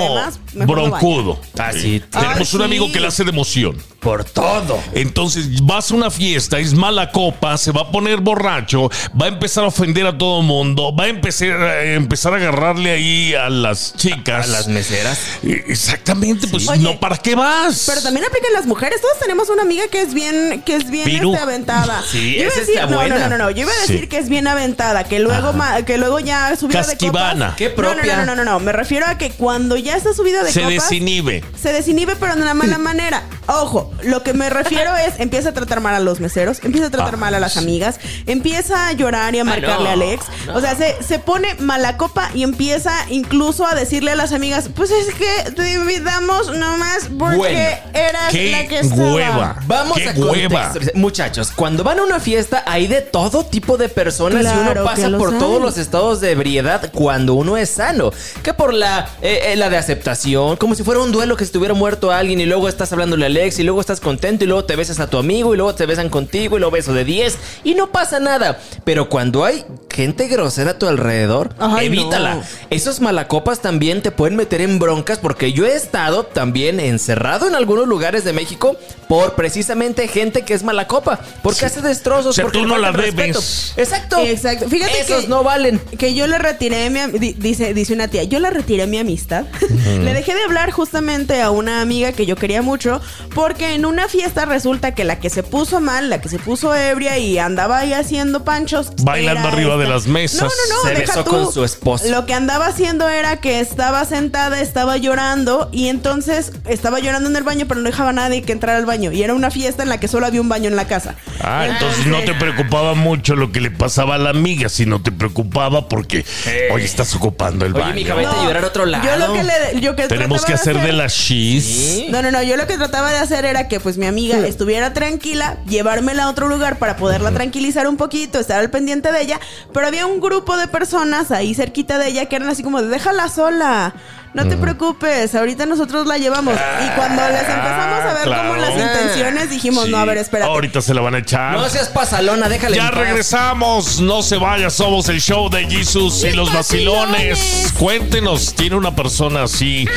no 0.54 0.66
broncudo. 0.66 1.40
Ah, 1.58 1.70
sí. 1.72 2.02
Tenemos 2.10 2.52
Ay, 2.52 2.56
un 2.56 2.62
amigo 2.62 2.86
sí. 2.86 2.92
que 2.92 3.00
le 3.00 3.06
hace 3.06 3.22
de 3.24 3.30
emoción. 3.30 3.76
Por 4.06 4.22
todo. 4.22 4.80
Entonces 4.94 5.62
vas 5.64 5.90
a 5.90 5.94
una 5.96 6.12
fiesta, 6.12 6.60
es 6.60 6.74
mala 6.74 7.10
copa, 7.10 7.58
se 7.58 7.72
va 7.72 7.80
a 7.80 7.90
poner 7.90 8.20
borracho, 8.20 8.88
va 9.20 9.26
a 9.26 9.28
empezar 9.30 9.64
a 9.64 9.66
ofender 9.66 10.06
a 10.06 10.16
todo 10.16 10.42
mundo, 10.42 10.94
va 10.94 11.04
a 11.04 11.08
empezar, 11.08 11.60
a 11.60 11.82
empezar 11.92 12.32
a 12.32 12.36
agarrarle 12.36 12.92
ahí 12.92 13.34
a 13.34 13.50
las 13.50 13.94
chicas. 13.96 14.44
A 14.44 14.48
las 14.48 14.68
meseras. 14.68 15.18
Eh, 15.42 15.64
Exactamente, 15.66 16.46
pues 16.46 16.68
Oye, 16.68 16.82
no, 16.82 17.00
¿para 17.00 17.16
qué 17.16 17.34
vas? 17.34 17.82
Pero 17.88 18.00
también 18.00 18.24
aplican 18.26 18.52
las 18.52 18.66
mujeres. 18.66 19.00
Todos 19.00 19.18
tenemos 19.18 19.48
una 19.48 19.62
amiga 19.62 19.88
que 19.90 20.02
es 20.02 20.14
bien, 20.14 20.62
que 20.64 20.76
es 20.76 20.88
bien 20.88 21.08
este, 21.10 21.36
aventada. 21.38 22.00
Sí, 22.10 22.34
Yo 22.36 22.42
iba 22.42 22.44
a 22.44 22.48
esa 22.48 22.60
decir, 22.60 22.74
está 22.76 22.86
no, 22.86 22.96
buena. 22.98 23.18
no, 23.18 23.28
no, 23.30 23.38
no, 23.38 23.50
Yo 23.50 23.62
iba 23.62 23.72
a 23.72 23.80
decir 23.80 24.00
Sí. 24.02 24.06
que 24.06 24.18
es 24.18 24.28
bien 24.28 24.46
aventada, 24.46 25.02
que 25.02 25.18
luego, 25.18 25.52
ma- 25.52 25.82
que 25.82 25.98
luego 25.98 26.20
ya 26.20 26.54
subida 26.54 26.82
de 26.82 26.86
Casquivana. 26.86 27.46
copas. 27.46 27.56
Qué 27.56 27.68
No, 27.70 27.74
propia. 27.74 28.16
No, 28.18 28.24
no, 28.26 28.36
no, 28.36 28.44
no, 28.44 28.52
no. 28.52 28.60
Me 28.60 28.70
refiero 28.72 29.06
a 29.06 29.18
que 29.18 29.30
cuando 29.30 29.76
ya 29.76 29.96
está 29.96 30.14
subida 30.14 30.44
de 30.44 30.52
se 30.52 30.60
copas. 30.60 30.74
desinhibe. 30.74 31.42
Se 31.60 31.72
desinhibe, 31.72 32.14
pero 32.14 32.36
de 32.36 32.42
una 32.42 32.54
mala 32.54 32.78
manera. 32.78 33.24
Ojo, 33.48 33.92
lo 34.02 34.22
que 34.22 34.32
me 34.34 34.50
refiero 34.50 34.94
es, 34.96 35.18
empieza 35.20 35.50
a 35.50 35.52
tratar 35.52 35.80
mal 35.80 35.94
a 35.94 36.00
los 36.00 36.20
meseros, 36.20 36.58
empieza 36.64 36.88
a 36.88 36.90
tratar 36.90 37.14
Ah, 37.14 37.18
mal 37.18 37.34
a 37.34 37.40
las 37.40 37.56
amigas, 37.56 37.98
empieza 38.26 38.88
a 38.88 38.92
llorar 38.92 39.34
y 39.34 39.38
a 39.38 39.44
marcarle 39.44 39.84
no, 39.84 39.90
al 39.90 40.02
ex. 40.02 40.24
O 40.54 40.60
sea, 40.60 40.74
se, 40.76 41.02
se 41.02 41.18
pone 41.18 41.54
mala 41.60 41.96
copa 41.96 42.30
y 42.34 42.42
empieza 42.42 42.92
incluso 43.08 43.66
a 43.66 43.74
decirle 43.74 44.10
a 44.12 44.16
las 44.16 44.32
amigas, 44.32 44.68
pues 44.74 44.90
es 44.90 45.14
que 45.14 45.50
te 45.52 45.72
invitamos 45.74 46.48
nomás 46.56 47.08
porque 47.18 47.36
Bueno, 47.36 47.58
eras 47.94 48.32
¡Qué 48.32 48.50
la 48.50 48.66
que 48.66 48.78
estaba. 48.80 49.12
hueva! 49.12 49.56
Vamos 49.66 49.96
¡Qué 49.98 50.08
a 50.08 50.12
hueva! 50.12 50.72
Muchachos, 50.94 51.52
cuando 51.54 51.84
van 51.84 52.00
a 52.00 52.02
una 52.02 52.18
fiesta 52.20 52.64
hay 52.66 52.86
de 52.88 53.00
todo 53.02 53.44
tipo 53.44 53.76
de 53.76 53.88
personas 53.88 54.44
y 54.44 54.58
uno 54.70 54.84
pasa 54.84 55.08
por 55.16 55.32
hay. 55.34 55.38
todos 55.38 55.62
los 55.62 55.78
estados 55.78 56.20
de 56.20 56.32
ebriedad 56.32 56.90
cuando 56.92 57.34
uno 57.34 57.56
es 57.56 57.70
sano. 57.70 58.10
Que 58.42 58.52
por 58.54 58.74
la, 58.74 59.08
eh, 59.22 59.52
eh, 59.52 59.56
la 59.56 59.68
de 59.70 59.76
aceptación, 59.76 60.56
como 60.56 60.74
si 60.74 60.82
fuera 60.82 61.00
un 61.00 61.12
duelo 61.12 61.36
que 61.36 61.44
estuviera 61.44 61.74
muerto 61.74 62.10
alguien 62.10 62.40
y 62.40 62.46
luego 62.46 62.68
estás 62.68 62.92
hablándole 62.92 63.26
al 63.26 63.35
ex 63.36 63.58
y 63.58 63.62
luego 63.62 63.80
estás 63.80 64.00
contento 64.00 64.44
y 64.44 64.46
luego 64.46 64.64
te 64.64 64.76
besas 64.76 65.00
a 65.00 65.08
tu 65.08 65.18
amigo 65.18 65.54
y 65.54 65.56
luego 65.56 65.74
te 65.74 65.86
besan 65.86 66.08
contigo 66.08 66.56
y 66.56 66.60
luego 66.60 66.72
beso 66.72 66.92
de 66.92 67.04
10 67.04 67.38
y 67.64 67.74
no 67.74 67.90
pasa 67.92 68.18
nada. 68.20 68.58
Pero 68.84 69.08
cuando 69.08 69.44
hay 69.44 69.64
gente 69.92 70.28
grosera 70.28 70.72
a 70.72 70.78
tu 70.78 70.86
alrededor, 70.86 71.54
Ay, 71.58 71.86
evítala. 71.86 72.34
no. 72.36 72.42
Esos 72.70 73.00
malacopas 73.00 73.60
también 73.60 74.02
te 74.02 74.10
pueden 74.10 74.36
meter 74.36 74.60
en 74.60 74.78
broncas 74.78 75.18
porque 75.18 75.52
yo 75.52 75.64
he 75.66 75.74
estado 75.74 76.24
también 76.24 76.80
encerrado 76.80 77.46
en 77.48 77.54
algunos 77.54 77.86
lugares 77.88 78.24
de 78.24 78.32
México 78.32 78.76
por 79.08 79.34
precisamente 79.34 80.08
gente 80.08 80.42
que 80.42 80.52
es 80.54 80.62
malacopa, 80.64 81.20
porque 81.42 81.64
hace 81.66 81.80
destrozos, 81.80 82.26
O 82.26 82.32
sea, 82.32 82.44
porque 82.44 82.58
tú 82.58 82.66
no 82.66 82.76
la 82.78 82.92
debes. 82.92 83.72
Exacto. 83.76 84.18
Exacto. 84.24 84.68
Fíjate 84.68 85.00
Esos 85.00 85.22
que- 85.22 85.28
no 85.28 85.42
valen. 85.44 85.78
Que 85.98 86.14
yo 86.14 86.26
le 86.26 86.38
retiré 86.38 86.90
mi 86.90 87.00
dice, 87.18 87.72
dice 87.74 87.92
una 87.94 88.08
tía, 88.08 88.24
yo 88.24 88.40
le 88.40 88.50
retiré 88.50 88.86
mi 88.86 88.98
amistad. 88.98 89.44
le 89.86 90.12
dejé 90.12 90.34
de 90.34 90.42
hablar 90.42 90.70
justamente 90.72 91.40
a 91.40 91.50
una 91.50 91.80
amiga 91.80 92.12
que 92.12 92.26
yo 92.26 92.36
quería 92.36 92.62
mucho, 92.62 93.00
porque 93.34 93.74
en 93.74 93.84
una 93.84 94.08
fiesta 94.08 94.44
resulta 94.44 94.94
que 94.94 95.04
la 95.04 95.18
que 95.18 95.30
se 95.30 95.42
puso 95.42 95.80
mal, 95.80 96.08
la 96.10 96.20
que 96.20 96.28
se 96.28 96.38
puso 96.38 96.74
ebria 96.74 97.18
y 97.18 97.38
andaba 97.38 97.78
ahí 97.78 97.92
haciendo 97.92 98.44
panchos. 98.44 98.92
Bailando 99.02 99.48
arriba 99.48 99.76
de 99.76 99.86
las 99.88 100.06
mesas. 100.06 100.42
No, 100.42 100.46
no, 100.48 100.82
no, 100.82 100.88
Se 100.88 100.94
deja 100.94 101.12
besó 101.12 101.24
tú. 101.24 101.30
con 101.30 101.52
su 101.52 101.64
esposo. 101.64 102.08
Lo 102.08 102.26
que 102.26 102.34
andaba 102.34 102.66
haciendo 102.66 103.08
era 103.08 103.36
que 103.40 103.60
estaba 103.60 104.04
sentada, 104.04 104.60
estaba 104.60 104.96
llorando 104.96 105.68
y 105.72 105.88
entonces 105.88 106.52
estaba 106.66 106.98
llorando 107.00 107.28
en 107.28 107.36
el 107.36 107.42
baño, 107.42 107.66
pero 107.68 107.80
no 107.80 107.86
dejaba 107.88 108.10
a 108.10 108.14
nadie 108.14 108.42
que 108.42 108.52
entrara 108.52 108.78
al 108.78 108.86
baño. 108.86 109.12
Y 109.12 109.22
era 109.22 109.34
una 109.34 109.50
fiesta 109.50 109.82
en 109.82 109.88
la 109.88 110.00
que 110.00 110.08
solo 110.08 110.26
había 110.26 110.40
un 110.40 110.48
baño 110.48 110.68
en 110.68 110.76
la 110.76 110.86
casa. 110.86 111.14
Ah, 111.40 111.66
entonces 111.68 112.06
no 112.06 112.20
te 112.24 112.34
preocupaba 112.34 112.94
mucho 112.94 113.36
lo 113.36 113.52
que 113.52 113.60
le 113.60 113.70
pasaba 113.70 114.14
a 114.14 114.18
la 114.18 114.30
amiga, 114.30 114.68
sino 114.68 115.02
te 115.02 115.12
preocupaba 115.12 115.88
porque 115.88 116.24
hoy 116.72 116.82
estás 116.82 117.14
ocupando 117.14 117.66
el 117.66 117.72
Oye, 117.74 117.82
baño. 117.82 117.94
mija, 117.94 118.14
vete 118.14 118.28
a 118.30 118.44
llorar 118.44 118.64
a 118.64 118.66
otro 118.68 118.86
lado. 118.86 119.04
Yo 119.04 119.16
lo 119.16 119.32
que 119.32 119.42
le, 119.44 119.80
yo 119.80 119.96
que 119.96 120.08
Tenemos 120.08 120.44
que 120.44 120.52
de 120.52 120.58
hacer 120.58 120.74
de 120.74 120.80
hacer- 120.82 120.94
las 120.94 121.14
cheese. 121.14 121.64
Sí. 121.66 122.06
No, 122.10 122.22
no, 122.22 122.30
no, 122.30 122.42
yo 122.42 122.56
lo 122.56 122.66
que 122.66 122.76
trataba 122.76 123.10
de 123.10 123.15
hacer 123.18 123.44
era 123.44 123.68
que 123.68 123.80
pues 123.80 123.98
mi 123.98 124.06
amiga 124.06 124.38
estuviera 124.46 124.92
tranquila, 124.92 125.58
llevármela 125.68 126.24
a 126.24 126.30
otro 126.30 126.48
lugar 126.48 126.78
para 126.78 126.96
poderla 126.96 127.30
tranquilizar 127.32 127.88
un 127.88 127.96
poquito, 127.96 128.38
estar 128.38 128.58
al 128.60 128.70
pendiente 128.70 129.12
de 129.12 129.22
ella, 129.22 129.40
pero 129.72 129.86
había 129.86 130.06
un 130.06 130.20
grupo 130.20 130.56
de 130.56 130.68
personas 130.68 131.30
ahí 131.30 131.54
cerquita 131.54 131.98
de 131.98 132.08
ella 132.08 132.26
que 132.26 132.36
eran 132.36 132.48
así 132.48 132.62
como 132.62 132.82
de 132.82 132.88
déjala 132.88 133.28
sola. 133.28 133.94
No 134.36 134.46
te 134.46 134.56
preocupes, 134.58 135.34
ahorita 135.34 135.64
nosotros 135.64 136.06
la 136.06 136.18
llevamos. 136.18 136.54
Y 136.54 136.88
cuando 136.90 137.22
les 137.28 137.40
empezamos 137.40 138.00
a 138.04 138.12
ver 138.12 138.22
claro. 138.24 138.48
como 138.50 138.60
las 138.60 138.70
intenciones, 138.70 139.48
dijimos, 139.48 139.86
Sí. 139.86 139.90
no, 139.90 139.96
a 139.96 140.04
ver, 140.04 140.18
espérate. 140.18 140.50
Ahorita 140.50 140.82
se 140.82 140.92
la 140.92 141.00
van 141.00 141.14
a 141.14 141.18
echar. 141.18 141.56
No 141.56 141.66
seas 141.70 141.88
pasalona, 141.88 142.46
déjale 142.48 142.76
Ya 142.76 142.90
regresamos, 142.90 143.98
no 144.00 144.22
se 144.22 144.36
vaya, 144.36 144.68
somos 144.68 145.08
el 145.08 145.22
show 145.22 145.48
de 145.48 145.64
Jesus 145.70 146.22
y 146.24 146.32
los 146.32 146.52
vacilones. 146.52 147.72
Cuéntenos, 147.78 148.52
¿tiene 148.54 148.76
una 148.76 148.94
persona 148.94 149.44
así 149.44 149.88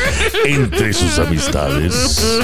entre 0.46 0.94
sus 0.94 1.18
amistades? 1.18 2.40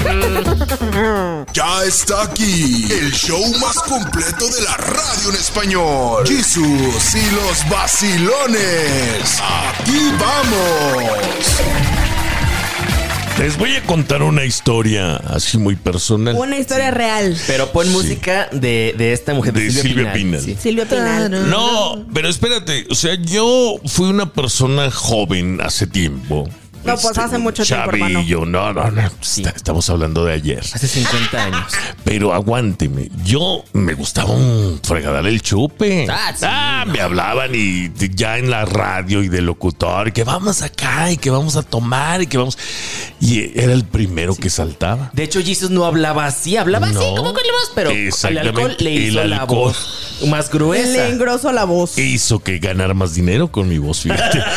Ya 1.53 1.83
está 1.83 2.21
aquí 2.23 2.87
el 2.91 3.11
show 3.11 3.41
más 3.59 3.77
completo 3.79 4.45
de 4.49 4.61
la 4.61 4.77
radio 4.77 5.29
en 5.29 5.35
español. 5.35 6.27
Jesús 6.27 7.15
y 7.15 7.31
los 7.31 7.67
vacilones. 7.69 9.41
Aquí 9.41 10.11
vamos. 10.19 11.86
Les 13.39 13.55
voy 13.55 13.75
a 13.75 13.83
contar 13.83 14.23
una 14.23 14.43
historia 14.45 15.17
así 15.17 15.59
muy 15.59 15.75
personal. 15.75 16.35
Una 16.35 16.57
historia 16.57 16.89
real. 16.89 17.37
Pero 17.45 17.71
pon 17.71 17.91
música 17.91 18.49
de, 18.51 18.95
de 18.97 19.13
esta 19.13 19.35
mujer, 19.35 19.53
de, 19.53 19.61
De 19.61 19.71
Silvia, 19.71 19.83
Silvia 19.83 20.13
Pinal. 20.13 20.39
Pinal. 20.39 20.41
Sí. 20.41 20.57
Silvia 20.59 20.85
Pinal. 20.85 21.49
No, 21.49 22.03
pero 22.13 22.29
espérate, 22.29 22.87
o 22.89 22.95
sea, 22.95 23.13
yo 23.13 23.75
fui 23.85 24.09
una 24.09 24.33
persona 24.33 24.89
joven 24.89 25.59
hace 25.61 25.85
tiempo. 25.85 26.49
No, 26.87 26.97
pues 26.97 27.17
hace 27.17 27.37
mucho 27.37 27.63
tiempo, 27.63 27.91
Chavillo, 27.91 28.45
no, 28.45 28.73
no, 28.73 28.91
no. 28.91 29.01
Estamos 29.55 29.89
hablando 29.89 30.25
de 30.25 30.33
ayer. 30.33 30.59
Hace 30.59 30.87
50 30.87 31.43
años. 31.43 31.73
Pero 32.03 32.33
aguánteme, 32.33 33.09
yo 33.23 33.63
me 33.73 33.93
gustaba 33.93 34.31
un 34.31 34.79
fregadal 34.83 35.27
el 35.27 35.41
chupe. 35.41 36.07
Ah, 36.09 36.33
sí. 36.35 36.45
Ah, 36.47 36.85
me 36.87 37.01
hablaban 37.01 37.51
y 37.53 37.91
ya 38.15 38.37
en 38.37 38.49
la 38.49 38.65
radio 38.65 39.23
y 39.23 39.29
de 39.29 39.41
locutor, 39.41 40.13
que 40.13 40.23
vamos 40.23 40.61
acá 40.61 41.11
y 41.11 41.17
que 41.17 41.29
vamos 41.29 41.55
a 41.55 41.63
tomar 41.63 42.21
y 42.21 42.27
que 42.27 42.37
vamos. 42.37 42.57
Y 43.19 43.59
era 43.59 43.73
el 43.73 43.83
primero 43.83 44.35
que 44.35 44.49
saltaba. 44.49 45.11
De 45.13 45.23
hecho, 45.23 45.41
Jesus 45.41 45.69
no 45.69 45.85
hablaba 45.85 46.25
así, 46.25 46.57
hablaba 46.57 46.87
así 46.87 46.95
como 46.95 47.33
con 47.33 47.43
la 47.43 47.51
voz, 47.51 47.71
pero 47.75 47.91
el 47.91 48.37
alcohol 48.37 48.75
le 48.79 48.91
hizo 48.91 49.21
El 49.21 49.29
la 49.31 49.43
voz 49.45 50.06
más 50.25 50.49
gruesa. 50.49 50.87
Le 50.87 51.09
engrosó 51.09 51.51
la 51.51 51.65
voz. 51.65 51.97
hizo 51.97 52.39
que 52.39 52.59
ganara 52.59 52.93
más 52.93 53.13
dinero 53.13 53.51
con 53.51 53.69
mi 53.69 53.77
voz, 53.77 54.01
fíjate. 54.01 54.43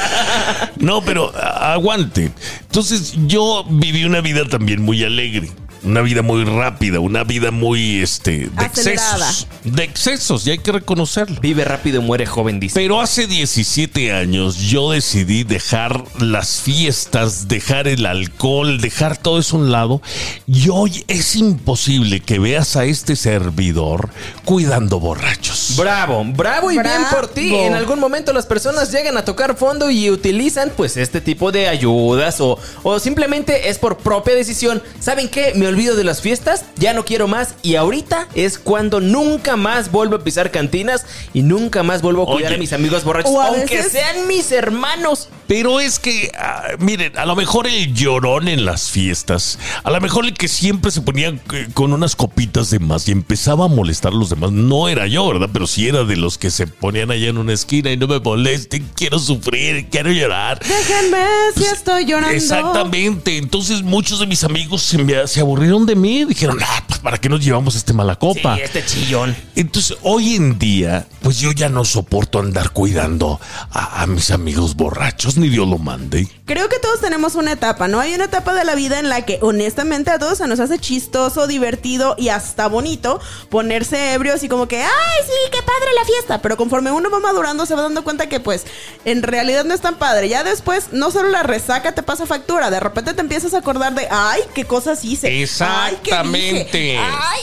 No, 0.77 1.03
pero 1.03 1.31
aguante. 1.37 2.33
Entonces 2.63 3.15
yo 3.27 3.65
viví 3.69 4.05
una 4.05 4.23
vida 4.23 4.47
también 4.49 4.81
muy 4.81 5.05
alegre. 5.05 5.51
Una 5.83 6.03
vida 6.03 6.21
muy 6.23 6.45
rápida, 6.45 7.01
una 7.01 7.25
vida 7.25 7.51
muy 7.51 8.03
este 8.03 8.49
de 8.49 8.51
Acelerada. 8.65 9.29
excesos. 9.31 9.47
De 9.65 9.83
excesos, 9.85 10.47
y 10.47 10.51
hay 10.51 10.59
que 10.59 10.73
reconocerlo. 10.73 11.41
Vive 11.41 11.65
rápido, 11.65 12.03
muere 12.03 12.27
joven, 12.27 12.61
dice. 12.61 12.75
Pero 12.75 13.01
hace 13.01 13.27
17 13.27 14.13
años 14.13 14.57
yo 14.57 14.91
decidí 14.91 15.45
dejar 15.45 16.05
las 16.19 16.61
fiestas, 16.61 17.49
dejar 17.49 17.89
el 17.89 18.05
alcohol, 18.05 18.81
dejar 18.81 19.17
todo 19.17 19.39
eso 19.39 19.57
a 19.57 19.61
un 19.61 19.73
lado. 19.73 20.03
Y 20.47 20.69
hoy 20.69 21.05
es 21.09 21.35
imposible 21.37 22.21
que 22.21 22.39
veas 22.39 22.77
a 22.77 22.85
este 22.85 23.17
servidor 23.17 24.11
cuidando 24.45 25.01
borrachos. 25.01 25.75
Bravo, 25.77 26.23
bravo 26.25 26.71
y 26.71 26.79
bien 26.79 27.03
por 27.11 27.29
ti. 27.29 27.55
En 27.55 27.75
algún 27.75 27.99
momento 27.99 28.33
las 28.33 28.47
personas 28.47 28.93
llegan 28.93 29.17
a 29.17 29.25
tocar 29.25 29.57
fondo 29.57 29.91
y 29.91 30.11
utilizan 30.11 30.73
pues 30.77 30.97
este 30.97 31.21
tipo 31.21 31.53
de 31.53 31.69
ayudas 31.69 32.41
o, 32.41 32.59
o 32.83 32.99
simplemente 32.99 33.71
es 33.71 33.79
por 33.79 33.97
propia 33.97 34.35
decisión. 34.35 34.83
¿Saben 34.99 35.29
qué? 35.29 35.53
Me 35.55 35.70
olvido 35.71 35.97
de 35.97 36.05
las 36.05 36.21
fiestas, 36.21 36.65
ya 36.77 36.93
no 36.93 37.05
quiero 37.05 37.27
más 37.29 37.55
y 37.63 37.77
ahorita 37.77 38.29
es 38.35 38.59
cuando 38.59 39.01
nunca 39.01 39.57
más 39.57 39.91
vuelvo 39.91 40.17
a 40.17 40.25
pisar 40.25 40.51
cantinas 40.51 41.07
y 41.33 41.43
nunca 41.43 41.83
más 41.83 42.03
vuelvo 42.03 42.23
a 42.25 42.27
cuidar 42.27 42.51
Oye. 42.51 42.57
a 42.57 42.59
mis 42.59 42.73
amigos 42.73 43.05
borrachos, 43.05 43.33
O 43.33 43.41
aunque 43.41 43.77
veces- 43.79 43.93
sean 43.93 44.27
mis 44.27 44.53
hermanos. 44.53 45.29
Pero 45.47 45.81
es 45.81 45.99
que, 45.99 46.31
ah, 46.39 46.63
miren, 46.79 47.19
a 47.19 47.27
lo 47.27 47.35
mejor 47.35 47.67
el 47.67 47.93
llorón 47.93 48.47
en 48.47 48.65
las 48.65 48.91
fiestas, 48.91 49.59
a 49.83 49.91
lo 49.91 50.01
mejor 50.01 50.25
el 50.25 50.35
que 50.35 50.47
siempre 50.47 50.93
se 50.93 51.01
ponía 51.01 51.31
eh, 51.31 51.69
con 51.75 51.93
unas 51.93 52.15
copitas 52.15 52.71
de 52.71 52.79
más 52.79 53.09
y 53.09 53.13
empezaba 53.13 53.65
a 53.65 53.69
molestar 53.69 54.13
a 54.13 54.17
los 54.17 54.31
demás, 54.31 54.53
no 54.53 54.89
era 54.89 55.09
yo, 55.09 55.27
¿verdad? 55.27 55.49
Pero 55.53 55.67
sí 55.67 55.89
era 55.89 56.05
de 56.05 56.17
los 56.17 56.39
que 56.39 56.51
se 56.53 56.69
ponían 56.69 57.11
allá 57.11 57.29
en 57.29 57.39
una 57.39 57.53
esquina 57.53 57.91
y 57.91 57.97
no 57.97 58.07
me 58.07 58.21
molesten, 58.21 58.89
quiero 58.95 59.19
sufrir, 59.19 59.89
quiero 59.91 60.13
llorar. 60.13 60.61
Déjenme 60.61 61.19
si 61.57 61.65
estoy 61.65 62.05
llorando. 62.05 62.31
Exactamente. 62.37 63.37
Entonces 63.37 63.83
muchos 63.83 64.21
de 64.21 64.27
mis 64.27 64.45
amigos 64.45 64.83
se, 64.83 64.99
me- 64.99 65.27
se 65.27 65.41
aburrieron 65.41 65.60
de 65.61 65.97
mí. 65.97 66.25
Dijeron, 66.25 66.59
ah, 66.63 66.83
pues 66.87 67.01
para 67.01 67.19
qué 67.19 67.29
nos 67.29 67.45
llevamos 67.45 67.75
este 67.77 67.93
mala 67.93 68.17
copa. 68.17 68.57
Sí, 68.57 68.63
este 68.63 68.85
chillón. 68.85 69.37
Entonces, 69.55 69.97
hoy 70.03 70.37
en 70.37 70.59
día, 70.59 71.07
pues 71.23 71.39
yo 71.39 71.53
ya 71.53 71.69
no 71.69 71.85
soporto 71.85 72.39
andar 72.39 72.71
cuidando 72.71 73.39
a, 73.71 74.03
a 74.03 74.07
mis 74.07 74.31
amigos 74.31 74.75
borrachos. 74.75 75.37
ni 75.37 75.49
Dios 75.49 75.69
lo 75.69 75.79
mande. 75.79 76.29
Creo 76.47 76.69
que 76.69 76.79
todos 76.79 77.01
tenemos 77.01 77.35
una 77.35 77.53
etapa, 77.53 77.89
¿no? 77.89 78.01
Hay 78.01 78.15
una 78.15 78.25
etapa 78.25 78.55
de 78.55 78.65
la 78.65 78.75
vida 78.75 78.99
en 78.99 79.09
la 79.09 79.25
que 79.25 79.39
honestamente 79.43 80.11
a 80.11 80.19
todos 80.19 80.39
se 80.39 80.47
nos 80.47 80.61
hace 80.61 80.79
chistoso, 80.79 81.47
divertido 81.47 82.15
y 82.19 82.31
hasta 82.31 82.67
bonito 82.67 83.21
ponerse 83.51 84.15
ebrios 84.15 84.43
y 84.43 84.49
como 84.49 84.67
que, 84.67 84.83
ay, 84.83 85.19
sí, 85.25 85.51
qué 85.53 85.59
padre 85.59 85.95
la 85.95 86.05
fiesta. 86.05 86.43
Pero 86.43 86.57
conforme 86.57 86.91
uno 86.91 87.11
va 87.11 87.21
madurando 87.21 87.67
se 87.67 87.75
va 87.75 87.83
dando 87.83 88.03
cuenta 88.03 88.29
que 88.29 88.41
pues 88.41 88.65
en 89.05 89.23
realidad 89.23 89.65
no 89.65 89.75
es 89.75 89.81
tan 89.81 89.97
padre. 89.97 90.29
Ya 90.29 90.43
después 90.43 90.93
no 90.93 91.11
solo 91.11 91.29
la 91.29 91.43
resaca 91.43 91.93
te 91.93 92.03
pasa 92.03 92.27
factura, 92.27 92.71
de 92.71 92.81
repente 92.81 93.15
te 93.15 93.21
empiezas 93.21 93.55
a 93.55 93.59
acordar 93.59 93.95
de, 93.95 94.09
ay, 94.11 94.41
qué 94.55 94.65
cosas 94.65 95.05
hice. 95.05 95.29
Ay, 95.61 95.97
qué 96.03 96.11
Exactamente. 96.11 96.79
dije. 96.79 96.99
Ay. 96.99 97.41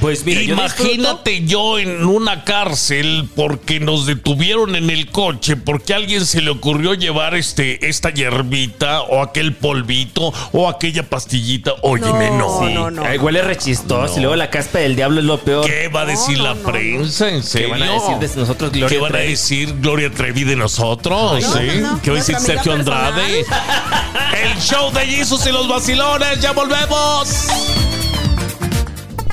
Pues 0.00 0.24
mira, 0.24 0.40
Imagínate 0.42 1.44
yo 1.44 1.80
en 1.80 2.04
una 2.04 2.44
cárcel 2.44 3.28
porque 3.34 3.80
nos 3.80 4.06
detuvieron 4.06 4.76
en 4.76 4.88
el 4.88 5.10
coche 5.10 5.56
porque 5.56 5.94
a 5.94 5.96
alguien 5.96 6.24
se 6.26 6.40
le 6.42 6.50
ocurrió 6.50 6.94
llevar 6.94 7.34
este 7.34 7.88
esta 7.88 8.10
hierbita 8.10 9.00
o 9.02 9.20
aquel 9.20 9.54
polvito 9.56 10.32
o 10.52 10.68
aquella 10.68 11.02
pastillita. 11.02 11.72
Óyeme, 11.82 12.30
no. 12.30 12.60
No, 12.62 12.68
no, 12.70 12.90
no. 12.92 13.04
Ay, 13.04 13.18
huele 13.18 13.42
rechistoso 13.42 14.14
y 14.18 14.20
luego 14.20 14.36
la 14.36 14.48
caspa 14.48 14.78
del 14.78 14.94
diablo 14.94 15.18
es 15.20 15.26
lo 15.26 15.38
peor. 15.40 15.66
¿Qué 15.66 15.88
va 15.88 16.02
a 16.02 16.06
decir 16.06 16.38
No, 16.38 16.44
la 16.44 16.54
no, 16.54 16.60
no, 16.62 16.70
prensa? 16.70 17.28
¿En 17.28 17.40
¿Qué 17.40 17.46
serio? 17.46 17.70
van 17.70 17.82
a 17.82 17.92
decir 17.94 18.16
de 18.16 18.36
nosotros, 18.40 18.70
Gloria? 18.70 18.88
¿Qué 18.88 18.98
van 19.02 19.16
a 19.16 19.18
decir 19.18 19.74
Gloria 19.80 20.10
Trevi 20.10 20.44
de 20.44 20.54
nosotros? 20.56 21.42
no, 21.42 21.52
¿Sí? 21.52 21.66
no, 21.80 21.92
no. 21.94 22.02
¿Qué 22.02 22.10
va 22.10 22.16
a 22.16 22.20
decir 22.20 22.36
Sergio 22.38 22.72
Andrade? 22.74 23.44
El 24.44 24.56
show 24.60 24.92
de 24.92 25.00
Jesus 25.00 25.44
y 25.46 25.50
los 25.52 25.66
vacilones. 25.66 26.40
¡Ya 26.40 26.52
volvemos! 26.52 27.27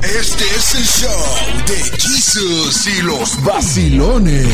Este 0.03 0.43
es 0.55 0.75
el 0.75 0.85
show 0.85 1.25
de 1.67 1.83
Jesus 1.99 2.87
y 2.87 3.01
los 3.01 3.43
vacilones. 3.43 4.47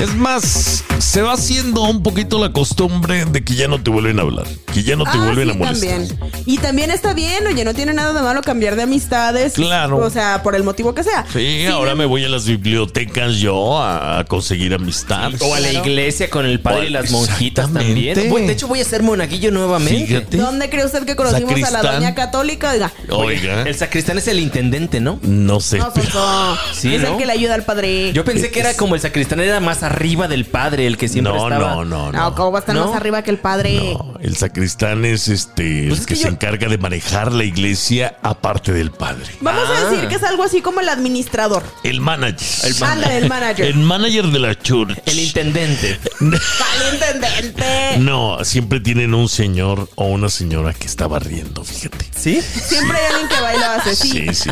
Es 0.00 0.14
más, 0.16 0.84
se 0.98 1.22
va 1.22 1.32
haciendo 1.32 1.82
un 1.82 2.02
poquito 2.02 2.38
la 2.38 2.52
costumbre 2.52 3.24
de 3.24 3.42
que 3.44 3.54
ya 3.54 3.68
no 3.68 3.80
te 3.82 3.90
vuelven 3.90 4.18
a 4.18 4.22
hablar, 4.22 4.46
que 4.72 4.82
ya 4.82 4.96
no 4.96 5.04
te 5.04 5.10
Ah, 5.14 5.24
vuelven 5.24 5.48
sí, 5.48 5.54
a 5.54 5.54
molestar. 5.54 5.98
también. 6.08 6.42
Y 6.46 6.58
también 6.58 6.90
está 6.90 7.14
bien, 7.14 7.46
oye, 7.46 7.64
no 7.64 7.72
tiene 7.74 7.94
nada 7.94 8.12
de 8.12 8.20
malo 8.20 8.42
cambiar 8.42 8.76
de 8.76 8.82
amistades. 8.82 9.54
Claro. 9.54 9.98
O 9.98 10.10
sea, 10.10 10.42
por 10.42 10.54
el 10.56 10.62
motivo 10.64 10.94
que 10.94 11.04
sea. 11.04 11.24
Sí, 11.32 11.64
ahora 11.66 11.92
em- 11.92 11.98
me 11.98 12.04
voy 12.06 12.24
a 12.24 12.28
las 12.28 12.44
bibliotecas 12.46 13.36
yo 13.36 13.80
a, 13.82 14.24
conseguir 14.28 14.74
amistades. 14.74 15.40
O 15.40 15.54
a 15.54 15.60
la 15.60 15.72
iglesia 15.72 16.28
con 16.28 16.44
el 16.44 16.60
padre 16.60 16.88
y 16.88 16.90
las 16.90 17.10
monjitas 17.10 17.72
también. 17.72 18.14
De 18.14 18.52
hecho, 18.52 18.66
voy 18.68 18.80
a 18.80 18.84
ser 18.84 19.02
monaguillo 19.02 19.50
nuevamente. 19.52 20.06
Fíjate. 20.06 20.36
¿Dónde 20.36 20.68
cree 20.68 20.84
usted 20.84 21.04
que 21.04 21.16
conocimos 21.16 21.62
a 21.62 21.70
la 21.70 21.82
doña 21.82 22.14
católica? 22.14 22.72
Oiga. 22.72 22.92
Oiga, 23.10 23.62
El 23.62 23.74
sacristán 23.74 24.18
es 24.18 24.28
el 24.28 24.38
intendente, 24.40 25.00
¿no? 25.00 25.18
no 25.22 25.60
sé. 25.60 25.78
No, 25.78 25.92
Sonso. 25.94 26.58
Sí, 26.74 26.94
es 26.94 27.02
¿no? 27.02 27.08
el 27.12 27.16
que 27.16 27.26
le 27.26 27.32
ayuda 27.32 27.54
al 27.54 27.64
padre. 27.64 28.12
Yo 28.12 28.24
pensé 28.24 28.50
que 28.50 28.60
era 28.60 28.74
como 28.74 28.94
el 28.96 29.00
sacristán 29.00 29.40
era 29.40 29.60
más 29.60 29.82
arriba 29.94 30.28
del 30.28 30.44
padre, 30.44 30.86
el 30.86 30.96
que 30.96 31.08
siempre 31.08 31.32
no, 31.32 31.48
estaba. 31.48 31.74
no, 31.76 31.84
no, 31.84 32.12
no, 32.12 32.12
no. 32.12 32.34
¿cómo 32.34 32.52
va 32.52 32.58
a 32.58 32.60
estar 32.60 32.74
¿No? 32.74 32.86
más 32.88 32.96
arriba 32.96 33.22
que 33.22 33.30
el 33.30 33.38
padre? 33.38 33.94
No, 33.94 34.14
el 34.20 34.36
sacristán 34.36 35.04
es 35.04 35.28
este 35.28 35.86
Pues 35.88 35.98
el 35.98 36.00
es 36.00 36.00
que, 36.06 36.14
que 36.14 36.20
se 36.20 36.28
encarga 36.28 36.68
de 36.68 36.78
manejar 36.78 37.32
la 37.32 37.44
iglesia 37.44 38.16
aparte 38.22 38.72
del 38.72 38.90
padre. 38.90 39.26
Vamos 39.40 39.62
Ah. 39.68 39.86
a 39.86 39.90
decir 39.90 40.08
que 40.08 40.14
es 40.16 40.22
algo 40.22 40.42
así 40.44 40.60
como 40.60 40.80
el 40.80 40.88
administrador. 40.88 41.62
El 41.82 42.00
manager. 42.00 42.46
El 42.64 42.82
Ándale, 42.84 43.16
el 43.18 43.28
manager. 43.28 43.66
El 43.66 43.76
manager 43.76 44.26
de 44.26 44.38
la 44.38 44.58
church. 44.58 44.98
El 45.06 45.18
intendente. 45.20 45.98
Al 46.20 46.94
intendente. 46.94 47.98
No, 47.98 48.44
siempre 48.44 48.80
tienen 48.80 49.14
un 49.14 49.28
señor 49.28 49.88
o 49.94 50.06
una 50.06 50.28
señora 50.28 50.72
que 50.72 50.86
está 50.86 51.06
barriendo, 51.06 51.64
fíjate. 51.64 52.04
¿Sí? 52.16 52.40
Siempre 52.42 52.98
hay 52.98 53.04
alguien 53.12 53.28
que 53.28 53.40
baila 53.40 53.74
hace 53.76 53.94
sí. 53.94 54.10
Sí, 54.10 54.34
sí. 54.34 54.50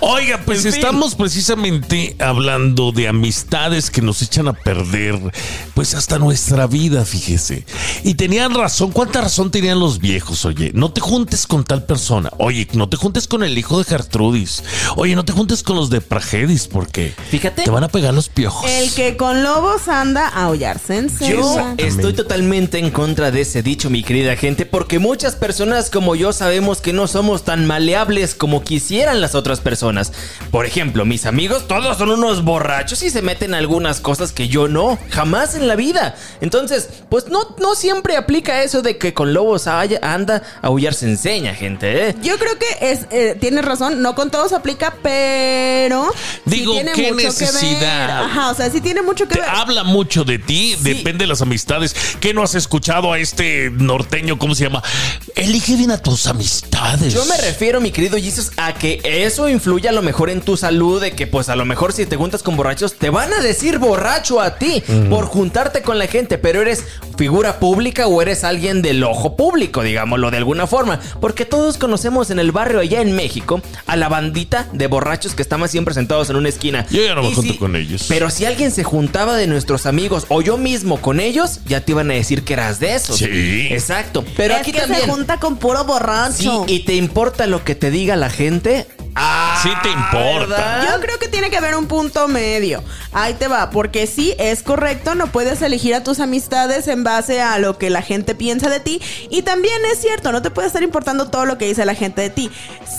Oiga, 0.00 0.40
pues 0.44 0.64
En 0.64 0.72
fin. 0.72 0.80
estamos 0.80 1.14
precisamente 1.14 2.16
hablando 2.18 2.92
de 2.92 3.08
amistades 3.08 3.90
que 3.90 4.02
nos 4.02 4.22
echan 4.22 4.48
a 4.48 4.52
perder, 4.68 5.18
pues 5.72 5.94
hasta 5.94 6.18
nuestra 6.18 6.66
vida, 6.66 7.06
fíjese. 7.06 7.64
Y 8.04 8.14
tenían 8.16 8.52
razón, 8.54 8.90
¿cuánta 8.92 9.22
razón 9.22 9.50
tenían 9.50 9.80
los 9.80 9.98
viejos? 9.98 10.44
Oye, 10.44 10.72
no 10.74 10.92
te 10.92 11.00
juntes 11.00 11.46
con 11.46 11.64
tal 11.64 11.84
persona. 11.86 12.30
Oye, 12.36 12.68
no 12.74 12.86
te 12.86 12.98
juntes 12.98 13.26
con 13.26 13.42
el 13.42 13.56
hijo 13.56 13.78
de 13.78 13.84
Gertrudis. 13.84 14.62
Oye, 14.96 15.16
no 15.16 15.24
te 15.24 15.32
juntes 15.32 15.62
con 15.62 15.76
los 15.76 15.88
de 15.88 16.02
Pragedis, 16.02 16.68
porque 16.68 17.14
Fíjate. 17.30 17.62
te 17.62 17.70
van 17.70 17.82
a 17.84 17.88
pegar 17.88 18.12
los 18.12 18.28
piojos. 18.28 18.70
El 18.70 18.92
que 18.92 19.16
con 19.16 19.42
lobos 19.42 19.88
anda 19.88 20.28
a 20.28 20.44
aullarse 20.44 20.98
en 20.98 21.08
Yo 21.08 21.16
serio. 21.16 21.74
estoy 21.78 22.12
totalmente 22.12 22.78
en 22.78 22.90
contra 22.90 23.30
de 23.30 23.40
ese 23.40 23.62
dicho, 23.62 23.88
mi 23.88 24.02
querida 24.02 24.36
gente, 24.36 24.66
porque 24.66 24.98
muchas 24.98 25.34
personas 25.34 25.88
como 25.88 26.14
yo 26.14 26.34
sabemos 26.34 26.82
que 26.82 26.92
no 26.92 27.06
somos 27.06 27.44
tan 27.44 27.66
maleables 27.66 28.34
como 28.34 28.62
quisieran 28.64 29.22
las 29.22 29.34
otras 29.34 29.60
personas. 29.60 30.12
Por 30.50 30.66
ejemplo, 30.66 31.06
mis 31.06 31.24
amigos 31.24 31.66
todos 31.66 31.96
son 31.96 32.10
unos 32.10 32.44
borrachos 32.44 33.02
y 33.02 33.08
se 33.08 33.22
meten 33.22 33.54
algunas 33.54 34.00
cosas 34.00 34.32
que 34.32 34.48
yo 34.48 34.57
no, 34.66 34.98
jamás 35.10 35.54
en 35.54 35.68
la 35.68 35.76
vida. 35.76 36.16
Entonces, 36.40 36.88
pues 37.08 37.28
no, 37.28 37.54
no 37.60 37.74
siempre 37.76 38.16
aplica 38.16 38.62
eso 38.64 38.82
de 38.82 38.98
que 38.98 39.14
con 39.14 39.32
lobos 39.34 39.66
haya- 39.68 40.00
anda, 40.02 40.42
aullar 40.62 40.94
se 40.94 41.06
enseña, 41.06 41.54
gente, 41.54 42.08
¿eh? 42.08 42.14
Yo 42.22 42.38
creo 42.38 42.58
que 42.58 42.90
es, 42.90 43.00
eh, 43.10 43.36
tienes 43.38 43.64
razón, 43.64 44.02
no 44.02 44.14
con 44.14 44.30
todos 44.30 44.52
aplica, 44.52 44.94
pero 45.02 46.10
Digo, 46.46 46.72
sí 46.72 46.78
tiene 46.80 46.92
¿qué 46.92 47.12
mucho 47.12 47.16
que 47.36 47.44
ver. 47.44 47.54
necesidad? 47.54 48.24
Ajá, 48.24 48.50
o 48.50 48.54
sea, 48.54 48.70
sí 48.70 48.80
tiene 48.80 49.02
mucho 49.02 49.28
que 49.28 49.34
Te 49.34 49.40
ver. 49.42 49.50
habla 49.50 49.84
mucho 49.84 50.24
de 50.24 50.38
ti, 50.38 50.74
depende 50.80 51.24
de 51.24 51.26
las 51.28 51.42
amistades. 51.42 51.94
¿Qué 52.20 52.32
no 52.32 52.42
has 52.42 52.54
escuchado 52.54 53.12
a 53.12 53.18
este 53.18 53.70
norteño? 53.70 54.38
¿Cómo 54.38 54.54
se 54.54 54.64
llama? 54.64 54.82
Elige 55.38 55.76
bien 55.76 55.92
a 55.92 55.98
tus 55.98 56.26
amistades. 56.26 57.14
Yo 57.14 57.24
me 57.26 57.36
refiero, 57.36 57.80
mi 57.80 57.92
querido 57.92 58.18
Jesus, 58.18 58.50
a 58.56 58.74
que 58.74 59.00
eso 59.04 59.48
influye 59.48 59.88
a 59.88 59.92
lo 59.92 60.02
mejor 60.02 60.30
en 60.30 60.40
tu 60.40 60.56
salud, 60.56 61.00
de 61.00 61.12
que 61.12 61.28
pues 61.28 61.48
a 61.48 61.54
lo 61.54 61.64
mejor 61.64 61.92
si 61.92 62.06
te 62.06 62.16
juntas 62.16 62.42
con 62.42 62.56
borrachos, 62.56 62.94
te 62.94 63.08
van 63.08 63.32
a 63.32 63.40
decir 63.40 63.78
borracho 63.78 64.40
a 64.40 64.58
ti 64.58 64.82
por 65.08 65.26
juntarte 65.26 65.82
con 65.82 65.96
la 65.96 66.08
gente, 66.08 66.38
pero 66.38 66.60
eres 66.60 66.82
figura 67.16 67.60
pública 67.60 68.08
o 68.08 68.20
eres 68.20 68.42
alguien 68.42 68.82
del 68.82 69.04
ojo 69.04 69.36
público, 69.36 69.82
digámoslo 69.84 70.32
de 70.32 70.38
alguna 70.38 70.66
forma, 70.66 70.98
porque 71.20 71.44
todos 71.44 71.78
conocemos 71.78 72.30
en 72.30 72.40
el 72.40 72.50
barrio 72.50 72.80
allá 72.80 73.00
en 73.00 73.12
México 73.12 73.62
a 73.86 73.94
la 73.94 74.08
bandita 74.08 74.66
de 74.72 74.88
borrachos 74.88 75.36
que 75.36 75.42
estaban 75.42 75.68
siempre 75.68 75.94
sentados 75.94 76.30
en 76.30 76.36
una 76.36 76.48
esquina. 76.48 76.84
Yo 76.90 77.04
ya 77.04 77.14
no 77.14 77.22
me 77.22 77.30
Y 77.30 77.34
junto 77.34 77.58
con 77.58 77.76
ellos. 77.76 78.06
Pero 78.08 78.30
si 78.30 78.44
alguien 78.44 78.72
se 78.72 78.82
juntaba 78.82 79.36
de 79.36 79.46
nuestros 79.46 79.86
amigos 79.86 80.26
o 80.30 80.42
yo 80.42 80.58
mismo 80.58 81.00
con 81.00 81.20
ellos, 81.20 81.60
ya 81.64 81.80
te 81.80 81.92
iban 81.92 82.10
a 82.10 82.14
decir 82.14 82.42
que 82.42 82.54
eras 82.54 82.80
de 82.80 82.96
esos. 82.96 83.18
Sí. 83.18 83.68
Exacto. 83.70 84.24
Pero 84.36 84.54
es 84.54 84.60
aquí 84.60 84.72
que 84.72 84.80
también. 84.80 85.27
Con 85.36 85.58
puro 85.58 85.80
Sí, 85.80 85.86
borracho. 85.86 86.64
y 86.66 86.80
te 86.80 86.94
importa 86.94 87.46
lo 87.46 87.62
que 87.62 87.74
te 87.74 87.90
diga 87.90 88.16
la 88.16 88.30
gente. 88.30 88.86
Ah, 89.14 89.60
Sí 89.62 89.70
te 89.82 89.90
importa. 89.90 90.46
¿verdad? 90.46 90.88
Yo 90.94 91.00
creo 91.00 91.18
que 91.18 91.28
tiene 91.28 91.50
que 91.50 91.56
haber 91.56 91.74
un 91.74 91.86
punto 91.86 92.28
medio. 92.28 92.82
Ahí 93.12 93.34
te 93.34 93.48
va, 93.48 93.70
porque 93.70 94.06
sí, 94.06 94.34
es 94.38 94.62
correcto, 94.62 95.14
no 95.14 95.26
puedes 95.28 95.60
elegir 95.62 95.94
a 95.94 96.04
tus 96.04 96.20
amistades 96.20 96.86
en 96.86 97.02
base 97.02 97.40
a 97.40 97.58
lo 97.58 97.78
que 97.78 97.90
la 97.90 98.02
gente 98.02 98.34
piensa 98.34 98.68
de 98.68 98.80
ti. 98.80 99.00
Y 99.30 99.42
también 99.42 99.80
es 99.92 100.00
cierto, 100.00 100.30
no 100.30 100.42
te 100.42 100.50
puede 100.50 100.68
estar 100.68 100.82
importando 100.82 101.28
todo 101.28 101.44
lo 101.44 101.58
que 101.58 101.66
dice 101.66 101.84
la 101.84 101.94
gente 101.94 102.22
de 102.22 102.30
ti. 102.30 102.50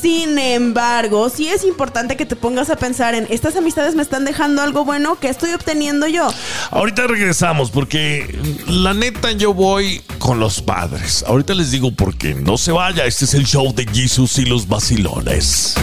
Sin 0.02 0.38
embargo, 0.38 1.30
sí 1.30 1.48
es 1.48 1.64
importante 1.64 2.18
que 2.18 2.26
te 2.26 2.36
pongas 2.36 2.70
a 2.70 2.76
pensar 2.76 3.16
en, 3.16 3.28
¿estas 3.30 3.56
amistades 3.56 3.96
me 3.96 4.02
están 4.02 4.26
dejando 4.26 4.62
algo 4.62 4.84
bueno? 4.86 5.18
¿Qué 5.20 5.30
estoy 5.30 5.54
obteniendo 5.54 6.08
yo? 6.08 6.28
Ahorita 6.72 7.08
regresamos 7.08 7.72
porque 7.72 8.38
la 8.68 8.94
neta 8.94 9.32
yo 9.32 9.54
voy 9.54 10.02
con 10.18 10.40
los 10.40 10.62
padres. 10.62 11.24
Ahorita 11.28 11.54
les 11.54 11.72
digo 11.72 11.92
por 11.92 12.18
qué. 12.18 12.36
No 12.36 12.58
se 12.58 12.72
vaya, 12.72 13.06
este 13.06 13.26
es 13.26 13.34
el 13.34 13.46
show 13.46 13.74
de 13.74 13.86
Jesus 13.86 14.38
y 14.38 14.46
los 14.46 14.68
vacilones. 14.68 15.76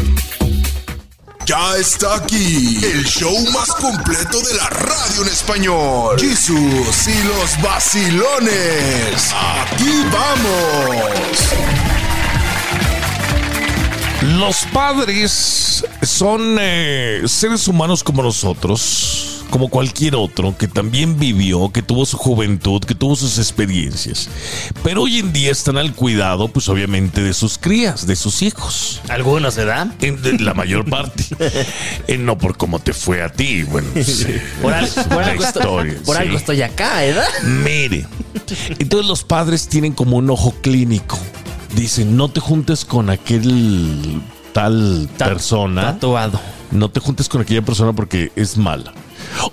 Ya 1.46 1.76
está 1.76 2.16
aquí 2.16 2.84
el 2.84 3.04
show 3.04 3.32
más 3.52 3.68
completo 3.68 4.40
de 4.42 4.54
la 4.54 4.68
radio 4.68 5.22
en 5.22 5.28
español. 5.28 6.18
Jesús 6.18 7.06
y 7.06 7.22
los 7.22 7.62
vacilones. 7.62 9.32
Aquí 9.32 10.02
vamos. 10.12 11.54
Los 14.40 14.64
padres 14.72 15.84
son 16.02 16.56
eh, 16.58 17.22
seres 17.26 17.68
humanos 17.68 18.02
como 18.02 18.24
nosotros, 18.24 19.35
como 19.50 19.68
cualquier 19.68 20.14
otro, 20.16 20.56
que 20.58 20.68
también 20.68 21.18
vivió, 21.18 21.70
que 21.70 21.82
tuvo 21.82 22.04
su 22.06 22.16
juventud, 22.16 22.80
que 22.82 22.94
tuvo 22.94 23.16
sus 23.16 23.38
experiencias. 23.38 24.28
Pero 24.82 25.02
hoy 25.02 25.18
en 25.18 25.32
día 25.32 25.50
están 25.52 25.76
al 25.78 25.94
cuidado, 25.94 26.48
pues 26.48 26.68
obviamente, 26.68 27.22
de 27.22 27.32
sus 27.34 27.58
crías, 27.58 28.06
de 28.06 28.16
sus 28.16 28.42
hijos. 28.42 29.00
¿Alguno 29.08 29.50
se 29.50 29.64
da? 29.64 29.92
En 30.00 30.20
de 30.22 30.38
la 30.38 30.54
mayor 30.54 30.88
parte. 30.88 31.24
Eh, 32.08 32.18
no 32.18 32.38
por 32.38 32.56
cómo 32.56 32.78
te 32.78 32.92
fue 32.92 33.22
a 33.22 33.28
ti. 33.30 33.62
Bueno, 33.64 33.88
sí, 34.02 34.26
Por, 34.62 34.72
al- 34.72 34.84
algo, 34.84 35.42
estoy, 35.44 35.44
historia, 35.44 35.94
por 36.04 36.16
sí. 36.16 36.22
algo 36.22 36.36
estoy 36.36 36.62
acá, 36.62 37.00
¿verdad? 37.00 37.26
Mire. 37.44 38.06
Entonces 38.78 39.08
los 39.08 39.24
padres 39.24 39.66
tienen 39.68 39.92
como 39.92 40.16
un 40.18 40.30
ojo 40.30 40.54
clínico. 40.62 41.18
Dicen, 41.74 42.16
no 42.16 42.28
te 42.28 42.40
juntes 42.40 42.84
con 42.84 43.10
aquel 43.10 44.20
tal 44.52 45.08
Ta- 45.16 45.26
persona. 45.26 45.82
Tatuado. 45.94 46.40
No 46.70 46.90
te 46.90 47.00
juntes 47.00 47.28
con 47.28 47.40
aquella 47.40 47.62
persona 47.62 47.92
porque 47.92 48.30
es 48.36 48.56
mala. 48.56 48.92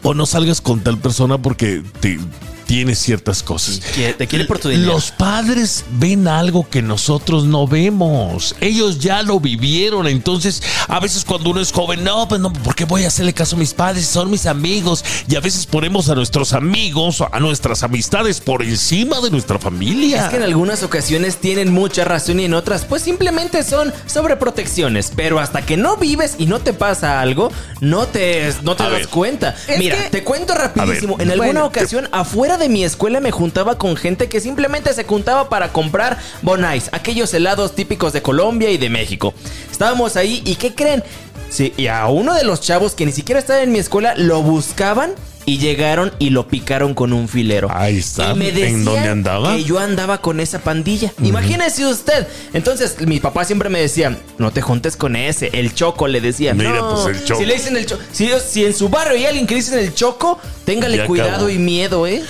O 0.02 0.14
no 0.14 0.26
salgas 0.26 0.62
con 0.62 0.82
tal 0.82 0.98
persona 0.98 1.38
porque 1.38 1.82
te 2.00 2.20
tiene 2.74 2.96
ciertas 2.96 3.44
cosas. 3.44 3.82
Quiere- 3.94 4.14
Te 4.16 4.26
quiere 4.26 4.46
por 4.46 4.58
tu 4.58 4.68
dinero. 4.68 4.94
Los 4.94 5.12
padres 5.12 5.86
ven 5.92 6.28
algo 6.28 6.68
que 6.68 6.82
nosotros 6.82 7.46
no 7.46 7.68
vemos. 7.68 8.56
Ellos 8.62 8.98
ya 8.98 9.22
lo 9.22 9.40
vivieron. 9.40 10.08
Entonces, 10.08 10.64
a 10.88 11.00
veces 11.00 11.24
cuando 11.24 11.52
uno 11.52 11.62
es 11.62 11.72
joven, 11.72 12.04
no, 12.04 12.28
pues 12.28 12.42
no, 12.42 12.52
¿por 12.52 12.74
qué 12.74 12.86
voy 12.86 13.04
a 13.04 13.10
hacerle 13.10 13.32
caso 13.32 13.58
a 13.58 13.60
mis 13.60 13.76
padres? 13.76 14.08
Son 14.08 14.32
mis 14.32 14.48
amigos. 14.48 15.06
Y 15.30 15.36
a 15.36 15.40
veces 15.40 15.68
ponemos 15.68 16.10
a 16.10 16.16
nuestros 16.16 16.54
amigos, 16.54 17.22
a 17.32 17.40
nuestras 17.40 17.84
amistades 17.84 18.42
por 18.42 18.64
encima 18.64 19.22
de 19.22 19.30
nuestra 19.30 19.60
familia. 19.60 20.24
Es 20.24 20.30
que 20.32 20.38
en 20.38 20.44
algunas 20.44 20.82
ocasiones 20.82 21.38
tienen 21.38 21.72
mucha 21.72 22.06
razón 22.06 22.40
y 22.40 22.46
en 22.46 22.56
otras 22.56 22.86
pues 22.86 23.04
simplemente 23.04 23.62
son 23.64 23.94
sobreprotecciones. 24.08 25.12
Pero 25.16 25.40
hasta 25.40 25.64
que 25.64 25.78
no 25.78 25.98
vives 25.98 26.36
y 26.40 26.48
no 26.48 26.60
te 26.60 26.74
pasa 26.74 27.22
algo, 27.22 27.52
no 27.82 28.08
te, 28.08 28.52
no 28.64 28.76
te 28.76 28.82
A 28.82 28.90
das 28.90 28.98
ver. 29.02 29.08
cuenta. 29.10 29.56
Es 29.68 29.78
Mira, 29.78 29.96
que- 30.06 30.10
te 30.10 30.24
cuento 30.24 30.56
rapidísimo. 30.56 31.18
En 31.20 31.30
alguna 31.30 31.46
Bueno. 31.62 31.66
ocasión, 31.68 32.10
afuera 32.12 32.58
de 32.58 32.63
mi 32.70 32.84
escuela 32.84 33.20
me 33.20 33.32
juntaba 33.32 33.78
con 33.78 33.96
gente 33.96 34.30
que 34.30 34.40
simplemente 34.40 34.94
se 34.94 35.04
juntaba 35.04 35.50
para 35.50 35.72
comprar 35.72 36.18
bonais, 36.42 36.90
aquellos 36.92 37.34
helados 37.34 37.76
típicos 37.76 38.14
de 38.14 38.22
Colombia 38.22 38.70
y 38.70 38.78
de 38.78 38.90
México. 38.90 39.34
Estábamos 39.72 40.16
ahí 40.16 40.42
y 40.46 40.56
¿qué 40.56 40.74
creen? 40.74 41.04
Sí, 41.50 41.74
y 41.78 41.88
a 41.88 42.08
uno 42.08 42.34
de 42.34 42.44
los 42.44 42.62
chavos 42.62 42.96
que 42.96 43.06
ni 43.06 43.12
siquiera 43.12 43.40
estaba 43.40 43.62
en 43.62 43.72
mi 43.72 43.80
escuela 43.80 44.16
lo 44.16 44.42
buscaban 44.42 45.12
y 45.46 45.58
llegaron 45.58 46.12
y 46.20 46.30
lo 46.30 46.48
picaron 46.48 46.94
con 46.94 47.14
un 47.14 47.28
filero. 47.28 47.70
Ahí 47.72 47.98
está. 47.98 48.32
Y 48.32 48.36
me 48.36 48.50
¿En 48.50 48.56
decían 48.56 48.86
dónde 48.86 49.10
andaba? 49.10 49.56
Que 49.56 49.64
yo 49.64 49.80
andaba 49.80 50.20
con 50.20 50.40
esa 50.40 50.60
pandilla. 50.60 51.14
Imagínese 51.22 51.86
usted. 51.86 52.28
Entonces, 52.54 52.96
mi 53.06 53.20
papá 53.20 53.46
siempre 53.46 53.70
me 53.70 53.80
decía, 53.80 54.18
no 54.38 54.52
te 54.52 54.62
juntes 54.62 54.96
con 54.96 55.16
ese, 55.16 55.50
el 55.54 55.74
choco, 55.74 56.08
le 56.08 56.22
decía. 56.22 56.54
Mira, 56.54 56.72
no, 56.72 56.96
pues, 56.96 57.18
el 57.18 57.26
Choco. 57.26 57.40
Si 57.40 57.46
le 57.46 57.54
dicen 57.56 57.78
el 57.78 57.86
choco, 57.86 58.02
si, 58.12 58.30
si 58.46 58.66
en 58.66 58.74
su 58.74 58.90
barrio 58.90 59.18
hay 59.18 59.26
alguien 59.26 59.48
que 59.48 59.56
dicen 59.56 59.80
el 59.80 59.94
choco, 59.94 60.40
téngale 60.66 60.98
Ya 60.98 61.06
cuidado 61.06 61.50
y 61.50 61.58
miedo, 61.58 62.08
¿eh? 62.08 62.24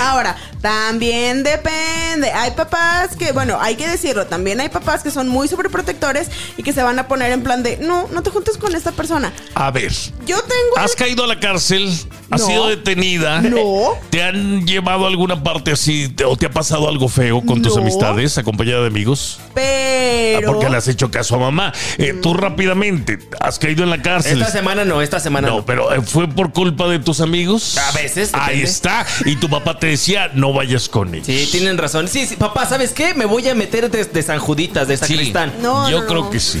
Ahora, 0.00 0.36
también 0.60 1.42
depende. 1.42 2.30
Hay 2.34 2.52
papás 2.52 3.14
que, 3.16 3.32
bueno, 3.32 3.58
hay 3.60 3.76
que 3.76 3.86
decirlo, 3.86 4.26
también 4.26 4.60
hay 4.60 4.68
papás 4.68 5.02
que 5.02 5.10
son 5.10 5.28
muy 5.28 5.48
sobreprotectores 5.48 6.28
y 6.56 6.62
que 6.62 6.72
se 6.72 6.82
van 6.82 6.98
a 6.98 7.08
poner 7.08 7.32
en 7.32 7.42
plan 7.42 7.62
de, 7.62 7.76
no, 7.78 8.08
no 8.12 8.22
te 8.22 8.30
juntes 8.30 8.56
con 8.56 8.74
esta 8.74 8.92
persona. 8.92 9.32
A 9.54 9.70
ver. 9.70 9.92
Yo 10.26 10.36
tengo... 10.42 10.78
¿Has 10.78 10.94
caído 10.96 11.24
a 11.24 11.26
la 11.26 11.38
cárcel? 11.40 11.88
¿Has 12.30 12.40
No. 12.40 12.46
sido 12.46 12.66
detenida? 12.68 13.40
No. 13.40 13.90
¿Te 14.10 14.22
han 14.22 14.66
llevado 14.66 15.04
a 15.04 15.08
alguna 15.08 15.42
parte 15.42 15.70
así 15.72 16.08
te- 16.08 16.24
o 16.24 16.36
te 16.36 16.46
ha 16.46 16.50
pasado 16.50 16.88
algo 16.88 17.08
feo 17.08 17.40
con 17.42 17.62
tus 17.62 17.76
amistades 17.76 18.36
acompañada 18.38 18.80
de 18.82 18.88
amigos? 18.88 19.38
Ah, 19.40 19.50
Pero... 19.54 20.52
Porque 20.52 20.68
le 20.68 20.76
has 20.76 20.88
hecho 20.88 21.10
caso 21.10 21.36
a 21.36 21.38
mamá. 21.38 21.72
Eh, 21.98 22.14
tú 22.20 22.34
rápidamente, 22.34 23.18
¿has 23.40 23.58
caído 23.58 23.84
en 23.84 23.90
la 23.90 24.02
cárcel? 24.02 24.40
Esta 24.42 24.52
semana 24.52 24.84
no, 24.84 25.00
esta 25.02 25.20
semana 25.20 25.48
no. 25.48 25.56
No, 25.58 25.64
pero 25.66 25.92
eh, 25.94 26.02
¿fue 26.02 26.26
por 26.28 26.52
culpa 26.52 26.88
de 26.88 26.98
tus 26.98 27.20
amigos? 27.20 27.78
A 27.78 27.92
veces, 27.92 28.30
Ahí 28.32 28.62
está. 28.62 29.06
Y 29.24 29.36
tu 29.36 29.48
papá 29.48 29.78
te 29.78 29.86
decía, 29.88 30.30
no 30.34 30.45
vayas 30.52 30.88
con 30.88 31.14
ellos. 31.14 31.26
Sí, 31.26 31.48
tienen 31.50 31.78
razón. 31.78 32.08
Sí, 32.08 32.26
sí, 32.26 32.36
papá, 32.36 32.66
¿sabes 32.66 32.92
qué? 32.92 33.14
Me 33.14 33.24
voy 33.24 33.48
a 33.48 33.54
meter 33.54 33.90
de, 33.90 34.04
de 34.04 34.22
San 34.22 34.38
Juditas, 34.38 34.88
de 34.88 34.96
Sí, 34.96 35.06
Sacristán. 35.06 35.52
No, 35.60 35.88
yo 35.90 36.00
no, 36.00 36.06
creo 36.06 36.24
no. 36.24 36.30
que 36.30 36.40
sí. 36.40 36.60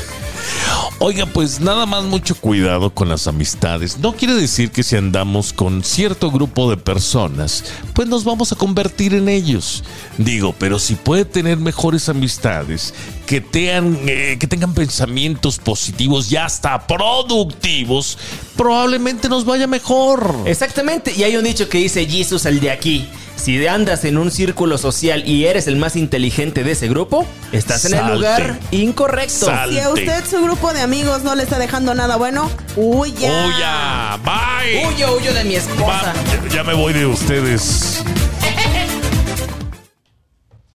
Oiga, 0.98 1.26
pues 1.26 1.60
nada 1.60 1.84
más 1.84 2.04
mucho 2.04 2.34
cuidado 2.34 2.90
con 2.90 3.08
las 3.08 3.26
amistades. 3.26 3.98
No 3.98 4.14
quiere 4.14 4.34
decir 4.34 4.70
que 4.70 4.82
si 4.82 4.96
andamos 4.96 5.52
con 5.52 5.84
cierto 5.84 6.30
grupo 6.30 6.70
de 6.70 6.76
personas, 6.76 7.64
pues 7.94 8.08
nos 8.08 8.24
vamos 8.24 8.52
a 8.52 8.56
convertir 8.56 9.12
en 9.14 9.28
ellos. 9.28 9.84
Digo, 10.16 10.54
pero 10.58 10.78
si 10.78 10.94
puede 10.94 11.24
tener 11.24 11.58
mejores 11.58 12.08
amistades, 12.08 12.94
que, 13.26 13.40
tengan, 13.40 13.98
eh, 14.06 14.36
que 14.40 14.46
tengan 14.46 14.72
pensamientos 14.72 15.58
positivos 15.58 16.30
y 16.32 16.36
hasta 16.36 16.86
productivos, 16.86 18.16
probablemente 18.56 19.28
nos 19.28 19.44
vaya 19.44 19.66
mejor. 19.66 20.34
Exactamente, 20.46 21.12
y 21.14 21.24
hay 21.24 21.36
un 21.36 21.44
dicho 21.44 21.68
que 21.68 21.78
dice 21.78 22.06
Jesus 22.06 22.46
el 22.46 22.60
de 22.60 22.70
aquí. 22.70 23.08
Si 23.36 23.66
andas 23.66 24.04
en 24.04 24.18
un 24.18 24.30
círculo 24.30 24.76
social 24.78 25.22
y 25.26 25.44
eres 25.46 25.66
el 25.68 25.76
más 25.76 25.94
inteligente 25.94 26.64
de 26.64 26.72
ese 26.72 26.88
grupo, 26.88 27.26
estás 27.52 27.84
en 27.84 27.94
el 27.94 28.14
lugar 28.14 28.58
incorrecto. 28.70 29.46
Si 29.68 29.78
a 29.78 29.90
usted 29.90 30.24
su 30.28 30.42
grupo 30.42 30.72
de 30.72 30.80
amigos 30.80 31.22
no 31.22 31.34
le 31.34 31.42
está 31.44 31.58
dejando 31.58 31.94
nada 31.94 32.16
bueno, 32.16 32.50
huya. 32.76 33.46
¡Huya! 33.46 34.18
¡Bye! 34.24 34.86
Huyo, 34.88 35.16
huyo 35.16 35.32
de 35.34 35.44
mi 35.44 35.54
esposa. 35.56 35.84
Va, 35.86 36.14
ya- 36.48 36.56
ya 36.56 36.64
me 36.64 36.74
voy 36.74 36.92
de 36.92 37.06
ustedes. 37.06 38.02